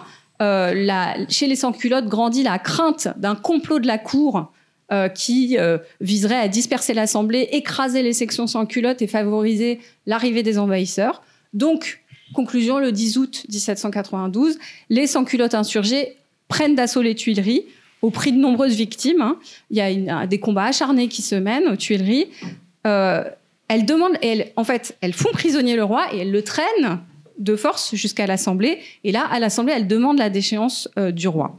chez 1.28 1.46
les 1.46 1.56
sans-culottes 1.56 2.06
grandit 2.06 2.42
la 2.42 2.58
crainte 2.58 3.08
d'un 3.16 3.34
complot 3.34 3.78
de 3.78 3.86
la 3.86 3.98
cour 3.98 4.52
qui 5.14 5.57
viserait 6.01 6.39
à 6.39 6.47
disperser 6.47 6.95
l'Assemblée, 6.95 7.49
écraser 7.53 8.03
les 8.03 8.12
sections 8.12 8.47
sans-culottes 8.47 9.03
et 9.03 9.07
favoriser 9.07 9.80
l'arrivée 10.07 10.43
des 10.43 10.59
envahisseurs. 10.59 11.22
Donc, 11.53 12.05
Conclusion, 12.35 12.78
le 12.78 12.91
10 12.91 13.18
août 13.18 13.47
1792, 13.49 14.59
les 14.91 15.07
sans-culottes 15.07 15.55
insurgés 15.55 16.16
prennent 16.49 16.74
d'assaut 16.74 17.01
les 17.01 17.14
Tuileries 17.14 17.64
au 18.03 18.11
prix 18.11 18.32
de 18.32 18.39
nombreuses 18.39 18.74
victimes. 18.74 19.22
Hein. 19.22 19.39
Il 19.70 19.76
y 19.76 20.11
a 20.11 20.26
des 20.26 20.41
combats 20.41 20.64
acharnés 20.64 21.09
qui 21.09 21.22
se 21.22 21.37
mènent 21.37 21.68
aux 21.68 21.76
Tuileries. 21.76 22.28
Euh, 22.87 23.24
elles 23.68 23.87
demandent, 23.87 24.18
en 24.57 24.64
fait, 24.64 24.97
elles 25.01 25.12
font 25.12 25.30
prisonnier 25.32 25.76
le 25.76 25.85
roi 25.85 26.12
et 26.12 26.18
elles 26.18 26.32
le 26.32 26.43
traînent 26.43 27.01
de 27.39 27.57
force 27.57 27.95
jusqu'à 27.95 28.26
l'Assemblée. 28.26 28.78
Et 29.05 29.12
là, 29.12 29.26
à 29.30 29.39
l'Assemblée, 29.39 29.74
elles 29.76 29.89
demandent 29.89 30.18
la 30.18 30.30
déchéance 30.30 30.89
euh, 30.99 31.12
du 31.12 31.28
roi. 31.28 31.59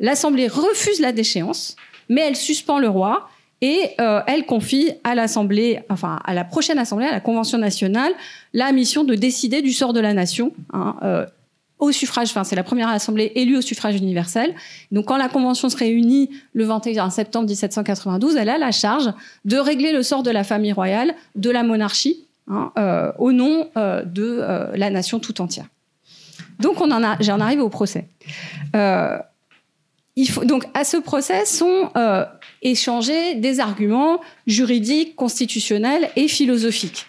L'Assemblée 0.00 0.48
refuse 0.48 1.00
la 1.00 1.12
déchéance, 1.12 1.76
mais 2.08 2.22
elle 2.22 2.36
suspend 2.36 2.78
le 2.78 2.88
roi 2.88 3.28
et 3.62 3.90
euh, 4.00 4.20
elle 4.26 4.44
confie 4.44 4.90
à 5.04 5.14
l'Assemblée, 5.14 5.80
enfin 5.88 6.20
à 6.24 6.34
la 6.34 6.44
prochaine 6.44 6.78
Assemblée, 6.78 7.06
à 7.06 7.12
la 7.12 7.20
Convention 7.20 7.58
nationale, 7.58 8.12
la 8.52 8.70
mission 8.72 9.04
de 9.04 9.14
décider 9.14 9.62
du 9.62 9.72
sort 9.72 9.92
de 9.92 10.00
la 10.00 10.12
nation. 10.12 10.52
Hein, 10.72 10.96
euh, 11.02 11.26
au 11.78 11.92
suffrage, 11.92 12.30
enfin 12.30 12.42
c'est 12.42 12.56
la 12.56 12.62
première 12.62 12.88
assemblée 12.88 13.32
élue 13.34 13.58
au 13.58 13.60
suffrage 13.60 13.96
universel. 13.96 14.54
Donc 14.92 15.06
quand 15.06 15.18
la 15.18 15.28
convention 15.28 15.68
se 15.68 15.76
réunit 15.76 16.30
le 16.54 16.64
21 16.64 17.10
septembre 17.10 17.48
1792, 17.48 18.36
elle 18.36 18.48
a 18.48 18.56
la 18.56 18.72
charge 18.72 19.12
de 19.44 19.58
régler 19.58 19.92
le 19.92 20.02
sort 20.02 20.22
de 20.22 20.30
la 20.30 20.42
famille 20.42 20.72
royale, 20.72 21.14
de 21.34 21.50
la 21.50 21.62
monarchie, 21.62 22.24
hein, 22.48 22.72
euh, 22.78 23.12
au 23.18 23.30
nom 23.32 23.68
de 23.76 24.42
la 24.74 24.88
nation 24.88 25.18
tout 25.20 25.38
entière. 25.42 25.66
Donc 26.60 26.80
on 26.80 26.90
en 26.90 27.04
a, 27.04 27.18
j'en 27.20 27.40
arrive 27.40 27.60
au 27.60 27.68
procès. 27.68 28.08
Il 30.16 30.28
faut, 30.28 30.44
donc 30.44 30.64
à 30.74 30.84
ce 30.84 30.96
procès 30.96 31.44
sont 31.44 31.90
échanger 32.62 33.34
des 33.34 33.60
arguments 33.60 34.20
juridiques, 34.46 35.14
constitutionnels 35.14 36.10
et 36.16 36.28
philosophiques. 36.28 37.06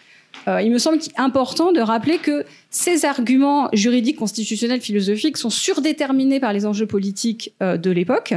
Euh, 0.47 0.61
il 0.61 0.71
me 0.71 0.77
semble 0.77 0.99
important 1.17 1.71
de 1.71 1.81
rappeler 1.81 2.19
que 2.19 2.45
ces 2.69 3.05
arguments 3.05 3.69
juridiques, 3.73 4.17
constitutionnels, 4.17 4.81
philosophiques 4.81 5.37
sont 5.37 5.49
surdéterminés 5.49 6.39
par 6.39 6.53
les 6.53 6.65
enjeux 6.65 6.85
politiques 6.85 7.53
euh, 7.61 7.77
de 7.77 7.91
l'époque. 7.91 8.33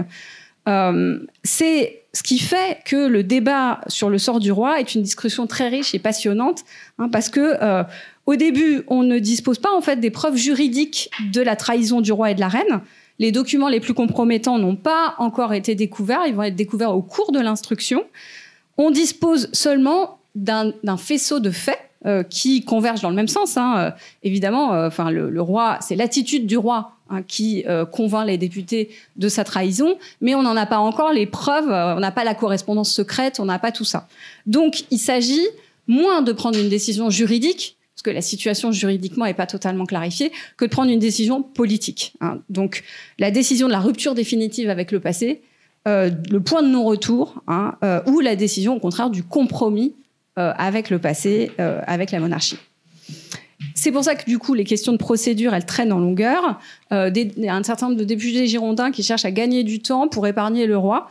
Euh, 0.68 1.20
c'est 1.44 2.02
ce 2.12 2.22
qui 2.22 2.38
fait 2.38 2.80
que 2.84 3.06
le 3.06 3.22
débat 3.22 3.80
sur 3.86 4.10
le 4.10 4.18
sort 4.18 4.40
du 4.40 4.50
roi 4.50 4.80
est 4.80 4.94
une 4.94 5.02
discussion 5.02 5.46
très 5.46 5.68
riche 5.68 5.94
et 5.94 6.00
passionnante, 6.00 6.64
hein, 6.98 7.08
parce 7.08 7.28
que 7.28 7.84
au 8.26 8.34
début, 8.34 8.82
on 8.88 9.04
ne 9.04 9.18
dispose 9.20 9.58
pas 9.58 9.72
en 9.72 9.80
fait 9.80 9.96
des 9.96 10.10
preuves 10.10 10.36
juridiques 10.36 11.10
de 11.32 11.40
la 11.40 11.54
trahison 11.54 12.00
du 12.00 12.12
roi 12.12 12.32
et 12.32 12.34
de 12.34 12.40
la 12.40 12.48
reine. 12.48 12.80
Les 13.20 13.32
documents 13.32 13.68
les 13.68 13.80
plus 13.80 13.92
compromettants 13.92 14.58
n'ont 14.58 14.76
pas 14.76 15.14
encore 15.18 15.52
été 15.52 15.74
découverts, 15.74 16.22
ils 16.26 16.34
vont 16.34 16.42
être 16.42 16.56
découverts 16.56 16.96
au 16.96 17.02
cours 17.02 17.32
de 17.32 17.38
l'instruction. 17.38 18.04
On 18.78 18.90
dispose 18.90 19.50
seulement 19.52 20.18
d'un 20.34 20.72
faisceau 20.96 21.38
de 21.38 21.50
faits 21.50 21.78
euh, 22.06 22.22
qui 22.22 22.64
convergent 22.64 23.02
dans 23.02 23.10
le 23.10 23.14
même 23.14 23.28
sens. 23.28 23.58
Hein. 23.58 23.74
Euh, 23.76 23.90
évidemment, 24.22 24.72
euh, 24.72 24.86
enfin 24.86 25.10
le, 25.10 25.42
roi, 25.42 25.76
c'est 25.82 25.96
l'attitude 25.96 26.46
du 26.46 26.56
roi 26.56 26.92
hein, 27.10 27.20
qui 27.22 27.66
convainc 27.92 28.26
les 28.26 28.38
députés 28.38 28.88
de 29.16 29.28
sa 29.28 29.44
trahison, 29.44 29.98
mais 30.22 30.34
on 30.34 30.42
n'en 30.42 30.56
a 30.56 30.64
pas 30.64 30.78
encore 30.78 31.12
les 31.12 31.26
preuves, 31.26 31.68
on 31.68 32.00
n'a 32.00 32.12
pas 32.12 32.24
la 32.24 32.34
correspondance 32.34 32.90
secrète, 32.90 33.38
on 33.38 33.44
n'a 33.44 33.58
pas 33.58 33.70
tout 33.70 33.84
ça. 33.84 34.08
Donc, 34.46 34.84
il 34.90 34.98
s'agit 34.98 35.46
moins 35.86 36.22
de 36.22 36.32
prendre 36.32 36.58
une 36.58 36.70
décision 36.70 37.10
juridique 37.10 37.76
que 38.02 38.10
la 38.10 38.22
situation 38.22 38.72
juridiquement 38.72 39.24
n'est 39.24 39.34
pas 39.34 39.46
totalement 39.46 39.86
clarifiée, 39.86 40.32
que 40.56 40.64
de 40.64 40.70
prendre 40.70 40.90
une 40.90 40.98
décision 40.98 41.42
politique. 41.42 42.14
Hein. 42.20 42.40
Donc 42.48 42.84
la 43.18 43.30
décision 43.30 43.66
de 43.66 43.72
la 43.72 43.80
rupture 43.80 44.14
définitive 44.14 44.70
avec 44.70 44.92
le 44.92 45.00
passé, 45.00 45.42
euh, 45.88 46.10
le 46.30 46.40
point 46.40 46.62
de 46.62 46.68
non-retour, 46.68 47.42
hein, 47.48 47.76
euh, 47.82 48.02
ou 48.06 48.20
la 48.20 48.36
décision 48.36 48.76
au 48.76 48.80
contraire 48.80 49.08
du 49.08 49.22
compromis 49.22 49.94
euh, 50.38 50.52
avec 50.58 50.90
le 50.90 50.98
passé, 50.98 51.50
avec 51.58 52.10
la 52.10 52.20
monarchie. 52.20 52.58
C'est 53.74 53.92
pour 53.92 54.04
ça 54.04 54.14
que 54.14 54.24
du 54.26 54.38
coup, 54.38 54.52
les 54.52 54.64
questions 54.64 54.92
de 54.92 54.98
procédure, 54.98 55.54
elles 55.54 55.64
traînent 55.64 55.92
en 55.92 55.98
longueur. 55.98 56.60
Des, 56.90 57.32
un 57.48 57.62
certain 57.62 57.88
nombre 57.88 57.98
de 57.98 58.04
députés 58.04 58.46
girondins 58.46 58.90
qui 58.90 59.02
cherchent 59.02 59.24
à 59.24 59.30
gagner 59.30 59.64
du 59.64 59.80
temps 59.80 60.08
pour 60.08 60.26
épargner 60.26 60.66
le 60.66 60.76
roi. 60.76 61.08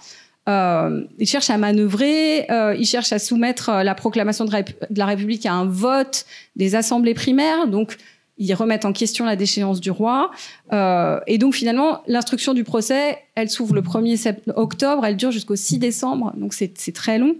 Euh, 0.47 1.03
ils 1.19 1.27
cherchent 1.27 1.49
à 1.49 1.57
manœuvrer, 1.57 2.49
euh, 2.49 2.75
ils 2.79 2.85
cherchent 2.85 3.13
à 3.13 3.19
soumettre 3.19 3.69
euh, 3.69 3.83
la 3.83 3.93
proclamation 3.93 4.45
de, 4.45 4.51
la 4.95 5.05
République 5.05 5.45
à 5.45 5.53
un 5.53 5.65
vote 5.65 6.25
des 6.55 6.75
assemblées 6.75 7.13
primaires, 7.13 7.67
donc 7.67 7.97
ils 8.39 8.53
remettent 8.53 8.85
en 8.85 8.93
question 8.93 9.25
la 9.25 9.35
déchéance 9.35 9.81
du 9.81 9.91
roi. 9.91 10.31
Euh, 10.71 11.19
et 11.27 11.37
donc 11.37 11.53
finalement, 11.53 12.01
l'instruction 12.07 12.53
du 12.53 12.63
procès, 12.63 13.19
elle 13.35 13.49
s'ouvre 13.49 13.75
le 13.75 13.81
1er 13.81 14.35
octobre, 14.55 15.05
elle 15.05 15.17
dure 15.17 15.31
jusqu'au 15.31 15.57
6 15.57 15.77
décembre, 15.77 16.33
donc 16.37 16.53
c'est 16.53 16.93
très 16.93 17.19
long. 17.19 17.35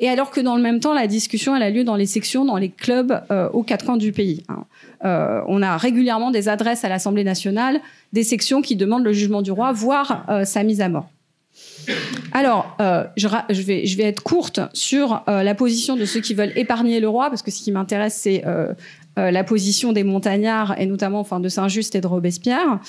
Et 0.00 0.08
alors 0.08 0.32
que 0.32 0.40
dans 0.40 0.56
le 0.56 0.62
même 0.62 0.80
temps, 0.80 0.94
la 0.94 1.06
discussion, 1.06 1.54
elle 1.54 1.62
a 1.62 1.70
lieu 1.70 1.84
dans 1.84 1.94
les 1.94 2.06
sections, 2.06 2.44
dans 2.44 2.56
les 2.56 2.70
clubs 2.70 3.22
euh, 3.30 3.48
aux 3.50 3.62
quatre 3.62 3.84
coins 3.84 3.96
du 3.96 4.10
pays. 4.10 4.42
Hein. 4.48 4.64
Euh, 5.04 5.42
on 5.46 5.62
a 5.62 5.76
régulièrement 5.76 6.32
des 6.32 6.48
adresses 6.48 6.84
à 6.84 6.88
l'Assemblée 6.88 7.22
nationale, 7.22 7.80
des 8.12 8.24
sections 8.24 8.62
qui 8.62 8.74
demandent 8.74 9.04
le 9.04 9.12
jugement 9.12 9.42
du 9.42 9.52
roi, 9.52 9.70
voire 9.70 10.26
sa 10.44 10.64
mise 10.64 10.80
à 10.80 10.88
mort. 10.88 11.08
Alors, 12.32 12.76
euh, 12.80 13.04
je, 13.16 13.28
vais, 13.62 14.04
être 14.04 14.22
courte 14.22 14.60
sur 14.72 15.22
euh, 15.28 15.42
la 15.42 15.54
position 15.54 15.96
de 15.96 16.04
ceux 16.04 16.20
qui 16.20 16.34
veulent 16.34 16.52
épargner 16.56 17.00
le 17.00 17.08
roi, 17.08 17.28
parce 17.28 17.42
que 17.42 17.50
ce 17.50 17.62
qui 17.62 17.72
m'intéresse, 17.72 18.14
c'est 18.14 18.44
euh, 18.46 18.72
la 19.16 19.44
position 19.44 19.92
des 19.92 20.04
montagnards, 20.04 20.78
et 20.80 20.86
notamment 20.86 21.20
enfin, 21.20 21.40
de 21.40 21.48
Saint-Just 21.48 21.94
et 21.94 22.00
de 22.00 22.06
Robespierre. 22.06 22.80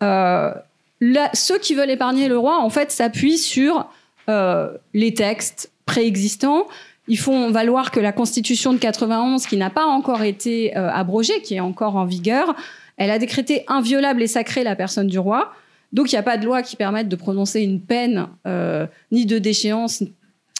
ceux 0.00 1.58
qui 1.60 1.74
veulent 1.74 1.90
épargner 1.90 2.28
le 2.28 2.38
roi, 2.38 2.58
en 2.60 2.70
fait, 2.70 2.90
s'appuient 2.90 3.38
sur 3.38 3.86
les 4.28 5.14
textes 5.14 5.70
préexistants. 5.84 6.66
Ils 7.08 7.18
font 7.18 7.52
valoir 7.52 7.92
que 7.92 8.00
la 8.00 8.10
Constitution 8.10 8.72
de 8.72 8.78
91, 8.78 9.46
qui 9.46 9.56
n'a 9.56 9.70
pas 9.70 9.84
encore 9.84 10.22
été 10.22 10.74
abrogée, 10.74 11.40
qui 11.42 11.54
est 11.54 11.60
encore 11.60 11.96
en 11.96 12.04
vigueur, 12.04 12.56
elle 12.96 13.10
a 13.10 13.18
décrété 13.18 13.64
inviolable 13.68 14.22
et 14.22 14.26
sacrée 14.26 14.64
la 14.64 14.74
personne 14.74 15.06
du 15.06 15.18
roi. 15.18 15.52
Donc, 15.96 16.12
il 16.12 16.14
n'y 16.14 16.18
a 16.18 16.22
pas 16.22 16.36
de 16.36 16.44
loi 16.44 16.62
qui 16.62 16.76
permette 16.76 17.08
de 17.08 17.16
prononcer 17.16 17.62
une 17.62 17.80
peine, 17.80 18.28
euh, 18.46 18.86
ni 19.12 19.24
de 19.24 19.38
déchéance, 19.38 20.02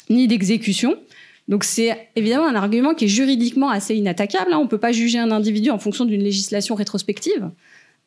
ni 0.08 0.26
d'exécution. 0.26 0.96
Donc, 1.46 1.62
c'est 1.62 2.08
évidemment 2.16 2.46
un 2.46 2.54
argument 2.54 2.94
qui 2.94 3.04
est 3.04 3.08
juridiquement 3.08 3.68
assez 3.68 3.94
inattaquable. 3.94 4.54
Hein. 4.54 4.58
On 4.58 4.64
ne 4.64 4.68
peut 4.68 4.78
pas 4.78 4.92
juger 4.92 5.18
un 5.18 5.30
individu 5.30 5.68
en 5.68 5.78
fonction 5.78 6.06
d'une 6.06 6.22
législation 6.22 6.74
rétrospective 6.74 7.50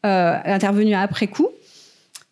euh, 0.07 0.37
intervenue 0.43 0.95
après 0.95 1.27
coup. 1.27 1.49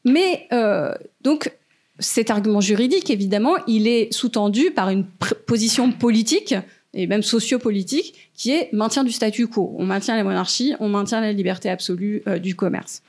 Mais 0.03 0.47
euh, 0.51 0.95
donc, 1.21 1.51
cet 1.99 2.31
argument 2.31 2.59
juridique, 2.59 3.11
évidemment, 3.11 3.53
il 3.67 3.87
est 3.87 4.11
sous-tendu 4.11 4.71
par 4.71 4.89
une 4.89 5.05
position 5.45 5.91
politique 5.91 6.55
et 6.95 7.05
même 7.05 7.21
sociopolitique 7.21 8.31
qui 8.33 8.49
est 8.49 8.73
maintien 8.73 9.03
du 9.03 9.11
statu 9.11 9.45
quo. 9.45 9.75
On 9.77 9.85
maintient 9.85 10.15
la 10.15 10.23
monarchie, 10.23 10.73
on 10.79 10.89
maintient 10.89 11.21
la 11.21 11.33
liberté 11.33 11.69
absolue 11.69 12.23
du 12.41 12.55
commerce. 12.55 13.03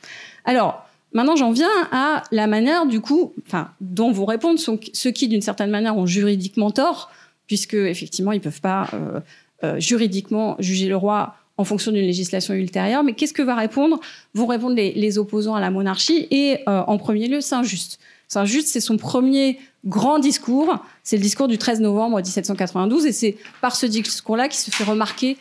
Alors, 0.44 0.87
Maintenant, 1.12 1.36
j'en 1.36 1.52
viens 1.52 1.70
à 1.90 2.22
la 2.32 2.46
manière, 2.46 2.86
du 2.86 3.00
coup, 3.00 3.32
enfin, 3.46 3.70
dont 3.80 4.12
vous 4.12 4.26
répondent 4.26 4.58
ceux 4.58 5.10
qui, 5.10 5.28
d'une 5.28 5.40
certaine 5.40 5.70
manière, 5.70 5.96
ont 5.96 6.06
juridiquement 6.06 6.70
tort, 6.70 7.10
puisque 7.46 7.74
effectivement, 7.74 8.32
ils 8.32 8.40
peuvent 8.40 8.60
pas 8.60 8.88
euh, 8.92 9.20
euh, 9.64 9.80
juridiquement 9.80 10.56
juger 10.58 10.88
le 10.88 10.96
roi 10.96 11.34
en 11.56 11.64
fonction 11.64 11.92
d'une 11.92 12.04
législation 12.04 12.54
ultérieure. 12.54 13.02
Mais 13.04 13.14
qu'est-ce 13.14 13.32
que 13.32 13.42
va 13.42 13.56
répondre 13.56 13.98
Vont 14.34 14.46
répondre 14.46 14.76
les, 14.76 15.18
opposants 15.18 15.54
à 15.54 15.60
la 15.60 15.70
monarchie 15.70 16.28
et, 16.30 16.58
euh, 16.68 16.82
en 16.86 16.98
premier 16.98 17.26
lieu, 17.26 17.40
Saint-Just. 17.40 17.98
Saint-Just, 18.28 18.68
c'est 18.68 18.80
son 18.80 18.98
premier 18.98 19.58
grand 19.86 20.18
discours. 20.18 20.84
C'est 21.02 21.16
le 21.16 21.22
discours 21.22 21.48
du 21.48 21.56
13 21.56 21.80
novembre 21.80 22.18
1792, 22.18 23.06
et 23.06 23.12
c'est 23.12 23.38
par 23.62 23.74
ce 23.74 23.86
discours-là 23.86 24.48
qu'il 24.48 24.60
se 24.60 24.70
fait 24.70 24.84
remarquer 24.84 25.38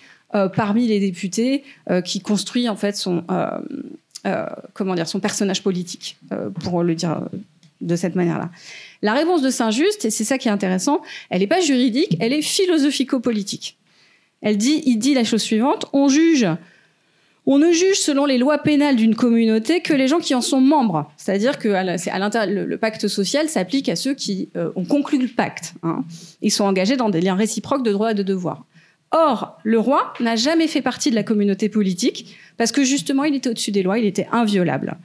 parmi 0.56 0.88
les 0.88 1.00
députés 1.00 1.64
qui 2.04 2.20
construit 2.20 2.68
en 2.68 2.76
fait 2.76 2.98
son 2.98 3.24
comment 4.74 4.96
dire 4.96 5.08
son 5.08 5.20
personnage 5.20 5.64
politique, 5.64 6.18
pour 6.62 6.84
le 6.84 6.96
dire 6.96 7.22
de 7.82 7.96
cette 7.96 8.16
manière-là. 8.16 8.50
La 9.02 9.14
réponse 9.14 9.42
de 9.42 9.50
Saint-Just, 9.50 10.06
et 10.06 10.10
c'est 10.10 10.24
ça 10.24 10.38
qui 10.38 10.48
est 10.48 10.52
intéressant, 10.52 11.02
elle 11.30 11.40
n'est 11.40 11.48
pas 11.48 11.62
juridique, 11.62 12.18
elle 12.20 12.34
est 12.34 12.42
philosophico-politique. 12.42 13.78
Elle 14.42 14.58
dit, 14.58 14.84
il 14.86 14.98
dit 14.98 15.14
la 15.14 15.24
chose 15.24 15.42
suivante 15.42 15.86
on 15.94 16.08
juge 16.08 16.48
on 17.50 17.60
ne 17.60 17.72
juge 17.72 17.98
selon 17.98 18.26
les 18.26 18.38
lois 18.38 18.58
pénales 18.58 18.98
d'une 18.98 19.16
communauté 19.16 19.80
que 19.80 19.94
les 19.94 20.10
gens 20.10 20.20
qui 20.20 20.36
en 20.36 20.42
sont 20.42 20.60
membres. 20.60 21.10
C'est-à-dire 21.16 21.58
que 21.58 21.70
à 21.70 22.46
le, 22.46 22.76
pacte 22.76 23.08
social 23.08 23.48
s'applique 23.48 23.88
à 23.88 23.96
ceux 23.96 24.14
qui 24.14 24.50
euh, 24.58 24.70
ont 24.76 24.84
conclu 24.84 25.18
le 25.18 25.30
pacte. 25.30 25.74
Hein. 25.82 26.04
Ils 26.42 26.52
sont 26.52 26.66
engagés 26.66 26.98
dans 26.98 27.10
des 27.10 27.22
liens 27.22 27.36
réciproques 27.36 27.84
de 27.84 27.92
droits 27.94 28.12
et 28.12 28.16
de 28.16 28.24
devoirs. 28.24 28.66
Or, 29.12 29.58
le 29.64 29.80
roi 29.80 30.14
n'a 30.20 30.36
jamais 30.36 30.68
fait 30.68 30.82
partie 30.82 31.10
de 31.10 31.16
la 31.16 31.24
communauté 31.24 31.70
politique 31.70 32.38
parce 32.58 32.72
que 32.72 32.84
justement, 32.84 33.24
il 33.24 33.36
était 33.36 33.50
au-dessus 33.50 33.72
des 33.72 33.84
lois, 33.84 34.00
il 34.00 34.06
était 34.06 34.28
inviolable. 34.32 34.98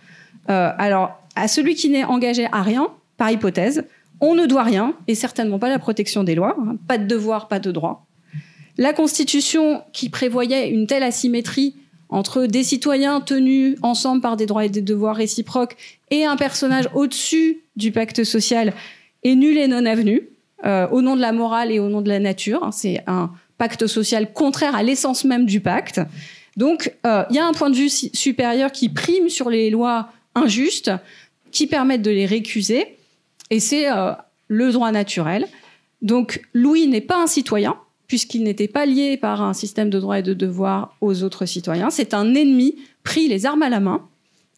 Euh, 0.50 0.70
alors, 0.76 1.22
à 1.36 1.48
celui 1.48 1.74
qui 1.74 1.88
n'est 1.88 2.05
engagé 2.05 2.48
à 2.50 2.62
rien, 2.62 2.88
par 3.16 3.30
hypothèse, 3.30 3.84
on 4.20 4.34
ne 4.34 4.46
doit 4.46 4.62
rien, 4.62 4.94
et 5.09 5.14
certainement 5.14 5.59
pas 5.59 5.68
la 5.68 5.78
protection 5.78 6.24
des 6.24 6.34
lois, 6.34 6.57
hein. 6.59 6.76
pas 6.88 6.98
de 6.98 7.07
devoir, 7.07 7.48
pas 7.48 7.59
de 7.59 7.70
droit. 7.70 8.07
La 8.78 8.92
Constitution 8.92 9.82
qui 9.92 10.09
prévoyait 10.09 10.70
une 10.70 10.86
telle 10.86 11.03
asymétrie 11.03 11.76
entre 12.09 12.46
des 12.46 12.62
citoyens 12.62 13.20
tenus 13.20 13.76
ensemble 13.82 14.20
par 14.20 14.36
des 14.36 14.46
droits 14.46 14.64
et 14.64 14.68
des 14.68 14.82
devoirs 14.82 15.16
réciproques 15.16 15.76
et 16.11 16.24
un 16.24 16.36
personnage 16.36 16.88
au-dessus 16.94 17.61
du 17.76 17.90
pacte 17.90 18.22
social 18.24 18.72
est 19.24 19.34
nul 19.34 19.57
et 19.57 19.66
non 19.66 19.86
avenu, 19.86 20.28
euh, 20.64 20.88
au 20.90 21.03
nom 21.03 21.16
de 21.16 21.20
la 21.20 21.32
morale 21.32 21.72
et 21.72 21.80
au 21.80 21.88
nom 21.88 22.03
de 22.03 22.09
la 22.09 22.20
nature. 22.20 22.68
C'est 22.72 23.03
un 23.07 23.32
pacte 23.63 23.87
social 23.87 24.33
contraire 24.33 24.75
à 24.75 24.83
l'essence 24.83 25.25
même 25.25 25.47
du 25.47 25.61
pacte. 25.61 26.01
Donc, 26.57 26.93
euh, 27.07 27.23
il 27.31 27.37
y 27.37 27.39
a 27.39 27.47
un 27.47 27.53
point 27.53 27.71
de 27.71 27.77
vue 27.77 27.89
supérieur 27.89 28.73
qui 28.73 28.89
prime 28.89 29.29
sur 29.29 29.51
les 29.51 29.71
lois 29.71 30.09
injustes, 30.35 30.91
qui 31.53 31.69
permettent 31.69 32.03
de 32.03 32.11
les 32.11 32.27
récuser, 32.27 32.97
et 33.51 33.61
c'est 33.61 33.89
euh, 33.89 34.15
le 34.49 34.73
droit 34.73 34.91
naturel. 34.91 35.47
Donc, 36.01 36.43
Louis 36.55 36.89
n'est 36.89 37.01
pas 37.01 37.23
un 37.23 37.29
citoyen, 37.29 37.77
puisqu'il 38.09 38.43
n'était 38.43 38.67
pas 38.67 38.85
lié 38.85 39.17
par 39.17 39.41
un 39.43 39.53
système 39.53 39.91
de 39.91 40.01
droits 40.01 40.19
et 40.19 40.25
de 40.25 40.35
devoirs 40.35 40.97
aux 41.01 41.23
autres 41.23 41.47
citoyens. 41.47 41.91
C'est 41.91 42.15
un 42.15 42.35
ennemi 42.35 42.75
pris 43.05 43.29
les 43.29 43.47
armes 43.47 43.63
à 43.63 43.69
la 43.69 43.79
main. 43.79 44.09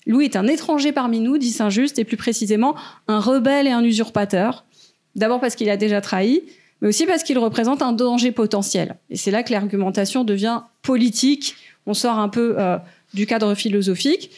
Louis 0.06 0.24
est 0.24 0.36
un 0.36 0.46
étranger 0.46 0.92
parmi 0.92 1.20
nous, 1.20 1.36
dit 1.36 1.50
Saint-Just, 1.50 1.98
et 1.98 2.04
plus 2.04 2.16
précisément 2.16 2.74
un 3.06 3.20
rebelle 3.20 3.66
et 3.66 3.70
un 3.72 3.84
usurpateur. 3.84 4.64
D'abord 5.14 5.40
parce 5.42 5.56
qu'il 5.56 5.68
a 5.68 5.76
déjà 5.76 6.00
trahi, 6.00 6.42
mais 6.84 6.90
aussi 6.90 7.06
parce 7.06 7.22
qu'il 7.22 7.38
représente 7.38 7.80
un 7.80 7.92
danger 7.94 8.30
potentiel. 8.30 8.96
Et 9.08 9.16
c'est 9.16 9.30
là 9.30 9.42
que 9.42 9.50
l'argumentation 9.50 10.22
devient 10.22 10.60
politique. 10.82 11.56
On 11.86 11.94
sort 11.94 12.18
un 12.18 12.28
peu 12.28 12.56
euh, 12.58 12.76
du 13.14 13.24
cadre 13.24 13.54
philosophique. 13.54 14.30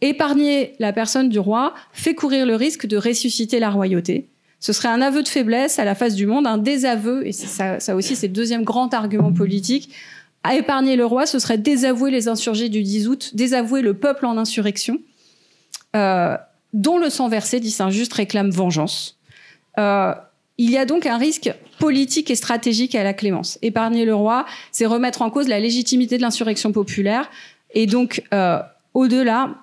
Épargner 0.00 0.74
la 0.80 0.92
personne 0.92 1.28
du 1.28 1.38
roi 1.38 1.74
fait 1.92 2.16
courir 2.16 2.44
le 2.44 2.56
risque 2.56 2.86
de 2.86 2.96
ressusciter 2.96 3.60
la 3.60 3.70
royauté. 3.70 4.26
Ce 4.58 4.72
serait 4.72 4.88
un 4.88 5.00
aveu 5.00 5.22
de 5.22 5.28
faiblesse 5.28 5.78
à 5.78 5.84
la 5.84 5.94
face 5.94 6.16
du 6.16 6.26
monde, 6.26 6.44
un 6.44 6.58
désaveu, 6.58 7.24
et 7.24 7.30
ça, 7.30 7.78
aussi 7.94 8.16
c'est 8.16 8.26
le 8.26 8.32
deuxième 8.32 8.64
grand 8.64 8.92
argument 8.94 9.32
politique. 9.32 9.94
À 10.42 10.56
épargner 10.56 10.96
le 10.96 11.06
roi, 11.06 11.26
ce 11.26 11.38
serait 11.38 11.58
désavouer 11.58 12.10
les 12.10 12.26
insurgés 12.26 12.68
du 12.68 12.82
10 12.82 13.06
août, 13.06 13.30
désavouer 13.34 13.80
le 13.80 13.94
peuple 13.94 14.26
en 14.26 14.36
insurrection, 14.38 14.98
euh, 15.94 16.36
dont 16.72 16.98
le 16.98 17.10
sang 17.10 17.28
versé, 17.28 17.60
dit 17.60 17.70
Saint-Just, 17.70 18.12
réclame 18.12 18.50
vengeance. 18.50 19.20
Euh, 19.78 20.14
il 20.62 20.70
y 20.70 20.78
a 20.78 20.84
donc 20.84 21.06
un 21.06 21.18
risque 21.18 21.52
politique 21.78 22.30
et 22.30 22.34
stratégique 22.34 22.94
à 22.94 23.04
la 23.04 23.14
clémence. 23.14 23.58
Épargner 23.62 24.04
le 24.04 24.14
roi, 24.14 24.46
c'est 24.70 24.86
remettre 24.86 25.22
en 25.22 25.30
cause 25.30 25.48
la 25.48 25.60
légitimité 25.60 26.16
de 26.16 26.22
l'insurrection 26.22 26.72
populaire, 26.72 27.30
et 27.72 27.86
donc 27.86 28.22
euh, 28.32 28.60
au-delà, 28.94 29.54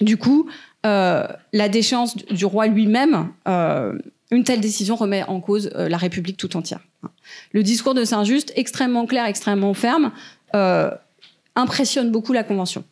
du 0.00 0.16
coup, 0.16 0.48
la 0.84 1.68
déchéance 1.68 2.16
du 2.16 2.44
roi 2.44 2.68
lui-même 2.68 3.32
une 4.30 4.44
telle 4.44 4.60
décision 4.60 4.96
remet 4.96 5.22
en 5.24 5.40
cause 5.40 5.70
euh, 5.74 5.88
la 5.88 5.96
République 5.96 6.36
tout 6.36 6.56
entière. 6.56 6.80
Le 7.52 7.62
discours 7.62 7.94
de 7.94 8.04
Saint-Just, 8.04 8.52
extrêmement 8.56 9.06
clair, 9.06 9.26
extrêmement 9.26 9.74
ferme, 9.74 10.12
euh, 10.54 10.90
impressionne 11.54 12.10
beaucoup 12.10 12.32
la 12.32 12.42
Convention. 12.42 12.84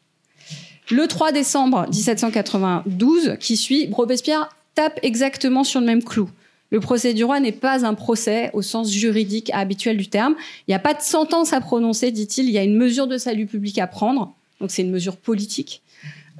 Le 0.91 1.07
3 1.07 1.33
décembre 1.33 1.87
1792, 1.91 3.37
qui 3.41 3.57
suit, 3.57 3.89
Robespierre 3.91 4.49
tape 4.75 4.99
exactement 5.03 5.65
sur 5.65 5.81
le 5.81 5.87
même 5.87 6.03
clou. 6.03 6.29
Le 6.75 6.81
procès 6.81 7.15
du 7.15 7.23
roi 7.23 7.39
n'est 7.39 7.53
pas 7.53 7.87
un 7.87 7.95
procès 7.95 8.51
au 8.53 8.61
sens 8.61 8.91
juridique 8.91 9.49
habituel 9.55 9.97
du 9.97 10.09
terme. 10.09 10.35
Il 10.67 10.73
n'y 10.73 10.75
a 10.75 10.81
pas 10.81 10.93
de 10.93 11.03
sentence 11.03 11.53
à 11.53 11.61
prononcer, 11.61 12.11
dit-il. 12.11 12.47
Il 12.47 12.51
y 12.51 12.59
a 12.59 12.65
une 12.65 12.77
mesure 12.77 13.07
de 13.07 13.17
salut 13.17 13.47
public 13.47 13.79
à 13.79 13.87
prendre. 13.87 14.35
Donc 14.61 14.73
c'est 14.73 14.83
une 14.83 14.91
mesure 14.91 15.17
politique. 15.17 15.83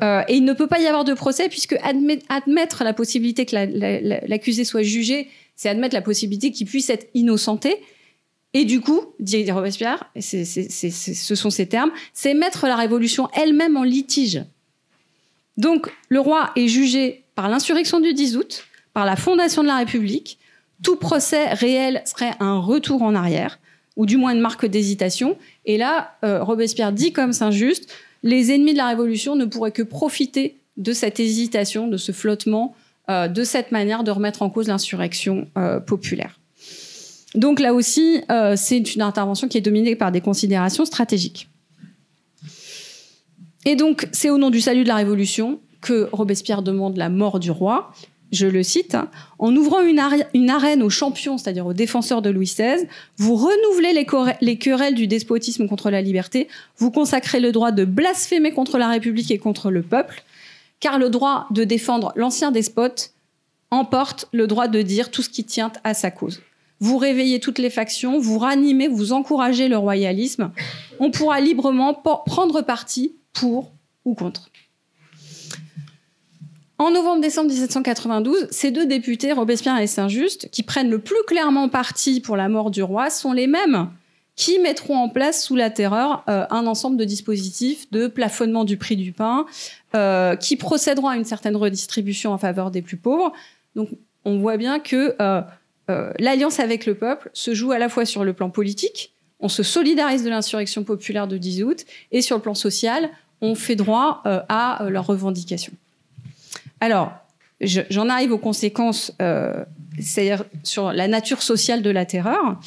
Euh, 0.03 0.25
et 0.27 0.35
il 0.35 0.45
ne 0.45 0.53
peut 0.53 0.67
pas 0.67 0.81
y 0.81 0.89
avoir 0.89 1.05
de 1.05 1.15
procès 1.15 1.49
puisque 1.49 1.79
admettre 2.29 2.83
la 2.83 2.93
possibilité 2.93 3.47
que 3.47 3.55
l'accusé 4.29 4.65
soit 4.65 4.83
jugé, 4.83 5.29
c'est 5.55 5.69
admettre 5.69 5.95
la 5.95 6.03
possibilité 6.03 6.51
qu'il 6.51 6.67
puisse 6.67 6.91
être 6.91 7.07
innocenté. 7.15 7.77
Et 8.55 8.65
du 8.65 8.81
coup, 8.81 9.03
dit 9.21 9.49
Robespierre, 9.53 10.11
ce 10.19 11.35
sont 11.37 11.51
ces 11.51 11.69
termes, 11.69 11.93
c'est 12.13 12.35
mettre 12.35 12.67
la 12.67 12.75
révolution 12.75 13.29
elle-même 13.35 13.77
en 13.77 13.85
litige. 13.85 14.43
Donc 15.59 15.93
le 16.09 16.19
roi 16.19 16.51
est 16.57 16.67
jugé 16.67 17.23
par 17.37 17.49
l'insurrection 17.49 18.01
du 18.01 18.15
10 18.15 18.37
août, 18.37 18.65
par 18.95 19.05
la 19.05 19.17
fondation 19.17 19.63
de 19.63 19.69
la 19.69 19.77
République. 19.77 20.39
Tout 20.83 20.97
procès 20.97 21.53
réel 21.53 22.03
serait 22.07 22.35
un 22.41 22.59
retour 22.59 23.03
en 23.03 23.15
arrière, 23.15 23.59
ou 23.97 24.07
du 24.07 24.17
moins 24.17 24.33
une 24.33 24.41
marque 24.41 24.65
d'hésitation. 24.65 25.37
Et 25.67 25.77
là, 25.77 26.17
euh, 26.25 26.43
Robespierre 26.43 26.93
dit 26.93 27.13
comme 27.13 27.33
Saint-Just, 27.33 27.93
les 28.23 28.53
ennemis 28.53 28.73
de 28.73 28.79
la 28.79 28.89
Révolution 28.89 29.37
ne 29.37 29.45
pourraient 29.45 29.73
que 29.73 29.83
profiter 29.83 30.57
de 30.79 30.93
cette 30.93 31.21
hésitation, 31.21 31.89
de 31.89 31.97
ce 31.97 32.13
flottement, 32.13 32.75
euh, 33.11 33.29
de 33.29 33.45
cette 33.45 33.71
manière 33.71 34.03
de 34.03 34.11
remettre 34.11 34.43
en 34.43 34.49
cause 34.49 34.69
l'insurrection 34.69 35.49
euh, 35.59 35.81
populaire. 35.81 36.41
Donc 37.35 37.59
là 37.59 37.75
aussi, 37.75 38.23
c'est 38.55 38.95
une 38.95 39.03
intervention 39.03 39.49
qui 39.49 39.59
est 39.59 39.61
dominée 39.61 39.97
par 39.97 40.13
des 40.13 40.21
considérations 40.21 40.85
stratégiques. 40.85 41.49
Et 43.65 43.75
donc, 43.75 44.09
c'est 44.13 44.31
au 44.31 44.39
nom 44.39 44.51
du 44.51 44.61
salut 44.61 44.85
de 44.85 44.89
la 44.89 44.95
Révolution 44.95 45.59
que 45.81 46.09
Robespierre 46.13 46.63
demande 46.63 46.97
la 46.97 47.09
mort 47.09 47.41
du 47.41 47.51
roi, 47.51 47.93
je 48.35 48.47
le 48.47 48.63
cite, 48.63 48.95
hein, 48.95 49.09
en 49.39 49.55
ouvrant 49.55 49.81
une, 49.81 49.99
arène 49.99 50.83
aux 50.83 50.91
champions, 50.91 51.39
c'est-à-dire 51.39 51.67
aux 51.67 51.73
défenseurs 51.73 52.23
de 52.23 52.31
Louis 52.31 52.47
XVI, 52.47 52.87
vous 53.17 53.37
renouvelez 53.37 53.93
les, 53.93 54.07
les, 54.41 54.59
querelles 54.59 54.95
du 54.95 55.07
despotisme 55.07 55.69
contre 55.69 55.91
la 55.91 56.03
liberté, 56.03 56.49
vous 56.77 56.91
consacrez 56.91 57.41
le 57.41 57.53
droit 57.53 57.71
de 57.71 57.85
blasphémer 57.85 58.53
contre 58.53 58.79
la 58.79 58.89
République 58.89 59.31
et 59.31 59.39
contre 59.39 59.71
le 59.71 59.83
peuple, 59.83 60.23
car 60.81 60.99
le 60.99 61.11
droit 61.11 61.47
de 61.51 61.65
défendre 61.65 62.13
l'ancien 62.17 62.51
despote 62.51 63.13
emporte 63.71 64.29
le 64.33 64.47
droit 64.47 64.69
de 64.69 64.83
dire 64.83 65.11
tout 65.11 65.23
ce 65.23 65.29
qui 65.29 65.45
tient 65.45 65.73
à 65.83 65.95
sa 65.95 66.11
cause. 66.11 66.43
Vous 66.81 66.99
réveillez 66.99 67.41
toutes 67.41 67.59
les 67.59 67.71
factions, 67.71 68.19
vous 68.19 68.39
ranimez, 68.39 68.89
vous 68.89 69.13
encouragez 69.13 69.69
le 69.69 69.77
royalisme. 69.77 70.51
On 71.01 71.11
pourra 71.11 71.41
librement 71.41 71.95
prendre 71.95 72.63
parti 72.63 73.17
pour 73.33 73.73
ou 74.05 74.15
contre. 74.15 74.51
En 76.79 76.91
novembre-décembre 76.91 77.51
1792, 77.51 78.49
ces 78.51 78.73
deux 78.73 78.85
députés, 78.85 79.33
Robespierre 79.33 79.79
et 79.79 79.87
Saint-Just, 79.87 80.51
qui 80.51 80.65
prennent 80.65 80.91
le 80.91 80.99
plus 80.99 81.23
clairement 81.27 81.69
parti 81.69 82.21
pour 82.21 82.37
la 82.37 82.49
mort 82.49 82.73
du 82.73 82.83
roi, 82.83 83.11
sont 83.11 83.33
les 83.33 83.47
mêmes 83.47 83.91
qui 84.35 84.59
mettront 84.59 84.97
en 84.97 85.09
place 85.09 85.45
sous 85.45 85.55
la 85.55 85.71
terreur 85.71 86.25
euh, 86.29 86.45
un 86.51 86.67
ensemble 86.67 86.97
de 86.97 87.05
dispositifs 87.05 87.89
de 87.93 88.09
plafonnement 88.09 88.65
du 88.65 88.77
prix 88.77 88.97
du 88.97 89.13
pain, 89.13 89.47
euh, 89.95 90.35
qui 90.35 90.57
procéderont 90.57 91.07
à 91.07 91.17
une 91.17 91.25
certaine 91.25 91.55
redistribution 91.55 92.33
en 92.33 92.39
faveur 92.39 92.73
des 92.73 92.83
plus 92.83 92.97
pauvres. 92.97 93.33
Donc 93.77 93.91
on 94.25 94.39
voit 94.39 94.57
bien 94.57 94.81
que 94.81 95.15
euh, 95.21 95.43
l'alliance 96.19 96.59
avec 96.59 96.87
le 96.87 96.97
peuple 96.97 97.31
se 97.33 97.55
joue 97.55 97.71
à 97.71 97.79
la 97.79 97.89
fois 97.89 98.05
sur 98.05 98.25
le 98.25 98.33
plan 98.33 98.51
politique, 98.51 99.13
on 99.39 99.49
se 99.49 99.63
solidarise 99.63 100.25
de 100.25 100.31
l'insurrection 100.31 100.83
populaire 100.83 101.29
de 101.29 101.37
10 101.37 101.63
août, 101.63 101.85
et 102.11 102.23
sur 102.23 102.35
le 102.37 102.43
plan 102.43 102.55
social, 102.55 103.11
on 103.41 103.55
fait 103.55 103.77
droit 103.77 104.23
à 104.25 104.87
leurs 104.89 105.07
revendications. 105.07 105.75
Alors, 106.81 107.13
j'en 107.61 108.09
arrive 108.09 108.33
aux 108.33 108.39
conséquences, 108.39 109.13
euh, 109.23 109.65
c'est-à-dire 109.99 110.45
sur 110.63 110.93
la 110.93 111.09
nature 111.09 111.43
sociale 111.43 111.83
de 111.83 111.91
la 111.91 112.05
terreur. 112.05 112.59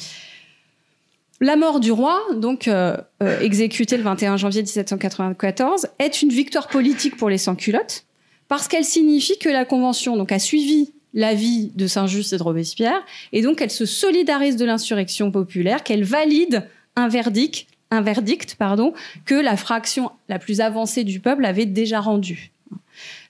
La 1.40 1.54
mort 1.54 1.78
du 1.78 1.92
roi, 1.92 2.20
donc 2.34 2.66
euh, 2.66 2.96
euh, 3.22 3.38
exécutée 3.40 3.96
le 3.96 4.02
21 4.02 4.36
janvier 4.36 4.62
1794, 4.62 5.86
est 6.00 6.22
une 6.22 6.30
victoire 6.30 6.66
politique 6.66 7.16
pour 7.16 7.30
les 7.30 7.38
sans-culottes 7.38 8.04
parce 8.48 8.66
qu'elle 8.66 8.84
signifie 8.84 9.38
que 9.38 9.48
la 9.48 9.64
Convention 9.64 10.16
donc, 10.16 10.32
a 10.32 10.40
suivi 10.40 10.92
l'avis 11.14 11.70
de 11.76 11.86
Saint-Just 11.86 12.32
et 12.32 12.38
de 12.38 12.42
Robespierre 12.42 13.00
et 13.32 13.42
donc 13.42 13.60
elle 13.60 13.70
se 13.70 13.86
solidarise 13.86 14.56
de 14.56 14.64
l'insurrection 14.64 15.30
populaire, 15.30 15.84
qu'elle 15.84 16.02
valide 16.02 16.66
un 16.96 17.06
verdict, 17.06 17.66
un 17.92 18.00
verdict 18.00 18.56
pardon, 18.56 18.92
que 19.24 19.36
la 19.36 19.56
fraction 19.56 20.10
la 20.28 20.40
plus 20.40 20.60
avancée 20.60 21.04
du 21.04 21.20
peuple 21.20 21.44
avait 21.44 21.66
déjà 21.66 22.00
rendu. 22.00 22.50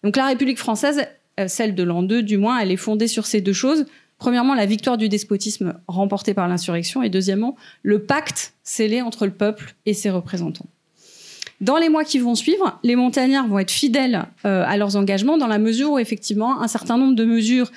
Donc 0.04 0.16
la 0.16 0.26
République 0.26 0.58
française, 0.58 1.06
euh, 1.38 1.48
celle 1.48 1.74
de 1.74 1.82
l'an 1.82 2.02
2 2.02 2.22
du 2.22 2.36
moins, 2.38 2.58
elle 2.58 2.70
est 2.70 2.76
fondée 2.76 3.08
sur 3.08 3.26
ces 3.26 3.40
deux 3.40 3.52
choses. 3.52 3.86
Premièrement, 4.18 4.54
la 4.54 4.66
victoire 4.66 4.98
du 4.98 5.08
despotisme 5.08 5.74
remportée 5.86 6.34
par 6.34 6.48
l'insurrection 6.48 7.02
et 7.02 7.08
deuxièmement, 7.08 7.56
le 7.82 8.02
pacte 8.02 8.54
scellé 8.64 9.00
entre 9.00 9.26
le 9.26 9.32
peuple 9.32 9.74
et 9.86 9.94
ses 9.94 10.10
représentants. 10.10 10.66
Dans 11.60 11.76
les 11.76 11.88
mois 11.88 12.04
qui 12.04 12.18
vont 12.18 12.34
suivre, 12.34 12.78
les 12.84 12.94
montagnards 12.94 13.48
vont 13.48 13.58
être 13.58 13.70
fidèles 13.70 14.26
euh, 14.44 14.64
à 14.66 14.76
leurs 14.76 14.96
engagements 14.96 15.38
dans 15.38 15.48
la 15.48 15.58
mesure 15.58 15.92
où 15.92 15.98
effectivement 15.98 16.62
un 16.62 16.68
certain 16.68 16.98
nombre 16.98 17.16
de 17.16 17.24
mesures 17.24 17.72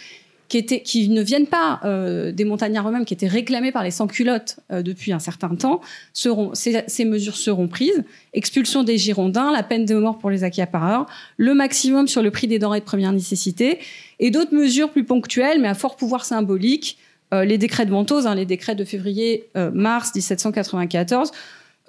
qui, 0.60 1.10
ne 1.10 1.22
viennent 1.22 1.48
pas 1.48 1.80
euh, 1.86 2.34
des 2.34 2.44
montagnards 2.44 2.90
eux-mêmes, 2.90 3.06
qui 3.06 3.14
étaient 3.14 3.28
réclamées 3.28 3.72
par 3.72 3.84
les 3.84 3.92
sans-culottes 3.92 4.58
euh, 4.72 4.82
depuis 4.82 5.14
un 5.14 5.20
certain 5.20 5.56
temps, 5.56 5.80
ces, 6.14 7.06
mesures 7.06 7.38
seront 7.38 7.70
prises. 7.70 8.04
Expulsion 8.34 8.84
des 8.84 8.98
Girondins, 8.98 9.52
la 9.52 9.64
peine 9.64 9.86
de 9.86 9.96
mort 9.96 10.18
pour 10.18 10.30
les 10.30 10.44
accapareurs, 10.44 11.06
le 11.38 11.54
maximum 11.54 12.08
sur 12.08 12.22
le 12.22 12.32
prix 12.32 12.48
des 12.48 12.60
denrées 12.60 12.82
de 12.82 12.86
première 12.86 13.14
nécessité, 13.14 13.80
et 14.20 14.30
d'autres 14.30 14.54
mesures 14.54 14.92
plus 14.92 15.06
ponctuelles, 15.06 15.62
mais 15.62 15.70
à 15.70 15.74
fort 15.74 15.96
pouvoir 15.96 16.26
symbolique, 16.26 16.98
euh, 17.34 17.46
les 17.46 17.58
décrets 17.58 17.86
de 17.86 17.92
Ventose, 17.92 18.28
hein, 18.28 18.36
les 18.36 18.46
décrets 18.46 18.76
de 18.76 18.84
février-mars 18.84 20.14
1794, 20.14 21.32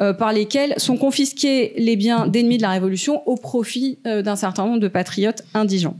euh, 0.00 0.12
par 0.12 0.32
lesquels 0.32 0.74
sont 0.76 0.96
confisqués 0.96 1.72
les 1.76 1.96
biens 1.96 2.28
d'ennemis 2.28 2.58
de 2.58 2.62
la 2.62 2.70
Révolution 2.70 3.28
au 3.28 3.34
profit 3.34 3.98
d'un 4.04 4.36
certain 4.36 4.66
nombre 4.66 4.80
de 4.80 4.88
patriotes 4.88 5.42
indigents. 5.52 5.96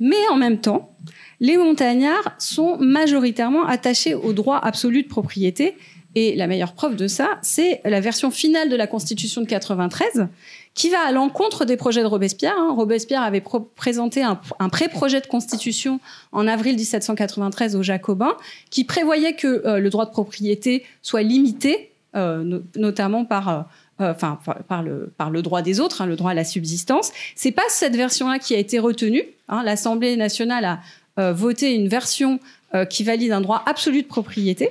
Mais 0.00 0.28
en 0.30 0.36
même 0.36 0.58
temps, 0.58 0.96
les 1.40 1.56
montagnards 1.56 2.34
sont 2.38 2.78
majoritairement 2.78 3.66
attachés 3.66 4.14
au 4.14 4.32
droit 4.32 4.58
absolu 4.58 5.02
de 5.02 5.08
propriété. 5.08 5.76
Et 6.16 6.34
la 6.34 6.48
meilleure 6.48 6.72
preuve 6.72 6.96
de 6.96 7.06
ça, 7.06 7.38
c'est 7.40 7.80
la 7.84 8.00
version 8.00 8.32
finale 8.32 8.68
de 8.68 8.74
la 8.74 8.88
Constitution 8.88 9.42
de 9.42 9.46
93, 9.46 10.26
qui 10.74 10.90
va 10.90 10.98
à 11.06 11.12
l'encontre 11.12 11.64
des 11.64 11.76
projets 11.76 12.00
de 12.00 12.06
Robespierre. 12.06 12.56
Hein. 12.58 12.74
Robespierre 12.74 13.22
avait 13.22 13.42
présenté 13.76 14.22
un, 14.22 14.68
pré-projet 14.68 15.20
de 15.20 15.26
constitution 15.26 16.00
en 16.32 16.48
avril 16.48 16.74
1793 16.74 17.76
aux 17.76 17.82
Jacobins, 17.82 18.36
qui 18.70 18.82
prévoyait 18.82 19.34
que 19.34 19.64
euh, 19.66 19.78
le 19.78 19.88
droit 19.88 20.04
de 20.04 20.10
propriété 20.10 20.84
soit 21.00 21.22
limité, 21.22 21.92
euh, 22.16 22.42
no 22.42 22.60
notamment 22.74 23.24
par 23.24 23.48
euh, 23.48 23.60
enfin 24.00 24.38
par, 24.68 24.82
le, 24.82 25.42
droit 25.42 25.62
des 25.62 25.80
autres, 25.80 26.02
hein, 26.02 26.06
le 26.06 26.16
droit 26.16 26.32
à 26.32 26.34
la 26.34 26.44
subsistance. 26.44 27.12
C'est 27.36 27.52
pas 27.52 27.62
cette 27.68 27.96
version-là 27.96 28.38
qui 28.38 28.54
a 28.54 28.58
été 28.58 28.78
retenue. 28.78 29.24
Hein. 29.48 29.62
L'Assemblée 29.64 30.16
nationale 30.16 30.64
a 30.64 30.80
euh, 31.18 31.32
voté 31.32 31.74
une 31.74 31.88
version 31.88 32.40
euh, 32.74 32.84
qui 32.84 33.04
valide 33.04 33.32
un 33.32 33.40
droit 33.40 33.62
absolu 33.66 34.02
de 34.02 34.06
propriété. 34.06 34.70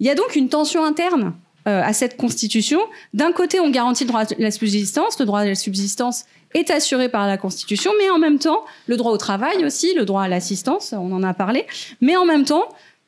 Il 0.00 0.06
y 0.06 0.10
a 0.10 0.14
donc 0.14 0.36
une 0.36 0.48
tension 0.48 0.84
interne 0.84 1.34
euh, 1.66 1.82
à 1.82 1.92
cette 1.92 2.16
constitution. 2.16 2.80
D'un 3.14 3.32
côté, 3.32 3.60
on 3.60 3.70
garantit 3.70 4.04
le 4.04 4.08
droit 4.08 4.22
à 4.22 4.26
la 4.38 4.50
subsistance. 4.50 5.18
Le 5.18 5.26
droit 5.26 5.40
à 5.40 5.44
la 5.44 5.54
subsistance 5.54 6.24
est 6.54 6.70
assuré 6.70 7.08
par 7.08 7.26
la 7.26 7.36
Constitution, 7.36 7.90
mais 7.98 8.08
en 8.10 8.18
même 8.18 8.38
temps, 8.38 8.64
le 8.86 8.96
droit 8.96 9.12
au 9.12 9.18
travail 9.18 9.64
aussi, 9.64 9.94
le 9.94 10.06
droit 10.06 10.22
à 10.22 10.28
l'assistance, 10.28 10.94
on 10.96 11.12
en 11.12 11.22
a 11.22 11.34
parlé, 11.34 11.66
mais 12.00 12.16
en 12.16 12.24
même 12.24 12.46
temps, 12.46 12.64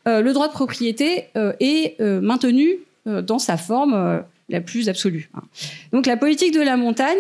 euh, 0.09 0.23
le 0.23 0.33
droit 0.33 0.49
de 0.49 0.53
propriété 0.53 1.27
euh, 1.37 1.53
est 1.61 2.01
euh, 2.01 2.21
maintenu 2.21 2.79
dans 3.07 3.39
sa 3.39 3.57
forme 3.57 4.23
la 4.51 4.61
plus 4.61 4.89
absolue. 4.89 5.31
Donc 5.93 6.07
la 6.07 6.17
politique 6.17 6.53
de 6.53 6.61
la 6.61 6.77
montagne, 6.77 7.19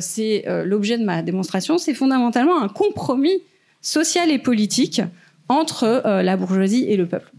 c'est 0.00 0.44
l'objet 0.64 0.98
de 0.98 1.04
ma 1.04 1.22
démonstration, 1.22 1.78
c'est 1.78 1.94
fondamentalement 1.94 2.60
un 2.60 2.68
compromis 2.68 3.42
social 3.82 4.30
et 4.30 4.38
politique 4.38 5.02
entre 5.48 6.02
la 6.04 6.36
bourgeoisie 6.36 6.86
et 6.88 6.96
le 6.96 7.06
peuple. 7.06 7.30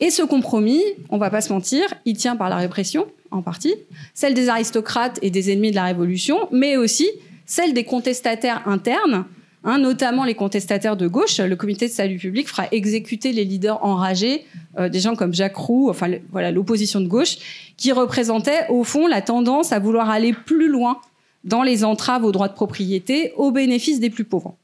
Et 0.00 0.10
ce 0.10 0.22
compromis, 0.22 0.82
on 1.08 1.16
va 1.16 1.30
pas 1.30 1.40
se 1.40 1.52
mentir, 1.52 1.86
il 2.04 2.16
tient 2.16 2.36
par 2.36 2.50
la 2.50 2.56
répression, 2.56 3.06
en 3.30 3.42
partie, 3.42 3.74
celle 4.14 4.34
des 4.34 4.48
aristocrates 4.48 5.18
et 5.22 5.30
des 5.30 5.50
ennemis 5.50 5.70
de 5.70 5.76
la 5.76 5.84
Révolution, 5.84 6.48
mais 6.52 6.76
aussi 6.76 7.08
celle 7.46 7.72
des 7.72 7.84
contestataires 7.84 8.66
internes, 8.68 9.24
hein, 9.66 9.78
notamment 9.78 10.24
les 10.24 10.34
contestataires 10.34 10.96
de 10.96 11.06
gauche. 11.06 11.38
Le 11.38 11.56
comité 11.56 11.88
de 11.88 11.92
salut 11.92 12.16
public 12.16 12.48
fera 12.48 12.66
exécuter 12.72 13.32
les 13.32 13.44
leaders 13.44 13.84
enragés, 13.84 14.46
euh, 14.78 14.88
des 14.88 15.00
gens 15.00 15.14
comme 15.14 15.34
Jacques 15.34 15.56
Roux, 15.56 15.90
enfin 15.90 16.10
voilà 16.32 16.50
l'opposition 16.50 17.00
de 17.00 17.08
gauche, 17.08 17.36
qui 17.76 17.92
représentait 17.92 18.66
au 18.70 18.84
fond 18.84 19.06
la 19.06 19.20
tendance 19.20 19.72
à 19.72 19.78
vouloir 19.78 20.08
aller 20.08 20.32
plus 20.32 20.68
loin 20.68 20.98
dans 21.44 21.62
les 21.62 21.84
entraves 21.84 22.24
aux 22.24 22.32
droits 22.32 22.48
de 22.48 22.54
propriété 22.54 23.32
au 23.36 23.50
bénéfice 23.50 24.00
des 24.00 24.10
plus 24.10 24.24
pauvres. 24.24 24.56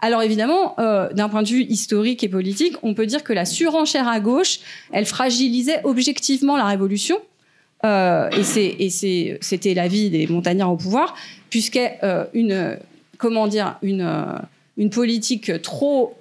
Alors 0.00 0.22
évidemment, 0.22 0.74
euh, 0.78 1.12
d'un 1.12 1.28
point 1.28 1.42
de 1.42 1.48
vue 1.48 1.62
historique 1.62 2.22
et 2.22 2.28
politique, 2.28 2.76
on 2.82 2.94
peut 2.94 3.06
dire 3.06 3.24
que 3.24 3.32
la 3.32 3.44
surenchère 3.44 4.06
à 4.06 4.20
gauche, 4.20 4.60
elle 4.92 5.06
fragilisait 5.06 5.80
objectivement 5.84 6.56
la 6.56 6.66
révolution. 6.66 7.18
Euh, 7.84 8.28
et 8.30 8.90
c'était 9.40 9.74
l'avis 9.74 10.10
des 10.10 10.26
montagnards 10.26 10.72
au 10.72 10.76
pouvoir, 10.76 11.14
puisque 11.50 11.78
euh, 12.02 12.24
une 12.32 12.76
comment 13.18 13.46
dire 13.46 13.76
une, 13.82 14.02
euh, 14.02 14.88
politique 14.90 15.52
trop 15.62 16.16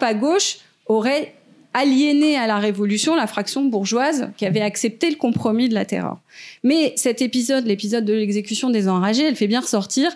à 0.00 0.14
gauche 0.14 0.58
aurait 0.86 1.34
aliéné 1.74 2.36
à 2.36 2.46
la 2.46 2.58
Révolution 2.58 3.14
la 3.14 3.26
fraction 3.26 3.64
bourgeoise 3.64 4.30
qui 4.36 4.46
avait 4.46 4.60
accepté 4.60 5.10
le 5.10 5.16
compromis 5.16 5.68
de 5.68 5.74
la 5.74 5.84
terreur. 5.84 6.18
Mais 6.64 6.92
cet 6.96 7.22
épisode, 7.22 7.66
l'épisode 7.66 8.04
de 8.04 8.14
l'exécution 8.14 8.70
des 8.70 8.88
enragés, 8.88 9.24
elle 9.24 9.36
fait 9.36 9.46
bien 9.46 9.60
ressortir 9.60 10.10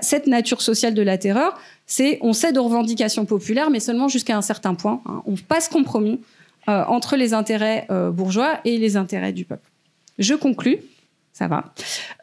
cette 0.00 0.26
nature 0.26 0.60
sociale 0.60 0.94
de 0.94 1.02
la 1.02 1.18
terreur, 1.18 1.58
c'est 1.86 2.18
on 2.20 2.32
cède 2.32 2.58
aux 2.58 2.64
revendications 2.64 3.26
populaires, 3.26 3.70
mais 3.70 3.80
seulement 3.80 4.08
jusqu'à 4.08 4.36
un 4.36 4.42
certain 4.42 4.74
point. 4.74 5.00
Hein. 5.06 5.22
On 5.26 5.36
passe 5.36 5.68
compromis 5.68 6.20
euh, 6.68 6.84
entre 6.86 7.16
les 7.16 7.32
intérêts 7.32 7.86
euh, 7.90 8.10
bourgeois 8.10 8.60
et 8.64 8.76
les 8.76 8.96
intérêts 8.96 9.32
du 9.32 9.44
peuple. 9.44 9.70
Je 10.18 10.34
conclus. 10.34 10.78
Ça 11.38 11.46
va. 11.46 11.72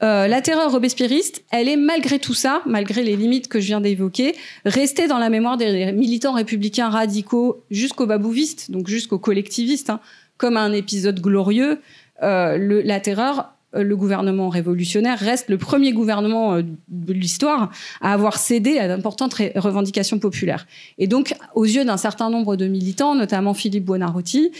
Euh, 0.03 0.27
la 0.27 0.41
terreur 0.41 0.69
robespierriste, 0.73 1.45
elle 1.49 1.69
est 1.69 1.77
malgré 1.77 2.19
tout 2.19 2.33
ça, 2.33 2.61
malgré 2.65 3.01
les 3.01 3.15
limites 3.15 3.47
que 3.47 3.61
je 3.61 3.67
viens 3.67 3.79
d'évoquer, 3.79 4.35
restée 4.65 5.07
dans 5.07 5.19
la 5.19 5.29
mémoire 5.29 5.55
des 5.55 5.93
militants 5.93 6.33
républicains 6.33 6.89
radicaux 6.89 7.63
jusqu'aux 7.71 8.07
babouvistes, 8.07 8.71
donc 8.71 8.89
jusqu'aux 8.89 9.17
collectivistes, 9.17 9.89
hein, 9.89 10.01
comme 10.35 10.57
un 10.57 10.73
épisode 10.73 11.21
glorieux. 11.21 11.79
Euh, 12.23 12.57
le, 12.57 12.81
la 12.81 12.99
terreur 12.99 13.55
euh, 13.75 13.83
le 13.83 13.95
gouvernement 13.95 14.49
révolutionnaire 14.49 15.19
reste 15.19 15.49
le 15.49 15.57
premier 15.57 15.93
gouvernement 15.93 16.55
euh, 16.55 16.61
de 16.87 17.13
l'histoire 17.13 17.71
à 18.01 18.13
avoir 18.13 18.37
cédé 18.37 18.77
à 18.79 18.87
d'importantes 18.87 19.35
revendications 19.55 20.19
populaires. 20.19 20.65
Et 20.97 21.07
donc, 21.07 21.35
aux 21.53 21.65
yeux 21.65 21.85
d'un 21.85 21.97
certain 21.97 22.29
nombre 22.29 22.55
de 22.55 22.67
militants, 22.67 23.15
notamment 23.15 23.53
Philippe 23.53 23.85
Buonarroti, 23.85 24.51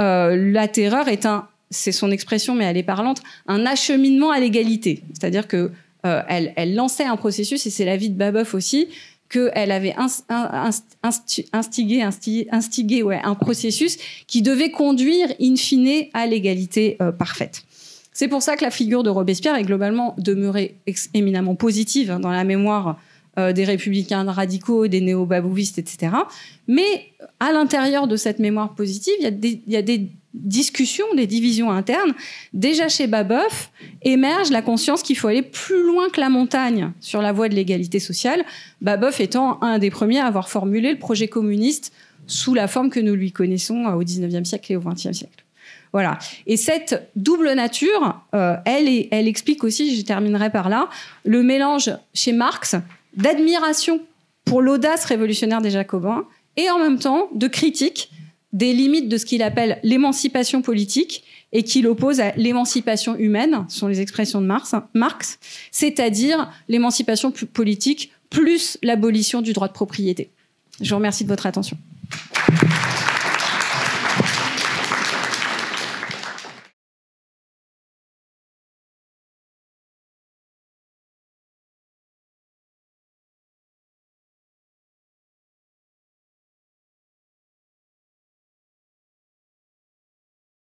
euh, 0.00 0.36
la 0.52 0.68
terreur 0.68 1.08
est 1.08 1.26
un, 1.26 1.46
c'est 1.70 1.92
son 1.92 2.10
expression, 2.10 2.54
mais 2.54 2.64
elle 2.64 2.76
est 2.76 2.82
parlante, 2.82 3.22
un 3.46 3.66
acheminement 3.66 4.30
à 4.30 4.40
l'égalité. 4.40 5.02
C'est-à-dire 5.12 5.48
que 5.48 5.70
euh, 6.06 6.22
elle, 6.28 6.74
lançait 6.74 7.04
un 7.04 7.16
processus, 7.16 7.66
et 7.66 7.70
c'est 7.70 7.84
l'avis 7.84 8.10
de 8.10 8.16
Babeuf 8.16 8.54
aussi, 8.54 8.88
qu'elle 9.30 9.72
avait 9.72 9.94
instigé, 12.52 13.02
ouais, 13.02 13.20
un 13.24 13.34
processus 13.34 13.96
qui 14.26 14.42
devait 14.42 14.70
conduire 14.70 15.28
in 15.40 15.56
fine 15.56 16.04
à 16.12 16.26
l'égalité 16.26 16.96
euh, 17.00 17.10
parfaite. 17.10 17.62
C'est 18.12 18.28
pour 18.28 18.42
ça 18.42 18.56
que 18.56 18.62
la 18.62 18.70
figure 18.70 19.02
de 19.02 19.10
Robespierre 19.10 19.56
est 19.56 19.64
globalement 19.64 20.14
demeurée 20.18 20.76
éminemment 21.14 21.56
positive 21.56 22.12
hein, 22.12 22.20
dans 22.20 22.30
la 22.30 22.44
mémoire 22.44 23.00
euh, 23.38 23.52
des 23.52 23.64
républicains 23.64 24.22
radicaux, 24.30 24.86
des 24.86 25.00
néo-babouvistes, 25.00 25.78
etc. 25.78 26.12
Mais 26.68 27.08
à 27.40 27.50
l'intérieur 27.50 28.06
de 28.06 28.14
cette 28.14 28.38
mémoire 28.38 28.74
positive, 28.74 29.14
il 29.18 29.60
y 29.66 29.76
a 29.76 29.82
des 29.82 30.10
discussions, 30.34 31.06
des 31.16 31.26
divisions 31.26 31.70
internes. 31.70 32.12
Déjà 32.52 32.88
chez 32.88 33.06
Babeuf 33.06 33.70
émerge 34.02 34.50
la 34.50 34.62
conscience 34.62 35.02
qu'il 35.02 35.16
faut 35.16 35.28
aller 35.28 35.42
plus 35.42 35.82
loin 35.86 36.08
que 36.10 36.20
la 36.20 36.28
montagne 36.28 36.90
sur 37.00 37.22
la 37.22 37.32
voie 37.32 37.48
de 37.48 37.54
l'égalité 37.54 38.00
sociale. 38.00 38.44
Babeuf 38.80 39.20
étant 39.20 39.62
un 39.62 39.78
des 39.78 39.90
premiers 39.90 40.18
à 40.18 40.26
avoir 40.26 40.48
formulé 40.48 40.92
le 40.92 40.98
projet 40.98 41.28
communiste 41.28 41.92
sous 42.26 42.54
la 42.54 42.68
forme 42.68 42.90
que 42.90 43.00
nous 43.00 43.14
lui 43.14 43.32
connaissons 43.32 43.86
euh, 43.86 43.92
au 43.92 44.02
19e 44.02 44.44
siècle 44.44 44.72
et 44.72 44.76
au 44.76 44.80
20e 44.80 45.12
siècle. 45.12 45.44
Voilà. 45.92 46.18
Et 46.46 46.56
cette 46.56 47.08
double 47.14 47.52
nature, 47.52 48.20
euh, 48.34 48.56
elle, 48.64 48.88
elle 49.10 49.28
explique 49.28 49.62
aussi, 49.62 49.96
je 49.96 50.02
terminerai 50.02 50.50
par 50.50 50.68
là, 50.68 50.88
le 51.24 51.42
mélange 51.42 51.90
chez 52.12 52.32
Marx 52.32 52.74
d'admiration 53.16 54.00
pour 54.44 54.60
l'audace 54.60 55.04
révolutionnaire 55.04 55.60
des 55.60 55.70
Jacobins 55.70 56.24
et 56.56 56.68
en 56.70 56.78
même 56.78 56.98
temps 56.98 57.28
de 57.34 57.46
critique 57.46 58.10
des 58.54 58.72
limites 58.72 59.08
de 59.08 59.18
ce 59.18 59.26
qu'il 59.26 59.42
appelle 59.42 59.78
l'émancipation 59.82 60.62
politique 60.62 61.24
et 61.52 61.64
qu'il 61.64 61.86
oppose 61.86 62.20
à 62.20 62.32
l'émancipation 62.36 63.16
humaine, 63.16 63.66
ce 63.68 63.80
sont 63.80 63.88
les 63.88 64.00
expressions 64.00 64.40
de 64.40 64.46
Marx, 64.46 64.74
Marx 64.94 65.38
c'est-à-dire 65.70 66.50
l'émancipation 66.68 67.32
politique 67.52 68.12
plus 68.30 68.78
l'abolition 68.82 69.42
du 69.42 69.52
droit 69.52 69.68
de 69.68 69.72
propriété. 69.72 70.30
Je 70.80 70.88
vous 70.90 70.96
remercie 70.96 71.24
de 71.24 71.28
votre 71.28 71.46
attention. 71.46 71.76